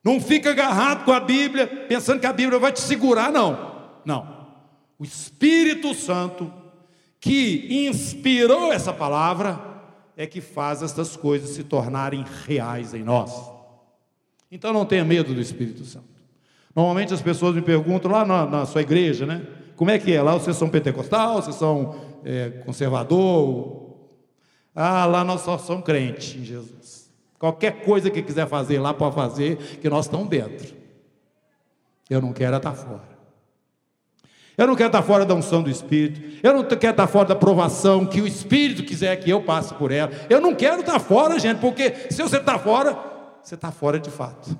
Não 0.05 0.21
fica 0.21 0.51
agarrado 0.51 1.05
com 1.05 1.13
a 1.13 1.21
Bíblia, 1.21 1.67
pensando 1.67 2.21
que 2.21 2.27
a 2.27 2.33
Bíblia 2.33 2.59
vai 2.59 2.73
te 2.73 2.81
segurar, 2.81 3.31
não. 3.31 3.73
Não. 4.05 4.47
O 4.99 5.05
Espírito 5.05 5.95
Santo, 5.95 6.53
que 7.21 7.87
inspirou 7.87 8.73
essa 8.73 8.93
palavra, 8.93 9.61
é 10.17 10.27
que 10.27 10.41
faz 10.41 10.83
essas 10.83 11.17
coisas 11.17 11.51
se 11.51 11.63
tornarem 11.63 12.25
reais 12.47 12.95
em 12.95 13.03
nós. 13.03 13.33
Então 14.51 14.73
não 14.73 14.85
tenha 14.85 15.05
medo 15.05 15.33
do 15.33 15.41
Espírito 15.41 15.85
Santo. 15.85 16.13
Normalmente 16.75 17.15
as 17.15 17.23
pessoas 17.23 17.55
me 17.55 17.63
perguntam 17.63 18.11
lá 18.11 18.25
na, 18.25 18.47
na 18.47 18.67
sua 18.67 18.83
igreja, 18.83 19.25
né? 19.25 19.47
Como 19.77 19.91
é 19.91 19.99
que 19.99 20.13
é? 20.13 20.21
Lá 20.23 20.35
vocês 20.35 20.57
são 20.57 20.69
pentecostal, 20.69 21.43
vocês 21.43 21.57
são 21.57 21.97
é, 22.25 22.51
conservador? 22.65 23.97
Ah, 24.75 25.07
lá 25.07 25.25
nós 25.25 25.43
só 25.43 25.59
somos 25.59 25.85
crentes 25.85 26.35
em 26.35 26.45
Jesus. 26.45 27.02
Qualquer 27.43 27.83
coisa 27.83 28.09
que 28.09 28.23
quiser 28.23 28.47
fazer 28.47 28.79
lá, 28.79 28.95
pode 28.95 29.17
fazer, 29.17 29.57
que 29.81 29.91
nós 29.91 30.05
estamos 30.05 30.29
dentro. 30.29 30.77
Eu 32.09 32.21
não 32.21 32.33
quero 32.33 32.57
estar 32.57 32.73
fora. 32.73 33.19
Eu 34.57 34.69
não 34.69 34.77
quero 34.77 34.91
estar 34.91 35.03
fora 35.03 35.27
da 35.27 35.35
unção 35.35 35.61
do 35.61 35.69
Espírito. 35.69 36.39
Eu 36.41 36.55
não 36.55 36.63
quero 36.63 36.93
estar 36.93 37.09
fora 37.09 37.27
da 37.27 37.35
aprovação 37.35 38.07
que 38.07 38.21
o 38.21 38.29
Espírito 38.29 38.85
quiser 38.85 39.17
que 39.17 39.29
eu 39.29 39.43
passe 39.43 39.75
por 39.75 39.91
ela. 39.91 40.13
Eu 40.31 40.41
não 40.41 40.55
quero 40.55 40.83
estar 40.83 41.01
fora, 41.01 41.37
gente, 41.37 41.59
porque 41.59 41.93
se 42.13 42.23
você 42.23 42.37
está 42.37 42.61
fora, 42.61 42.97
você 43.43 43.57
está 43.57 43.73
fora 43.73 43.99
de 43.99 44.09
fato. 44.09 44.57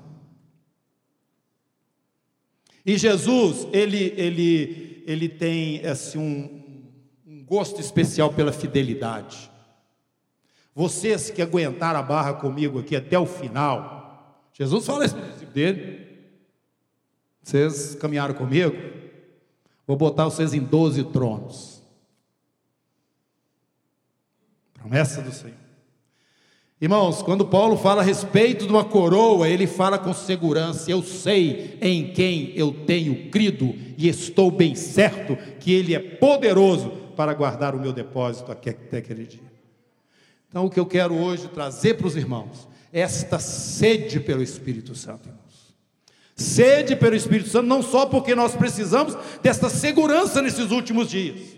E 2.85 2.97
Jesus, 2.97 3.65
ele, 3.71 4.13
ele, 4.17 5.05
ele 5.07 5.29
tem 5.29 5.85
assim, 5.85 6.17
um, 6.17 6.83
um 7.25 7.45
gosto 7.45 7.79
especial 7.79 8.33
pela 8.33 8.51
fidelidade. 8.51 9.52
Vocês 10.75 11.29
que 11.29 11.41
aguentaram 11.41 11.99
a 11.99 12.03
barra 12.03 12.33
comigo 12.33 12.79
aqui 12.79 12.95
até 12.95 13.17
o 13.17 13.25
final, 13.25 14.43
Jesus 14.53 14.85
fala 14.85 15.05
esse 15.05 15.15
princípio 15.15 15.53
dele. 15.53 16.07
Vocês 17.41 17.95
caminharam 17.95 18.33
comigo, 18.33 18.75
vou 19.85 19.97
botar 19.97 20.25
vocês 20.25 20.53
em 20.53 20.61
doze 20.61 21.03
tronos. 21.03 21.83
Promessa 24.73 25.21
do 25.21 25.31
Senhor. 25.31 25.63
Irmãos, 26.81 27.21
quando 27.21 27.45
Paulo 27.45 27.77
fala 27.77 28.01
a 28.01 28.05
respeito 28.05 28.65
de 28.65 28.71
uma 28.71 28.83
coroa, 28.83 29.47
ele 29.47 29.67
fala 29.67 29.97
com 29.97 30.13
segurança: 30.13 30.91
eu 30.91 31.01
sei 31.01 31.77
em 31.81 32.11
quem 32.11 32.51
eu 32.55 32.73
tenho 32.85 33.29
crido 33.29 33.73
e 33.97 34.09
estou 34.09 34.51
bem 34.51 34.75
certo 34.75 35.37
que 35.59 35.71
ele 35.71 35.95
é 35.95 35.99
poderoso 35.99 36.89
para 37.15 37.33
guardar 37.33 37.75
o 37.75 37.79
meu 37.79 37.93
depósito 37.93 38.51
até 38.51 38.97
aquele 38.97 39.25
dia. 39.25 39.52
Então, 40.53 40.65
o 40.65 40.69
que 40.69 40.79
eu 40.79 40.85
quero 40.85 41.15
hoje 41.15 41.47
trazer 41.47 41.95
para 41.95 42.05
os 42.05 42.15
irmãos 42.15 42.69
é 42.91 42.99
esta 42.99 43.39
sede 43.39 44.19
pelo 44.19 44.43
Espírito 44.43 44.93
Santo, 44.93 45.27
irmãos. 45.27 45.75
Sede 46.35 46.95
pelo 46.95 47.15
Espírito 47.15 47.49
Santo, 47.49 47.65
não 47.65 47.81
só 47.81 48.05
porque 48.05 48.35
nós 48.35 48.55
precisamos 48.55 49.17
desta 49.41 49.67
segurança 49.67 50.43
nesses 50.43 50.69
últimos 50.69 51.09
dias. 51.09 51.57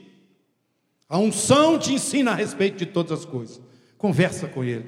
A 1.09 1.17
unção 1.17 1.77
te 1.77 1.91
ensina 1.91 2.31
a 2.31 2.35
respeito 2.35 2.77
de 2.77 2.85
todas 2.85 3.19
as 3.19 3.25
coisas. 3.25 3.59
Conversa 3.97 4.47
com 4.47 4.63
ele. 4.63 4.85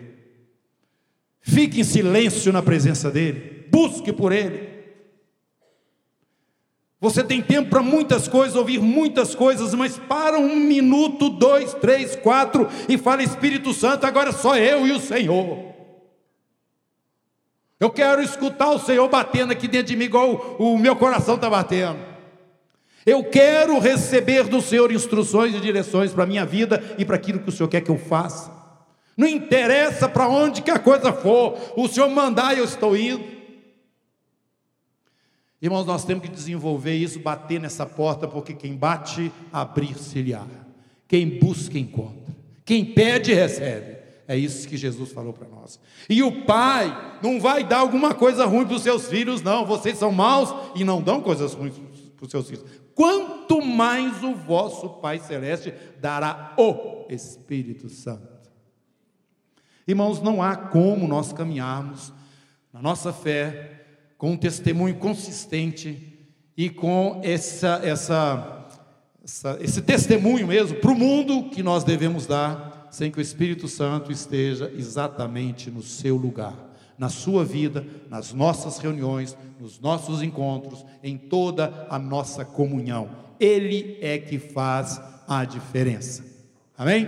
Fique 1.41 1.82
em 1.82 1.84
silêncio 1.84 2.53
na 2.53 2.62
presença 2.62 3.12
dEle. 3.12 3.68
Busque 3.70 4.14
por 4.14 4.32
Ele. 4.32 4.66
Você 6.99 7.23
tem 7.23 7.41
tempo 7.43 7.69
para 7.69 7.83
muitas 7.83 8.27
coisas, 8.27 8.55
ouvir 8.55 8.79
muitas 8.79 9.35
coisas, 9.35 9.73
mas 9.75 9.97
para 9.97 10.39
um 10.39 10.55
minuto, 10.55 11.29
dois, 11.29 11.73
três, 11.75 12.15
quatro 12.15 12.67
e 12.89 12.97
fala: 12.97 13.21
Espírito 13.21 13.71
Santo, 13.71 14.05
agora 14.05 14.31
só 14.31 14.57
eu 14.57 14.87
e 14.87 14.91
o 14.91 14.99
Senhor. 14.99 15.75
Eu 17.79 17.91
quero 17.91 18.23
escutar 18.23 18.71
o 18.71 18.79
Senhor 18.79 19.07
batendo 19.07 19.51
aqui 19.51 19.67
dentro 19.67 19.87
de 19.87 19.95
mim, 19.95 20.05
igual 20.05 20.55
o, 20.57 20.77
meu 20.79 20.95
coração 20.95 21.35
está 21.35 21.47
batendo. 21.47 21.99
Eu 23.05 23.23
quero 23.23 23.77
receber 23.77 24.45
do 24.45 24.59
Senhor 24.59 24.91
instruções 24.91 25.53
e 25.53 25.59
direções 25.59 26.11
para 26.11 26.23
a 26.23 26.27
minha 26.27 26.45
vida 26.45 26.83
e 26.97 27.05
para 27.05 27.15
aquilo 27.15 27.39
que 27.39 27.49
o 27.49 27.51
Senhor 27.51 27.69
quer 27.69 27.81
que 27.81 27.91
eu 27.91 27.97
faça. 27.97 28.51
Não 29.15 29.27
interessa 29.27 30.09
para 30.09 30.27
onde 30.27 30.63
que 30.63 30.71
a 30.71 30.79
coisa 30.79 31.13
for, 31.13 31.55
o 31.75 31.87
Senhor 31.87 32.09
mandar 32.09 32.57
eu 32.57 32.63
estou 32.63 32.97
indo. 32.97 33.36
Irmãos, 35.62 35.86
nós 35.86 36.05
temos 36.05 36.24
que 36.24 36.30
desenvolver 36.30 36.95
isso, 36.95 37.20
bater 37.20 37.60
nessa 37.60 37.86
porta, 37.86 38.28
porque 38.28 38.53
quem 38.53 38.76
bate, 38.76 39.32
abrir-se-lhe-á. 39.51 40.45
Quem 41.08 41.39
busca, 41.39 41.80
encontra. 41.80 42.36
Quem 42.64 42.86
pede, 42.86 43.34
recebe. 43.34 43.97
É 44.28 44.38
isso 44.38 44.68
que 44.68 44.78
Jesus 44.78 45.12
falou 45.12 45.34
para 45.34 45.47
nós. 45.47 45.80
E 46.10 46.22
o 46.22 46.43
pai 46.45 47.20
não 47.24 47.39
vai 47.39 47.64
dar 47.64 47.80
alguma 47.80 48.14
coisa 48.14 48.45
ruim 48.45 48.66
para 48.66 48.76
os 48.76 48.84
seus 48.84 49.08
filhos, 49.08 49.41
não. 49.41 49.66
Vocês 49.66 49.97
são 49.97 50.12
maus 50.12 50.53
e 50.76 50.84
não 50.84 51.01
dão 51.01 51.22
coisas 51.22 51.53
ruins 51.53 51.76
para 52.16 52.26
os 52.26 52.32
seus 52.32 52.49
filhos. 52.49 52.66
Quanto 52.93 53.62
mais 53.62 54.24
o 54.24 54.34
vosso 54.34 54.89
Pai 54.89 55.20
Celeste 55.20 55.74
dará 55.99 56.53
o 56.58 57.05
Espírito 57.10 57.89
Santo. 57.89 58.49
Irmãos, 59.88 60.22
não 60.22 60.43
há 60.43 60.55
como 60.58 61.08
nós 61.08 61.32
caminharmos 61.32 62.12
na 62.74 62.82
nossa 62.82 63.14
fé 63.14 63.76
com 64.18 64.32
um 64.32 64.38
testemunho 64.38 64.95
consistente 64.95 66.18
e 66.55 66.70
com 66.70 67.22
essa, 67.24 67.80
essa, 67.84 68.68
essa 69.24 69.57
esse 69.61 69.82
testemunho 69.82 70.47
mesmo 70.47 70.80
para 70.80 70.91
o 70.91 70.95
mundo 70.95 71.49
que 71.49 71.61
nós 71.61 71.84
devemos 71.84 72.26
dar, 72.26 72.88
sem 72.89 73.11
que 73.11 73.20
o 73.20 73.22
Espírito 73.22 73.68
Santo 73.68 74.11
esteja 74.11 74.72
exatamente 74.76 75.70
no 75.70 75.84
seu 75.84 76.15
lugar, 76.15 76.55
na 76.97 77.09
sua 77.09 77.45
vida, 77.45 77.86
nas 78.09 78.34
nossas 78.34 78.80
reuniões, 78.80 79.38
nos 79.59 79.80
nossos 79.80 80.24
encontros, 80.24 80.84
em 81.03 81.18
toda 81.18 81.86
a 81.89 81.99
nossa 81.99 82.43
comunhão. 82.43 83.09
Ele 83.39 83.99
é 84.01 84.18
que 84.18 84.39
faz 84.39 84.99
a 85.28 85.45
diferença. 85.45 86.26
Amém? 86.76 87.07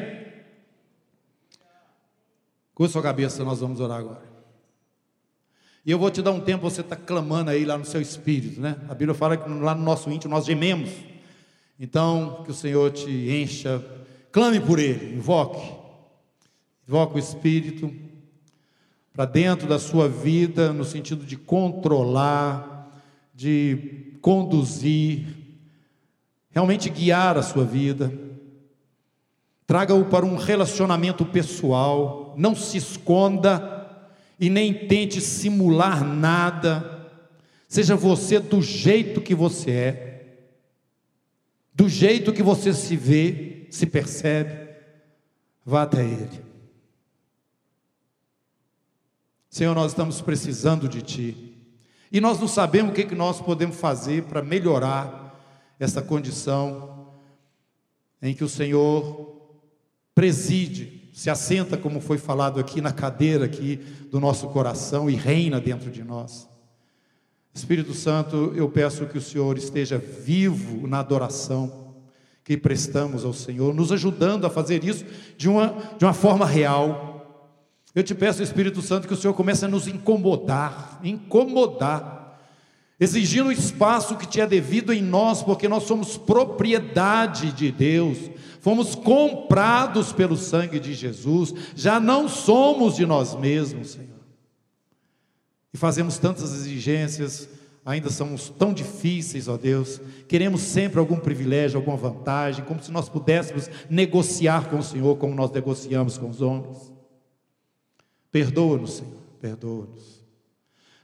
Curva 2.75 2.91
sua 2.91 3.01
cabeça, 3.01 3.43
nós 3.43 3.59
vamos 3.59 3.79
orar 3.79 3.99
agora. 3.99 4.28
E 5.85 5.91
eu 5.91 5.97
vou 5.97 6.11
te 6.11 6.21
dar 6.21 6.31
um 6.31 6.41
tempo, 6.41 6.69
você 6.69 6.81
está 6.81 6.95
clamando 6.95 7.49
aí 7.49 7.65
lá 7.65 7.77
no 7.77 7.85
seu 7.85 8.01
espírito, 8.01 8.59
né? 8.59 8.75
A 8.89 8.93
Bíblia 8.93 9.13
fala 9.13 9.37
que 9.37 9.49
lá 9.49 9.73
no 9.73 9.83
nosso 9.83 10.09
íntimo 10.11 10.33
nós 10.33 10.45
gememos. 10.45 10.89
Então, 11.79 12.43
que 12.43 12.51
o 12.51 12.53
Senhor 12.53 12.91
te 12.91 13.09
encha, 13.09 13.83
clame 14.31 14.59
por 14.59 14.79
Ele, 14.79 15.15
invoque. 15.15 15.61
Invoque 16.87 17.15
o 17.15 17.19
Espírito 17.19 17.93
para 19.13 19.25
dentro 19.25 19.67
da 19.67 19.79
sua 19.79 20.07
vida, 20.07 20.71
no 20.73 20.83
sentido 20.83 21.25
de 21.25 21.37
controlar, 21.37 23.01
de 23.33 24.17
conduzir, 24.21 25.25
realmente 26.51 26.89
guiar 26.89 27.37
a 27.37 27.41
sua 27.41 27.63
vida. 27.63 28.13
Traga-o 29.65 30.05
para 30.05 30.25
um 30.25 30.35
relacionamento 30.35 31.25
pessoal 31.25 32.33
não 32.39 32.55
se 32.55 32.77
esconda 32.77 33.78
e 34.39 34.49
nem 34.49 34.73
tente 34.87 35.19
simular 35.19 36.03
nada. 36.03 37.09
Seja 37.67 37.95
você 37.95 38.39
do 38.39 38.61
jeito 38.61 39.21
que 39.21 39.35
você 39.35 39.71
é, 39.71 40.09
do 41.73 41.87
jeito 41.87 42.33
que 42.33 42.43
você 42.43 42.73
se 42.73 42.95
vê, 42.95 43.67
se 43.69 43.85
percebe, 43.85 44.69
vá 45.65 45.83
até 45.83 46.03
Ele. 46.03 46.43
Senhor, 49.49 49.73
nós 49.73 49.91
estamos 49.91 50.21
precisando 50.21 50.87
de 50.87 51.01
Ti. 51.01 51.55
E 52.11 52.19
nós 52.19 52.39
não 52.39 52.47
sabemos 52.47 52.91
o 52.91 52.95
que, 52.95 53.05
que 53.05 53.15
nós 53.15 53.39
podemos 53.39 53.77
fazer 53.77 54.23
para 54.23 54.41
melhorar 54.41 55.39
essa 55.79 56.01
condição 56.01 57.13
em 58.21 58.33
que 58.33 58.43
o 58.43 58.49
Senhor 58.49 59.57
preside 60.13 60.98
se 61.19 61.29
assenta, 61.29 61.75
como 61.75 61.99
foi 61.99 62.17
falado 62.17 62.61
aqui, 62.61 62.79
na 62.79 62.93
cadeira 62.93 63.43
aqui 63.43 63.75
do 64.09 64.21
nosso 64.21 64.47
coração 64.47 65.09
e 65.09 65.15
reina 65.15 65.59
dentro 65.59 65.91
de 65.91 66.01
nós. 66.01 66.47
Espírito 67.53 67.93
Santo, 67.93 68.53
eu 68.55 68.69
peço 68.69 69.05
que 69.05 69.17
o 69.17 69.21
Senhor 69.21 69.57
esteja 69.57 69.97
vivo 69.97 70.87
na 70.87 70.99
adoração 70.99 71.93
que 72.41 72.55
prestamos 72.55 73.25
ao 73.25 73.33
Senhor, 73.33 73.73
nos 73.73 73.91
ajudando 73.91 74.45
a 74.45 74.49
fazer 74.49 74.81
isso 74.85 75.03
de 75.35 75.49
uma, 75.49 75.75
de 75.97 76.05
uma 76.05 76.13
forma 76.13 76.45
real. 76.45 77.51
Eu 77.93 78.01
te 78.01 78.15
peço, 78.15 78.41
Espírito 78.41 78.81
Santo, 78.81 79.05
que 79.05 79.13
o 79.13 79.17
Senhor 79.17 79.33
comece 79.33 79.65
a 79.65 79.67
nos 79.67 79.89
incomodar, 79.89 81.01
incomodar, 81.03 82.18
exigindo 82.99 83.47
o 83.47 83.51
espaço 83.51 84.17
que 84.17 84.27
te 84.27 84.41
é 84.41 84.47
devido 84.47 84.91
em 84.91 85.01
nós, 85.01 85.41
porque 85.41 85.67
nós 85.67 85.83
somos 85.83 86.17
propriedade 86.17 87.51
de 87.53 87.71
Deus, 87.71 88.17
fomos 88.59 88.93
comprados 88.93 90.11
pelo 90.11 90.35
sangue 90.35 90.79
de 90.79 90.93
Jesus, 90.93 91.53
já 91.75 91.99
não 91.99 92.27
somos 92.27 92.95
de 92.95 93.05
nós 93.05 93.35
mesmos, 93.35 93.91
Senhor. 93.91 94.19
E 95.73 95.77
fazemos 95.77 96.17
tantas 96.17 96.53
exigências, 96.53 97.47
ainda 97.85 98.09
somos 98.09 98.49
tão 98.49 98.73
difíceis, 98.73 99.47
ó 99.47 99.55
Deus. 99.55 100.01
Queremos 100.27 100.61
sempre 100.61 100.99
algum 100.99 101.17
privilégio, 101.17 101.77
alguma 101.77 101.95
vantagem, 101.95 102.65
como 102.65 102.83
se 102.83 102.91
nós 102.91 103.07
pudéssemos 103.07 103.69
negociar 103.89 104.69
com 104.69 104.79
o 104.79 104.83
Senhor 104.83 105.15
como 105.17 105.33
nós 105.33 105.51
negociamos 105.51 106.17
com 106.17 106.29
os 106.29 106.41
homens. 106.41 106.91
Perdoa-nos, 108.31 108.97
Senhor, 108.97 109.17
perdoa-nos. 109.39 110.18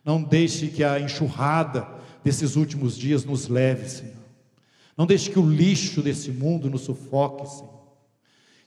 Não 0.06 0.22
deixe 0.22 0.68
que 0.68 0.84
a 0.84 1.00
enxurrada 1.00 1.88
desses 2.24 2.56
últimos 2.56 2.98
dias 2.98 3.26
nos 3.26 3.48
leve, 3.48 3.90
Senhor. 3.90 4.14
Não 4.96 5.06
deixe 5.06 5.30
que 5.30 5.40
o 5.40 5.50
lixo 5.50 6.02
desse 6.02 6.32
mundo 6.32 6.70
nos 6.70 6.82
sufoque, 6.82 7.50
Senhor. 7.50 7.76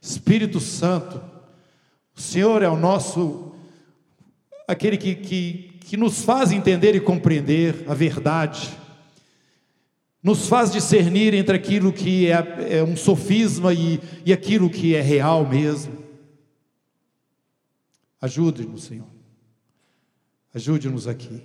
Espírito 0.01 0.61
Santo, 0.61 1.23
o 2.15 2.21
Senhor 2.21 2.63
é 2.63 2.69
o 2.69 2.77
nosso, 2.77 3.53
aquele 4.67 4.97
que, 4.97 5.15
que 5.15 5.69
que 5.89 5.97
nos 5.97 6.23
faz 6.23 6.53
entender 6.53 6.95
e 6.95 7.01
compreender 7.01 7.87
a 7.89 7.95
verdade, 7.95 8.69
nos 10.23 10.47
faz 10.47 10.71
discernir 10.71 11.33
entre 11.33 11.57
aquilo 11.57 11.95
que 11.95 12.31
é, 12.31 12.77
é 12.77 12.85
um 12.85 12.95
sofisma 12.95 13.73
e, 13.73 13.99
e 14.23 14.31
aquilo 14.31 14.69
que 14.69 14.95
é 14.95 15.01
real 15.01 15.49
mesmo. 15.49 15.97
Ajude-nos, 18.21 18.85
Senhor. 18.85 19.18
Ajude-nos 20.55 21.07
aqui. 21.07 21.43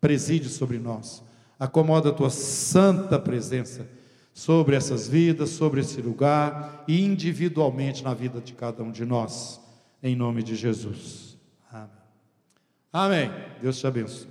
Preside 0.00 0.48
sobre 0.48 0.78
nós. 0.78 1.22
Acomoda 1.58 2.08
a 2.08 2.12
tua 2.12 2.30
santa 2.30 3.18
presença 3.18 3.86
sobre 4.32 4.76
essas 4.76 5.06
vidas, 5.06 5.50
sobre 5.50 5.80
esse 5.80 6.00
lugar 6.00 6.84
e 6.88 7.04
individualmente 7.04 8.02
na 8.02 8.14
vida 8.14 8.40
de 8.40 8.54
cada 8.54 8.82
um 8.82 8.90
de 8.90 9.04
nós. 9.04 9.60
Em 10.02 10.16
nome 10.16 10.42
de 10.42 10.56
Jesus. 10.56 11.30
Amém. 12.92 13.30
Deus 13.60 13.78
te 13.78 13.86
abençoe. 13.86 14.29